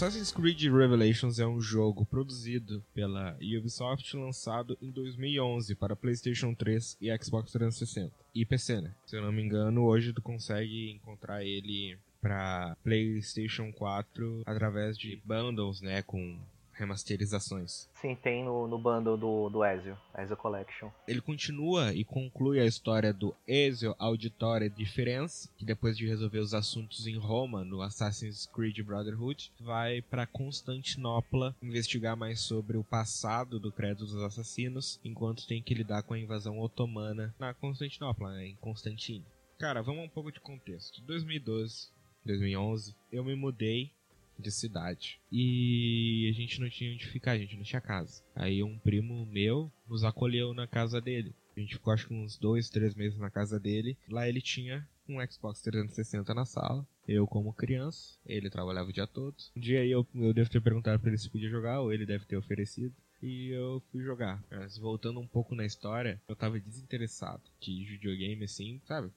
[0.05, 6.99] Assassin's Creed Revelations é um jogo produzido pela Ubisoft lançado em 2011 para PlayStation 3
[7.01, 8.95] e Xbox 360 e PC, né?
[9.07, 15.19] Se eu não me engano, hoje tu consegue encontrar ele para PlayStation 4 através de
[15.25, 16.39] bundles, né, com
[16.75, 17.89] remasterizações.
[17.95, 20.91] Sim, tem no, no bundle do, do Ezio, Ezio Collection.
[21.07, 26.55] Ele continua e conclui a história do Ezio Auditore Difference, que depois de resolver os
[26.55, 33.59] assuntos em Roma, no Assassin's Creed Brotherhood, vai para Constantinopla investigar mais sobre o passado
[33.59, 38.49] do credo dos assassinos, enquanto tem que lidar com a invasão otomana na Constantinopla, né,
[38.49, 39.25] em Constantine.
[39.59, 41.01] Cara, vamos um pouco de contexto.
[41.03, 41.89] 2012,
[42.25, 43.93] 2011, eu me mudei
[44.39, 45.21] de cidade.
[45.31, 48.23] E a gente não tinha onde ficar, a gente não tinha casa.
[48.35, 51.35] Aí um primo meu nos acolheu na casa dele.
[51.57, 53.97] A gente ficou acho que uns dois, três meses na casa dele.
[54.09, 56.87] Lá ele tinha um Xbox 360 na sala.
[57.07, 59.37] Eu como criança, ele trabalhava o dia todo.
[59.57, 62.25] Um dia eu, eu devo ter perguntado pra ele se podia jogar, ou ele deve
[62.25, 62.95] ter oferecido.
[63.23, 64.43] E eu fui jogar.
[64.51, 69.11] Mas voltando um pouco na história, eu tava desinteressado de videogame assim, sabe?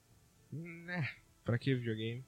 [0.51, 1.09] Né,
[1.43, 2.23] pra que videogame?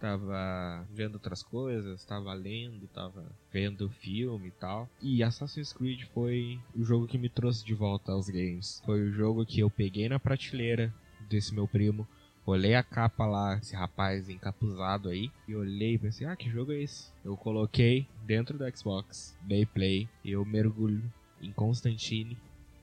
[0.00, 4.88] Tava vendo outras coisas, tava lendo, tava vendo filme e tal.
[5.00, 8.82] E Assassin's Creed foi o jogo que me trouxe de volta aos games.
[8.84, 10.92] Foi o jogo que eu peguei na prateleira
[11.28, 12.06] desse meu primo,
[12.46, 16.72] olhei a capa lá, esse rapaz encapuzado aí, e olhei e pensei, ah, que jogo
[16.72, 17.12] é esse?
[17.24, 21.02] Eu coloquei dentro do Xbox, dei play, eu mergulho
[21.40, 22.36] em Constantine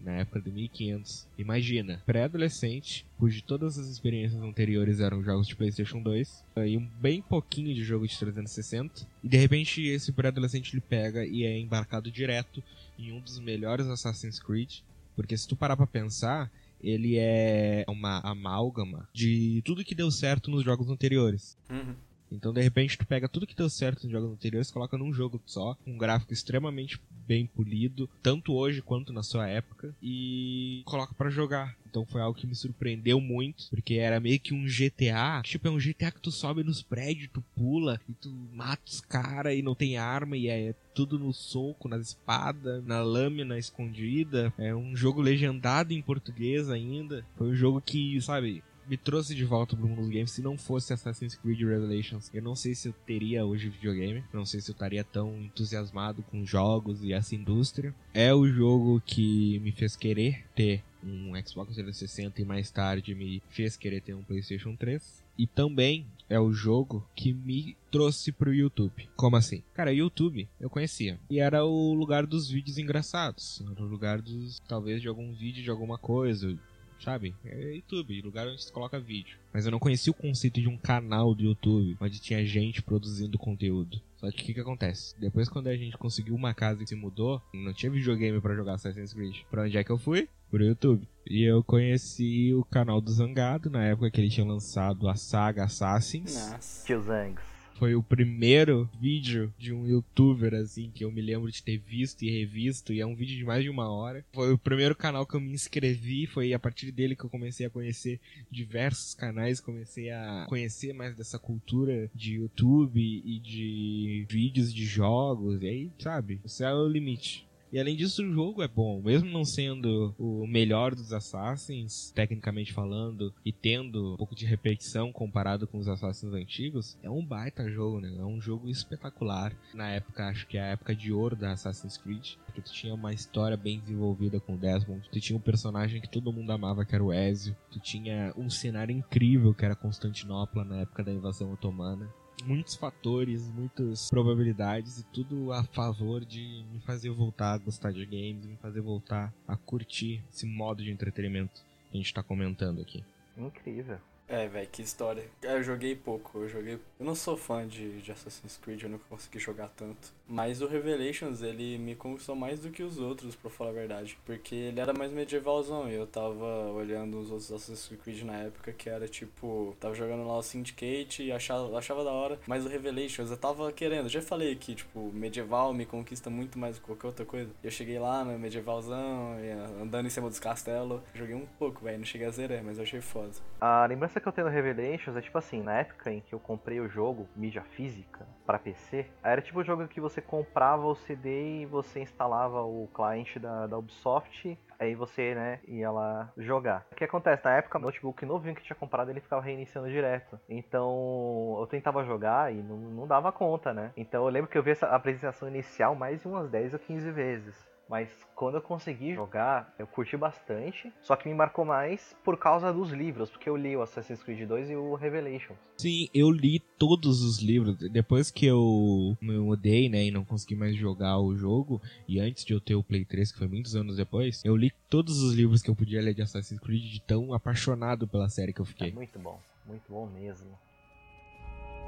[0.05, 1.27] na época do 1500.
[1.37, 7.21] Imagina, pré-adolescente, cujo todas as experiências anteriores eram jogos de PlayStation 2 e um bem
[7.21, 9.07] pouquinho de jogo de 360.
[9.23, 12.63] E de repente esse pré-adolescente ele pega e é embarcado direto
[12.97, 14.79] em um dos melhores Assassin's Creed,
[15.15, 16.51] porque se tu parar para pensar,
[16.81, 21.57] ele é uma amálgama de tudo que deu certo nos jogos anteriores.
[21.69, 21.95] Uhum.
[22.35, 25.41] Então, de repente, tu pega tudo que deu certo nos jogos anteriores, coloca num jogo
[25.45, 31.29] só, um gráfico extremamente bem polido, tanto hoje quanto na sua época, e coloca pra
[31.29, 31.75] jogar.
[31.89, 35.71] Então foi algo que me surpreendeu muito, porque era meio que um GTA, tipo, é
[35.71, 39.61] um GTA que tu sobe nos prédios, tu pula, e tu mata os caras e
[39.61, 44.53] não tem arma, e é tudo no soco, nas espadas, na lâmina escondida.
[44.57, 47.25] É um jogo legendado em português ainda.
[47.37, 50.31] Foi um jogo que, sabe, me trouxe de volta pro mundo dos games.
[50.31, 54.23] Se não fosse Assassin's Creed Revelations, eu não sei se eu teria hoje videogame.
[54.33, 57.93] Não sei se eu estaria tão entusiasmado com jogos e essa indústria.
[58.13, 63.41] É o jogo que me fez querer ter um Xbox 360 e mais tarde me
[63.49, 65.23] fez querer ter um PlayStation 3.
[65.37, 69.07] E também é o jogo que me trouxe pro YouTube.
[69.15, 69.61] Como assim?
[69.73, 71.19] Cara, YouTube eu conhecia.
[71.29, 73.61] E era o lugar dos vídeos engraçados.
[73.69, 74.59] Era o lugar dos.
[74.67, 76.57] talvez de algum vídeo de alguma coisa
[76.99, 77.35] sabe?
[77.45, 79.37] É YouTube, lugar onde se coloca vídeo.
[79.53, 83.37] Mas eu não conhecia o conceito de um canal do YouTube, onde tinha gente produzindo
[83.37, 84.01] conteúdo.
[84.17, 85.13] Só que o que, que acontece?
[85.19, 88.73] Depois, quando a gente conseguiu uma casa e se mudou, não tinha videogame para jogar
[88.73, 89.43] Assassin's Creed.
[89.49, 90.27] Pra onde é que eu fui?
[90.49, 91.07] Pro YouTube.
[91.27, 95.65] E eu conheci o canal do Zangado, na época que ele tinha lançado a saga
[95.65, 96.33] Assassins.
[96.33, 96.85] Nossa.
[96.85, 97.54] Tio Zangs.
[97.75, 102.23] Foi o primeiro vídeo de um youtuber, assim, que eu me lembro de ter visto
[102.23, 104.25] e revisto, e é um vídeo de mais de uma hora.
[104.33, 107.65] Foi o primeiro canal que eu me inscrevi, foi a partir dele que eu comecei
[107.65, 108.19] a conhecer
[108.49, 115.61] diversos canais, comecei a conhecer mais dessa cultura de YouTube e de vídeos de jogos,
[115.61, 117.45] e aí, sabe, o céu é o limite.
[117.75, 119.01] E além disso, o jogo é bom.
[119.01, 125.11] Mesmo não sendo o melhor dos Assassins, tecnicamente falando, e tendo um pouco de repetição
[125.11, 128.15] comparado com os Assassins antigos, é um baita jogo, né?
[128.17, 129.53] É um jogo espetacular.
[129.73, 132.35] Na época, acho que é a época de ouro da Assassin's Creed.
[132.45, 135.09] Porque tu tinha uma história bem desenvolvida com o Desmond.
[135.11, 137.57] Tu tinha um personagem que todo mundo amava, que era o Ezio.
[137.71, 142.09] Tu tinha um cenário incrível, que era Constantinopla na época da invasão otomana
[142.45, 148.05] muitos fatores, muitas probabilidades e tudo a favor de me fazer voltar a gostar de
[148.05, 152.81] games, me fazer voltar a curtir esse modo de entretenimento que a gente tá comentando
[152.81, 153.03] aqui.
[153.37, 153.99] Incrível.
[154.27, 155.29] É, velho, que história.
[155.41, 156.73] Eu joguei pouco, eu joguei.
[156.99, 160.13] Eu não sou fã de, de Assassin's Creed, eu nunca consegui jogar tanto.
[160.27, 164.17] Mas o Revelations, ele me conquistou mais do que os outros, pra falar a verdade.
[164.25, 165.89] Porque ele era mais medievalzão.
[165.89, 169.75] E eu tava olhando os outros Assassin's Creed na época que era tipo.
[169.79, 172.39] Tava jogando lá o Syndicate e achava, achava da hora.
[172.47, 174.09] Mas o Revelations eu tava querendo.
[174.09, 177.51] Já falei aqui, tipo, medieval me conquista muito mais do que qualquer outra coisa.
[177.63, 181.01] Eu cheguei lá no medievalzão, e andando em cima dos castelos.
[181.13, 181.99] Joguei um pouco, velho.
[181.99, 183.31] Não cheguei a zerar, mas eu achei foda.
[183.59, 186.39] A lembrança que eu tenho no Revelations é tipo assim, na época em que eu
[186.39, 190.95] comprei o jogo, mídia física, pra PC, era tipo o jogo que você comprava o
[190.95, 196.85] CD e você instalava o cliente da, da Ubisoft, aí você, né, ia lá jogar.
[196.91, 197.43] O que acontece?
[197.43, 200.39] Na época, o notebook novinho que tinha comprado, ele ficava reiniciando direto.
[200.49, 203.91] Então, eu tentava jogar e não, não dava conta, né?
[203.95, 207.11] Então, eu lembro que eu vi essa apresentação inicial mais de umas 10 ou 15
[207.11, 207.74] vezes.
[207.87, 210.91] Mas quando eu consegui jogar, eu curti bastante.
[211.03, 214.47] Só que me marcou mais por causa dos livros, porque eu li o Assassin's Creed
[214.47, 215.59] 2 e o Revelations.
[215.77, 217.77] Sim, eu li todos os livros.
[217.91, 222.43] Depois que eu me mudei, né, e não consegui mais jogar o jogo, e antes
[222.43, 225.35] de eu ter o Play 3, que foi muitos anos depois, eu li todos os
[225.35, 228.65] livros que eu podia ler de Assassin's Creed, de tão apaixonado pela série que eu
[228.65, 228.91] É fiquei.
[228.93, 230.49] muito bom, muito bom mesmo.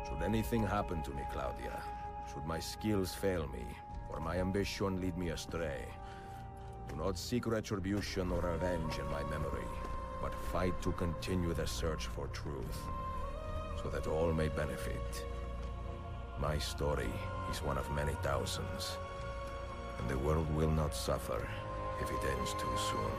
[0.06, 1.74] Should anything happen to me, Claudia,
[2.32, 3.65] should my skills fail me,
[4.10, 5.86] or my ambition lead me astray,
[6.88, 9.68] do not seek retribution or revenge in my memory,
[10.22, 12.80] but fight to continue the search for truth,
[13.82, 15.26] so that all may benefit.
[16.40, 17.12] My story
[17.52, 18.98] is one of many thousands,
[20.00, 21.48] and the world will not suffer
[22.02, 23.12] if it ends too soon.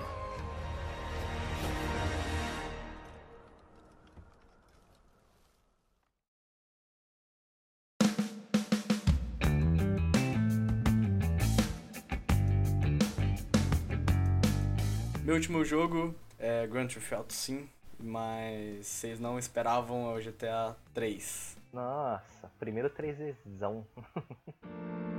[15.28, 17.68] Meu último jogo é Grand Theft Auto sim,
[18.00, 21.54] mas vocês não esperavam o GTA 3.
[21.70, 23.84] Nossa, primeiro 3Dzão.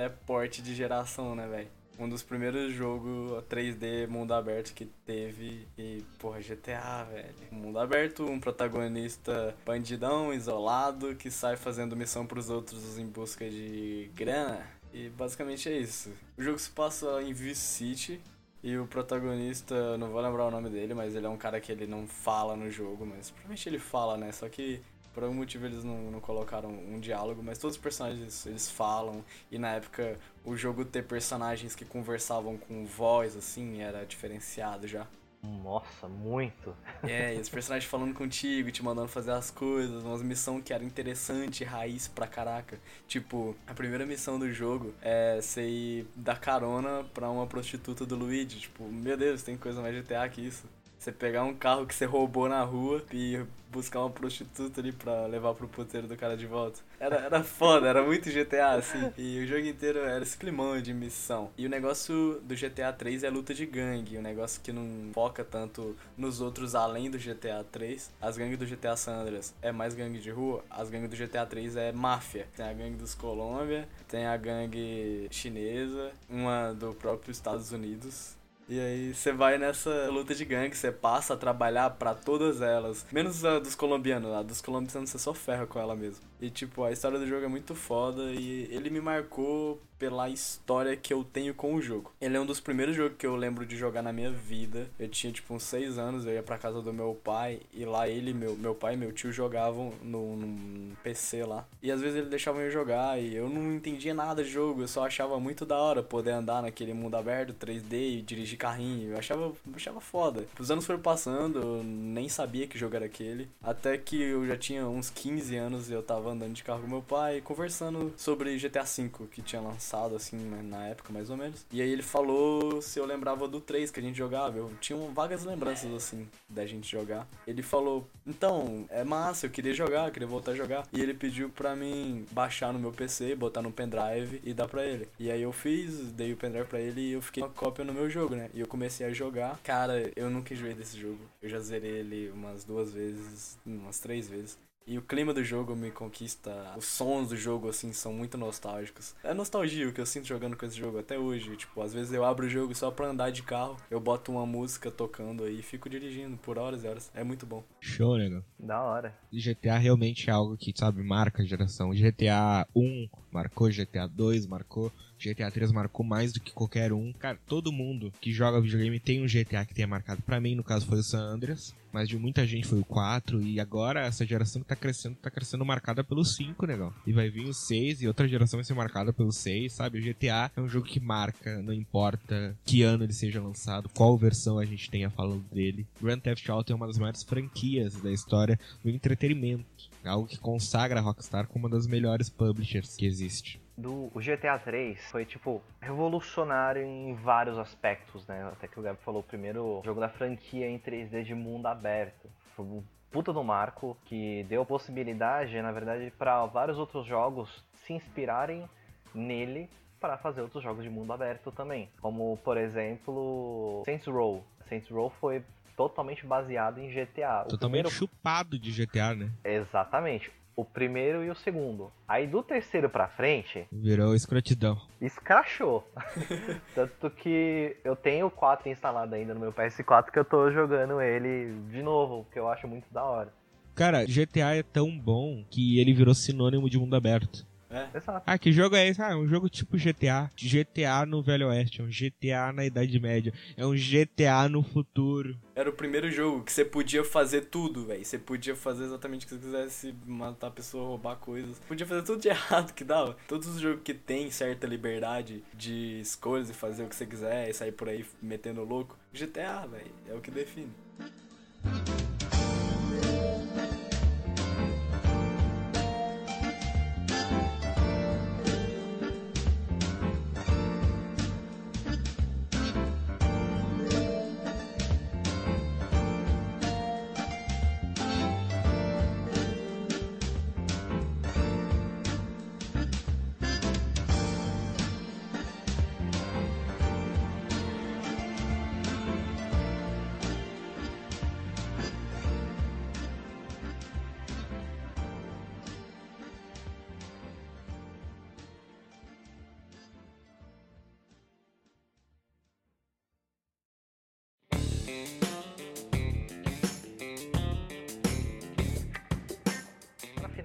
[0.00, 1.68] teleporte de geração, né, velho?
[1.98, 5.68] Um dos primeiros jogos 3D mundo aberto que teve.
[5.76, 7.34] E, porra, GTA, velho.
[7.52, 14.10] Mundo aberto, um protagonista bandidão, isolado, que sai fazendo missão pros outros em busca de
[14.14, 14.66] grana.
[14.94, 16.10] E basicamente é isso.
[16.38, 18.20] O jogo se passa em Vice City.
[18.62, 21.72] E o protagonista, não vou lembrar o nome dele, mas ele é um cara que
[21.72, 24.32] ele não fala no jogo, mas provavelmente ele fala, né?
[24.32, 24.82] Só que
[25.12, 29.24] por algum motivo eles não, não colocaram um diálogo, mas todos os personagens eles falam.
[29.50, 35.06] E na época o jogo ter personagens que conversavam com voz, assim, era diferenciado já.
[35.42, 36.76] Nossa, muito.
[37.02, 40.84] É, e os personagens falando contigo, te mandando fazer as coisas, umas missões que era
[40.84, 42.78] interessante, raiz pra caraca.
[43.08, 48.16] Tipo, a primeira missão do jogo é você ir dar carona pra uma prostituta do
[48.16, 48.60] Luigi.
[48.60, 50.68] Tipo, meu Deus, tem coisa mais GTA que isso.
[50.98, 55.26] Você pegar um carro que você roubou na rua e buscar uma prostituta ali pra
[55.26, 56.80] levar pro puteiro do cara de volta.
[56.98, 59.12] Era, era foda, era muito GTA, assim.
[59.16, 61.50] E o jogo inteiro era esse climão de missão.
[61.56, 64.18] E o negócio do GTA 3 é luta de gangue.
[64.18, 68.10] O negócio que não foca tanto nos outros além do GTA 3.
[68.20, 70.64] As gangues do GTA San Andreas é mais gangue de rua.
[70.68, 72.46] As gangues do GTA 3 é máfia.
[72.56, 78.39] Tem a gangue dos Colômbia, tem a gangue chinesa, uma do próprio Estados Unidos.
[78.70, 83.04] E aí você vai nessa luta de gangue, você passa a trabalhar pra todas elas.
[83.10, 86.24] Menos a dos colombianos, a dos colombianos você só ferra com ela mesmo.
[86.40, 90.96] E tipo, a história do jogo é muito foda e ele me marcou pela história
[90.96, 92.10] que eu tenho com o jogo.
[92.18, 94.88] Ele é um dos primeiros jogos que eu lembro de jogar na minha vida.
[94.98, 98.08] Eu tinha tipo uns 6 anos, eu ia pra casa do meu pai e lá
[98.08, 101.66] ele, meu, meu pai e meu tio jogavam no, num PC lá.
[101.82, 104.88] E às vezes ele deixava eu jogar e eu não entendia nada de jogo, eu
[104.88, 109.10] só achava muito da hora poder andar naquele mundo aberto, 3D e dirigir carrinho.
[109.10, 110.46] Eu achava, eu achava foda.
[110.58, 113.50] Os anos foram passando, eu nem sabia que jogo era aquele.
[113.62, 116.88] Até que eu já tinha uns 15 anos e eu tava andando de carro com
[116.88, 121.36] meu pai, conversando sobre GTA V que tinha lançado, assim, né, na época mais ou
[121.36, 121.66] menos.
[121.72, 124.56] E aí ele falou se eu lembrava do 3 que a gente jogava.
[124.56, 127.26] Eu tinha vagas lembranças, assim, da gente jogar.
[127.46, 130.86] Ele falou: Então, é massa, eu queria jogar, eu queria voltar a jogar.
[130.92, 134.84] E ele pediu pra mim baixar no meu PC, botar no pendrive e dar pra
[134.84, 135.08] ele.
[135.18, 137.84] E aí eu fiz, dei o pendrive pra ele e eu fiquei com a cópia
[137.84, 138.50] no meu jogo, né?
[138.54, 139.58] E eu comecei a jogar.
[139.62, 141.20] Cara, eu nunca enjoei desse jogo.
[141.42, 144.58] Eu já zerei ele umas duas vezes, umas três vezes.
[144.90, 146.74] E o clima do jogo me conquista.
[146.76, 149.14] Os sons do jogo, assim, são muito nostálgicos.
[149.22, 151.56] É nostalgia o que eu sinto jogando com esse jogo até hoje.
[151.56, 154.44] Tipo, às vezes eu abro o jogo só pra andar de carro, eu boto uma
[154.44, 157.08] música tocando aí e fico dirigindo por horas e horas.
[157.14, 157.62] É muito bom.
[157.80, 158.42] Show, negão.
[158.58, 159.16] Da hora.
[159.32, 161.92] GTA realmente é algo que, sabe, marca a geração.
[161.92, 164.90] GTA 1 marcou, GTA 2 marcou,
[165.20, 167.12] GTA 3 marcou mais do que qualquer um.
[167.12, 170.22] Cara, todo mundo que joga videogame tem um GTA que tenha marcado.
[170.22, 173.42] Pra mim, no caso, foi o San Andreas, mas de muita gente foi o 4.
[173.42, 176.92] E agora, essa geração que tá crescendo, tá crescendo marcada pelo 5, negão.
[177.06, 179.98] E vai vir o 6 e outra geração vai ser marcada pelo 6, sabe?
[179.98, 184.16] O GTA é um jogo que marca, não importa que ano ele seja lançado, qual
[184.16, 185.86] versão a gente tenha falando dele.
[186.00, 189.90] Grand Theft Auto é uma das maiores franquias da história do entretenimento.
[190.04, 193.59] Algo que consagra a Rockstar como uma das melhores publishers que existe.
[193.76, 198.48] Do, o GTA 3 foi, tipo, revolucionário em vários aspectos, né?
[198.52, 202.28] Até que o Gabi falou, o primeiro jogo da franquia em 3D de mundo aberto.
[202.54, 207.92] Foi um puta do marco que deu possibilidade, na verdade, para vários outros jogos se
[207.94, 208.68] inspirarem
[209.14, 209.68] nele
[209.98, 211.88] para fazer outros jogos de mundo aberto também.
[212.00, 214.44] Como, por exemplo, Saints Row.
[214.68, 215.42] Saints Row foi
[215.76, 217.42] totalmente baseado em GTA.
[217.46, 219.30] O Totalmente primeiro- chupado de GTA, né?
[219.44, 220.30] Exatamente.
[220.60, 221.90] O primeiro e o segundo.
[222.06, 224.76] Aí do terceiro pra frente, Virou escrotidão.
[225.00, 225.88] escrachou.
[226.74, 231.00] Tanto que eu tenho o 4 instalado ainda no meu PS4 que eu tô jogando
[231.00, 233.32] ele de novo, que eu acho muito da hora.
[233.74, 237.46] Cara, GTA é tão bom que ele virou sinônimo de mundo aberto.
[237.70, 237.88] É.
[237.96, 238.22] Exato.
[238.26, 239.00] Ah, que jogo é esse?
[239.00, 240.30] Ah, é um jogo tipo GTA.
[240.36, 245.38] GTA no Velho Oeste, é um GTA na Idade Média, é um GTA no futuro.
[245.54, 248.04] Era o primeiro jogo que você podia fazer tudo, velho.
[248.04, 251.58] Você podia fazer exatamente o que você quisesse, matar a pessoa, roubar coisas.
[251.60, 253.16] Podia fazer tudo de errado que dava.
[253.28, 257.48] Todos os jogos que tem certa liberdade de escolhas e fazer o que você quiser
[257.48, 258.98] e sair por aí metendo louco.
[259.12, 260.72] GTA, velho, é o que define.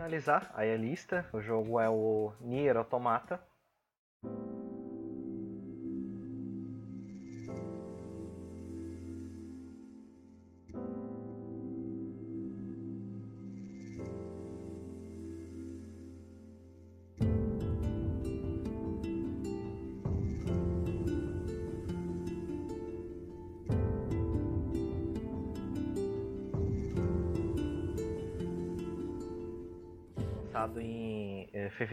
[0.05, 3.39] Finalizar aí a lista, o jogo é o Nier Automata.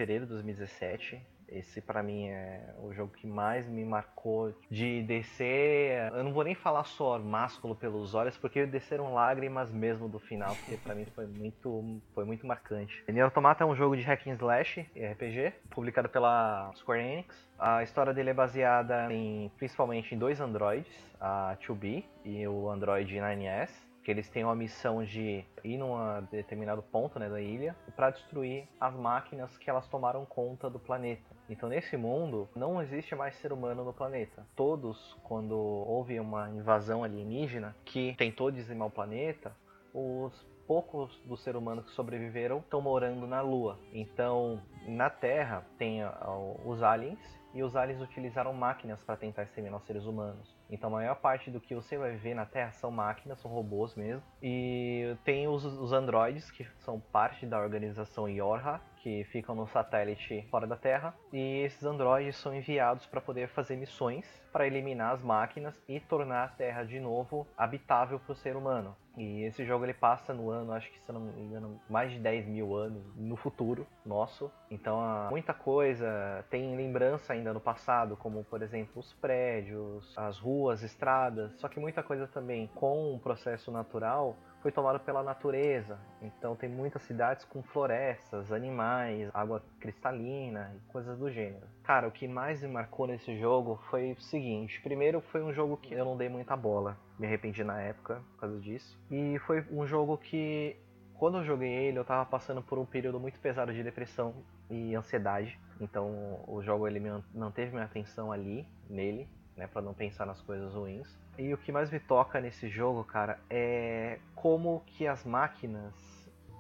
[0.02, 1.22] Fevereiro de 2017.
[1.48, 6.10] Esse pra mim é o jogo que mais me marcou de descer.
[6.12, 10.56] Eu não vou nem falar só másculo pelos olhos, porque desceram lágrimas mesmo do final,
[10.56, 13.04] porque pra mim foi muito, foi muito marcante.
[13.06, 17.48] Nier Automata é um jogo de hack and slash RPG, publicado pela Square Enix.
[17.58, 23.14] A história dele é baseada em principalmente em dois androids, a 2B e o Android
[23.14, 25.94] 9S que eles têm uma missão de ir num
[26.30, 31.30] determinado ponto né, da ilha para destruir as máquinas que elas tomaram conta do planeta.
[31.48, 34.46] Então nesse mundo não existe mais ser humano no planeta.
[34.56, 39.54] Todos, quando houve uma invasão alienígena que tentou dizimar o planeta,
[39.94, 40.32] os
[40.66, 43.78] poucos dos seres humanos que sobreviveram estão morando na Lua.
[43.92, 47.18] Então na Terra tem ó, os aliens
[47.54, 50.56] e os aliens utilizaram máquinas para tentar exterminar os seres humanos.
[50.72, 53.94] Então a maior parte do que você vai ver na Terra são máquinas, são robôs
[53.94, 54.22] mesmo.
[54.42, 60.46] E tem os, os androides, que são parte da organização Yorha, que ficam no satélite
[60.50, 61.14] fora da Terra.
[61.30, 66.44] E esses androides são enviados para poder fazer missões para eliminar as máquinas e tornar
[66.44, 68.96] a Terra de novo habitável para o ser humano.
[69.16, 72.10] E esse jogo ele passa no ano, acho que se eu não me engano, mais
[72.10, 74.50] de 10 mil anos no futuro nosso.
[74.70, 80.38] Então há muita coisa, tem lembrança ainda no passado, como por exemplo os prédios, as
[80.38, 81.52] ruas, estradas.
[81.60, 85.98] Só que muita coisa também com um processo natural foi tomado pela natureza.
[86.22, 91.66] Então tem muitas cidades com florestas, animais, água cristalina e coisas do gênero.
[91.82, 95.76] Cara, o que mais me marcou nesse jogo foi o seguinte: primeiro foi um jogo
[95.76, 98.98] que eu não dei muita bola, me arrependi na época por causa disso.
[99.10, 100.76] E foi um jogo que
[101.14, 104.34] quando eu joguei ele, eu tava passando por um período muito pesado de depressão
[104.70, 105.58] e ansiedade.
[105.80, 107.00] Então o jogo ele
[107.34, 111.21] manteve minha atenção ali nele, né, para não pensar nas coisas ruins.
[111.38, 115.94] E o que mais me toca nesse jogo, cara, é como que as máquinas,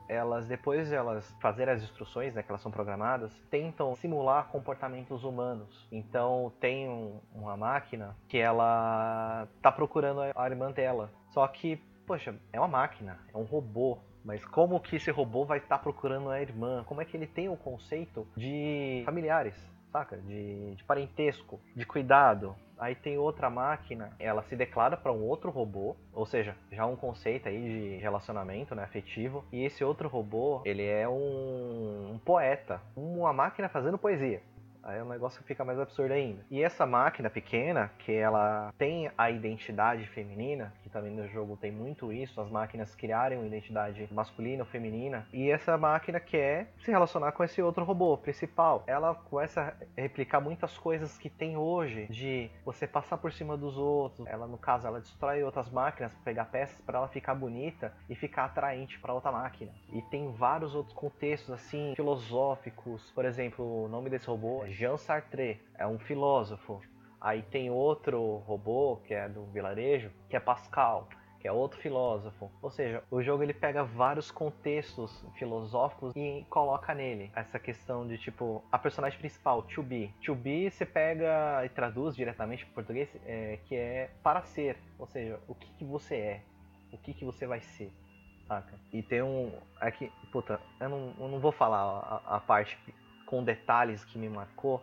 [0.08, 5.24] elas depois de elas fazerem as instruções, né, que elas são programadas, tentam simular comportamentos
[5.24, 5.86] humanos.
[5.92, 11.12] Então tem um, uma máquina que ela tá procurando a irmã dela.
[11.30, 11.76] Só que,
[12.06, 13.98] poxa, é uma máquina, é um robô.
[14.24, 16.84] Mas como que esse robô vai estar procurando a irmã?
[16.84, 19.72] Como é que ele tem o conceito de familiares?
[19.92, 20.16] saca?
[20.16, 22.56] De, de, parentesco, de cuidado.
[22.82, 26.96] Aí tem outra máquina, ela se declara para um outro robô, ou seja, já um
[26.96, 29.44] conceito aí de relacionamento, né, afetivo.
[29.52, 34.42] E esse outro robô, ele é um, um poeta, uma máquina fazendo poesia.
[34.82, 36.44] Aí o negócio fica mais absurdo ainda.
[36.50, 41.70] E essa máquina pequena, que ela tem a identidade feminina, que também no jogo tem
[41.70, 46.90] muito isso, as máquinas criarem uma identidade masculina ou feminina, e essa máquina quer se
[46.90, 48.82] relacionar com esse outro robô principal.
[48.86, 53.78] Ela começa a replicar muitas coisas que tem hoje, de você passar por cima dos
[53.78, 54.26] outros.
[54.26, 58.46] Ela, no caso, ela destrói outras máquinas pegar peças para ela ficar bonita e ficar
[58.46, 59.72] atraente para outra máquina.
[59.92, 63.10] E tem vários outros contextos assim filosóficos.
[63.14, 66.80] Por exemplo, o nome desse robô é Jean Sartre, é um filósofo.
[67.20, 71.08] Aí tem outro robô, que é do vilarejo, que é Pascal,
[71.38, 72.50] que é outro filósofo.
[72.60, 78.16] Ou seja, o jogo ele pega vários contextos filosóficos e coloca nele essa questão de
[78.18, 80.12] tipo a personagem principal, to be.
[80.24, 84.76] To be você pega e traduz diretamente para português, é, que é para ser.
[84.98, 86.42] Ou seja, o que, que você é,
[86.92, 87.92] o que, que você vai ser.
[88.48, 88.74] Saca?
[88.92, 89.52] E tem um.
[89.80, 92.76] Aqui, puta, eu não, eu não vou falar a, a parte
[93.32, 94.82] com detalhes que me marcou.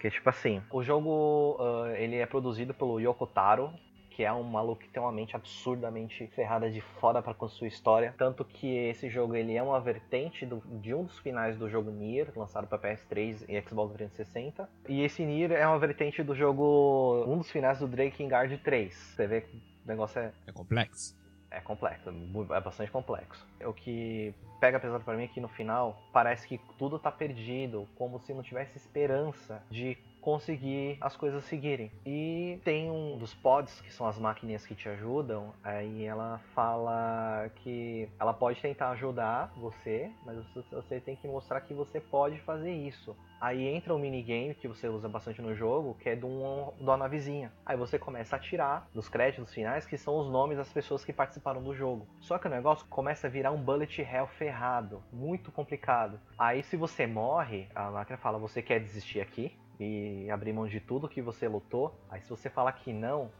[0.00, 3.72] Que é tipo assim, o jogo uh, ele é produzido pelo Yoko Taro,
[4.10, 8.12] que é um maluco que tem uma mente absurdamente ferrada de foda para construir história.
[8.18, 11.92] Tanto que esse jogo ele é uma vertente do, de um dos finais do jogo
[11.92, 14.68] Nier, lançado para PS3 e Xbox 360.
[14.88, 18.92] E esse Nier é uma vertente do jogo, um dos finais do Drakengard 3.
[18.92, 21.14] Você vê que o negócio é É complexo.
[21.56, 23.44] É complexo, é bastante complexo.
[23.64, 27.88] O que pega pesado pra mim é que no final parece que tudo tá perdido,
[27.96, 31.90] como se não tivesse esperança de conseguir as coisas seguirem.
[32.04, 37.48] E tem um dos pods, que são as máquinas que te ajudam, aí ela fala
[37.62, 40.36] que ela pode tentar ajudar você, mas
[40.70, 43.16] você tem que mostrar que você pode fazer isso.
[43.40, 46.82] Aí entra um minigame que você usa bastante no jogo, que é de, um, de
[46.82, 47.52] uma navezinha.
[47.64, 51.12] Aí você começa a tirar dos créditos finais, que são os nomes das pessoas que
[51.12, 52.06] participaram do jogo.
[52.20, 56.18] Só que o negócio começa a virar um bullet hell ferrado, muito complicado.
[56.38, 59.56] Aí se você morre, a máquina fala, você quer desistir aqui?
[59.78, 61.94] E abrir mão de tudo que você lutou?
[62.08, 63.30] Aí se você falar que não,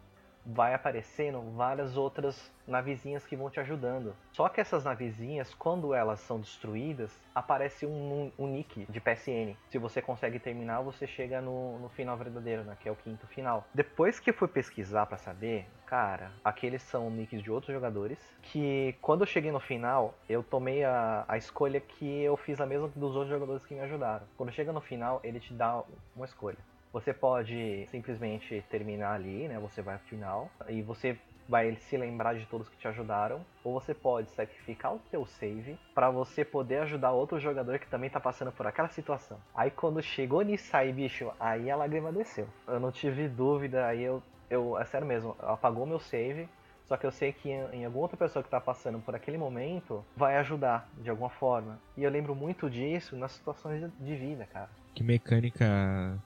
[0.47, 4.15] vai aparecendo várias outras navezinhas que vão te ajudando.
[4.33, 9.57] Só que essas navezinhas, quando elas são destruídas, aparece um, um nick de PSN.
[9.69, 12.77] Se você consegue terminar, você chega no, no final verdadeiro, né?
[12.81, 13.65] Que é o quinto final.
[13.75, 18.19] Depois que eu fui pesquisar pra saber, cara, aqueles são nicks de outros jogadores.
[18.43, 22.67] Que quando eu cheguei no final, eu tomei a, a escolha que eu fiz a
[22.67, 24.27] mesma dos outros jogadores que me ajudaram.
[24.37, 25.83] Quando chega no final, ele te dá
[26.15, 26.59] uma escolha.
[26.97, 29.59] Você pode simplesmente terminar ali, né?
[29.59, 31.15] Você vai ao final e você
[31.47, 35.79] vai se lembrar de todos que te ajudaram, ou você pode sacrificar o teu save
[35.95, 39.39] para você poder ajudar outro jogador que também tá passando por aquela situação.
[39.55, 42.49] Aí quando chegou nisso aí, bicho, aí a lágrima desceu.
[42.67, 46.49] Eu não tive dúvida, aí eu, eu é sério mesmo, apagou meu save,
[46.89, 50.03] só que eu sei que em, alguma outra pessoa que tá passando por aquele momento
[50.17, 51.79] vai ajudar de alguma forma.
[51.95, 54.71] E eu lembro muito disso nas situações de vida, cara.
[54.95, 56.19] Que mecânica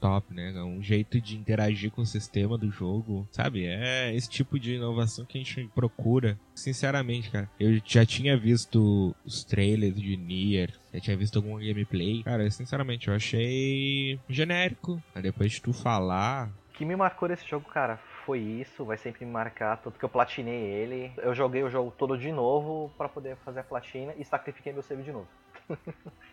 [0.00, 0.52] top, né?
[0.56, 3.66] É Um jeito de interagir com o sistema do jogo, sabe?
[3.66, 6.38] É esse tipo de inovação que a gente procura.
[6.54, 12.22] Sinceramente, cara, eu já tinha visto os trailers de Nier, já tinha visto algum gameplay.
[12.22, 15.02] Cara, sinceramente, eu achei genérico.
[15.14, 18.96] Mas depois de tu falar, O que me marcou desse jogo, cara, foi isso, vai
[18.96, 21.12] sempre me marcar, tanto que eu platinei ele.
[21.18, 24.82] Eu joguei o jogo todo de novo pra poder fazer a platina e sacrifiquei meu
[24.82, 25.28] save de novo.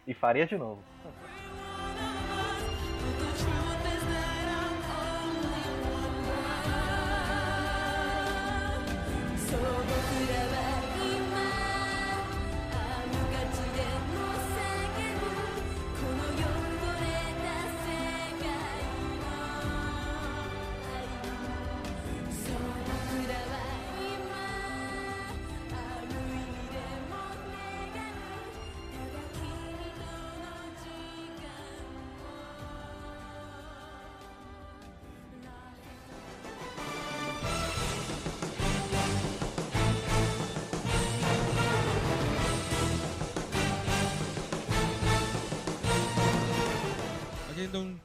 [0.08, 0.82] e faria de novo.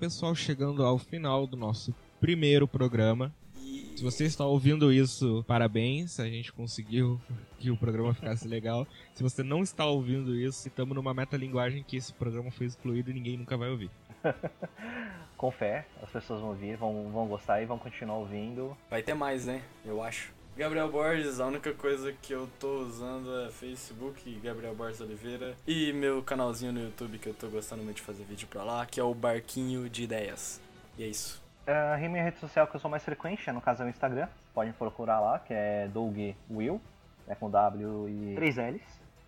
[0.03, 3.33] Pessoal, chegando ao final do nosso primeiro programa.
[3.55, 7.21] Se você está ouvindo isso, parabéns, a gente conseguiu
[7.61, 8.85] que o programa ficasse legal.
[9.15, 13.15] Se você não está ouvindo isso, estamos numa metalinguagem que esse programa foi excluído e
[13.15, 13.93] ninguém nunca vai ouvir.
[15.39, 18.77] Com fé, as pessoas vão ouvir, vão, vão gostar e vão continuar ouvindo.
[18.91, 19.63] Vai ter mais, né?
[19.85, 20.33] Eu acho.
[20.55, 25.95] Gabriel Borges, a única coisa que eu tô usando é Facebook, Gabriel Borges Oliveira, e
[25.95, 29.01] meu canalzinho no YouTube que eu tô gostando muito de fazer vídeo pra lá, que
[29.01, 30.61] é o Barquinho de Ideias.
[30.99, 31.43] E é isso.
[31.67, 34.29] A minha rede social que eu sou mais frequente, no caso é o Instagram.
[34.53, 36.19] Podem procurar lá, que é Doug
[36.51, 36.79] Will,
[37.27, 38.83] é com W e 3 L's,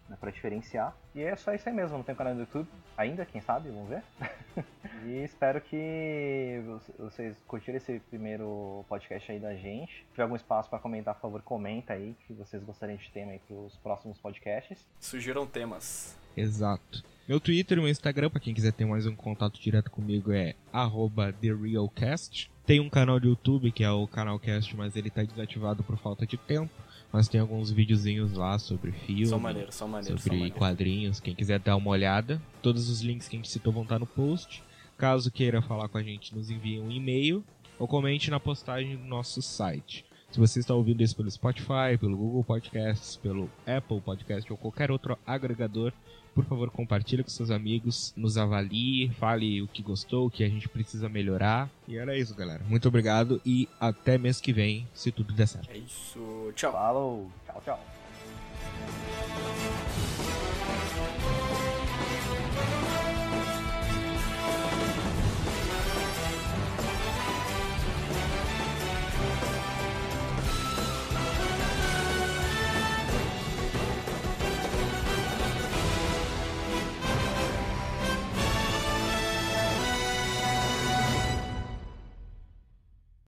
[0.08, 0.94] né, pra diferenciar.
[1.14, 3.88] E é só isso aí mesmo, não tem canal no YouTube ainda, quem sabe, vamos
[3.88, 4.02] ver.
[5.06, 9.92] e espero que vo- vocês curtiram esse primeiro podcast aí da gente.
[9.92, 13.32] Se tiver algum espaço pra comentar, por favor, comenta aí que vocês gostariam de tema
[13.32, 14.86] aí pros próximos podcasts.
[15.00, 16.16] Sugiram temas.
[16.36, 17.02] Exato.
[17.28, 20.54] Meu Twitter e meu Instagram, pra quem quiser ter mais um contato direto comigo, é
[20.72, 22.50] arroba TheRealCast.
[22.66, 26.26] Tem um canal do YouTube que é o Canalcast, mas ele tá desativado por falta
[26.26, 26.72] de tempo.
[27.14, 30.58] Mas tem alguns videozinhos lá sobre filme, São maneiros, são maneiros, são sobre maneiros.
[30.58, 31.20] quadrinhos.
[31.20, 34.06] Quem quiser dar uma olhada, todos os links que a gente citou vão estar no
[34.06, 34.64] post.
[34.98, 37.44] Caso queira falar com a gente, nos envie um e-mail
[37.78, 40.04] ou comente na postagem do nosso site.
[40.28, 44.90] Se você está ouvindo isso pelo Spotify, pelo Google Podcasts, pelo Apple Podcast ou qualquer
[44.90, 45.92] outro agregador,
[46.34, 50.48] por favor, compartilhe com seus amigos, nos avalie, fale o que gostou, o que a
[50.48, 51.70] gente precisa melhorar.
[51.86, 52.62] E era isso, galera.
[52.68, 55.70] Muito obrigado e até mês que vem, se tudo der certo.
[55.70, 56.52] É isso.
[56.54, 56.72] Tchau.
[56.72, 57.30] Falou.
[57.46, 57.80] Tchau, tchau.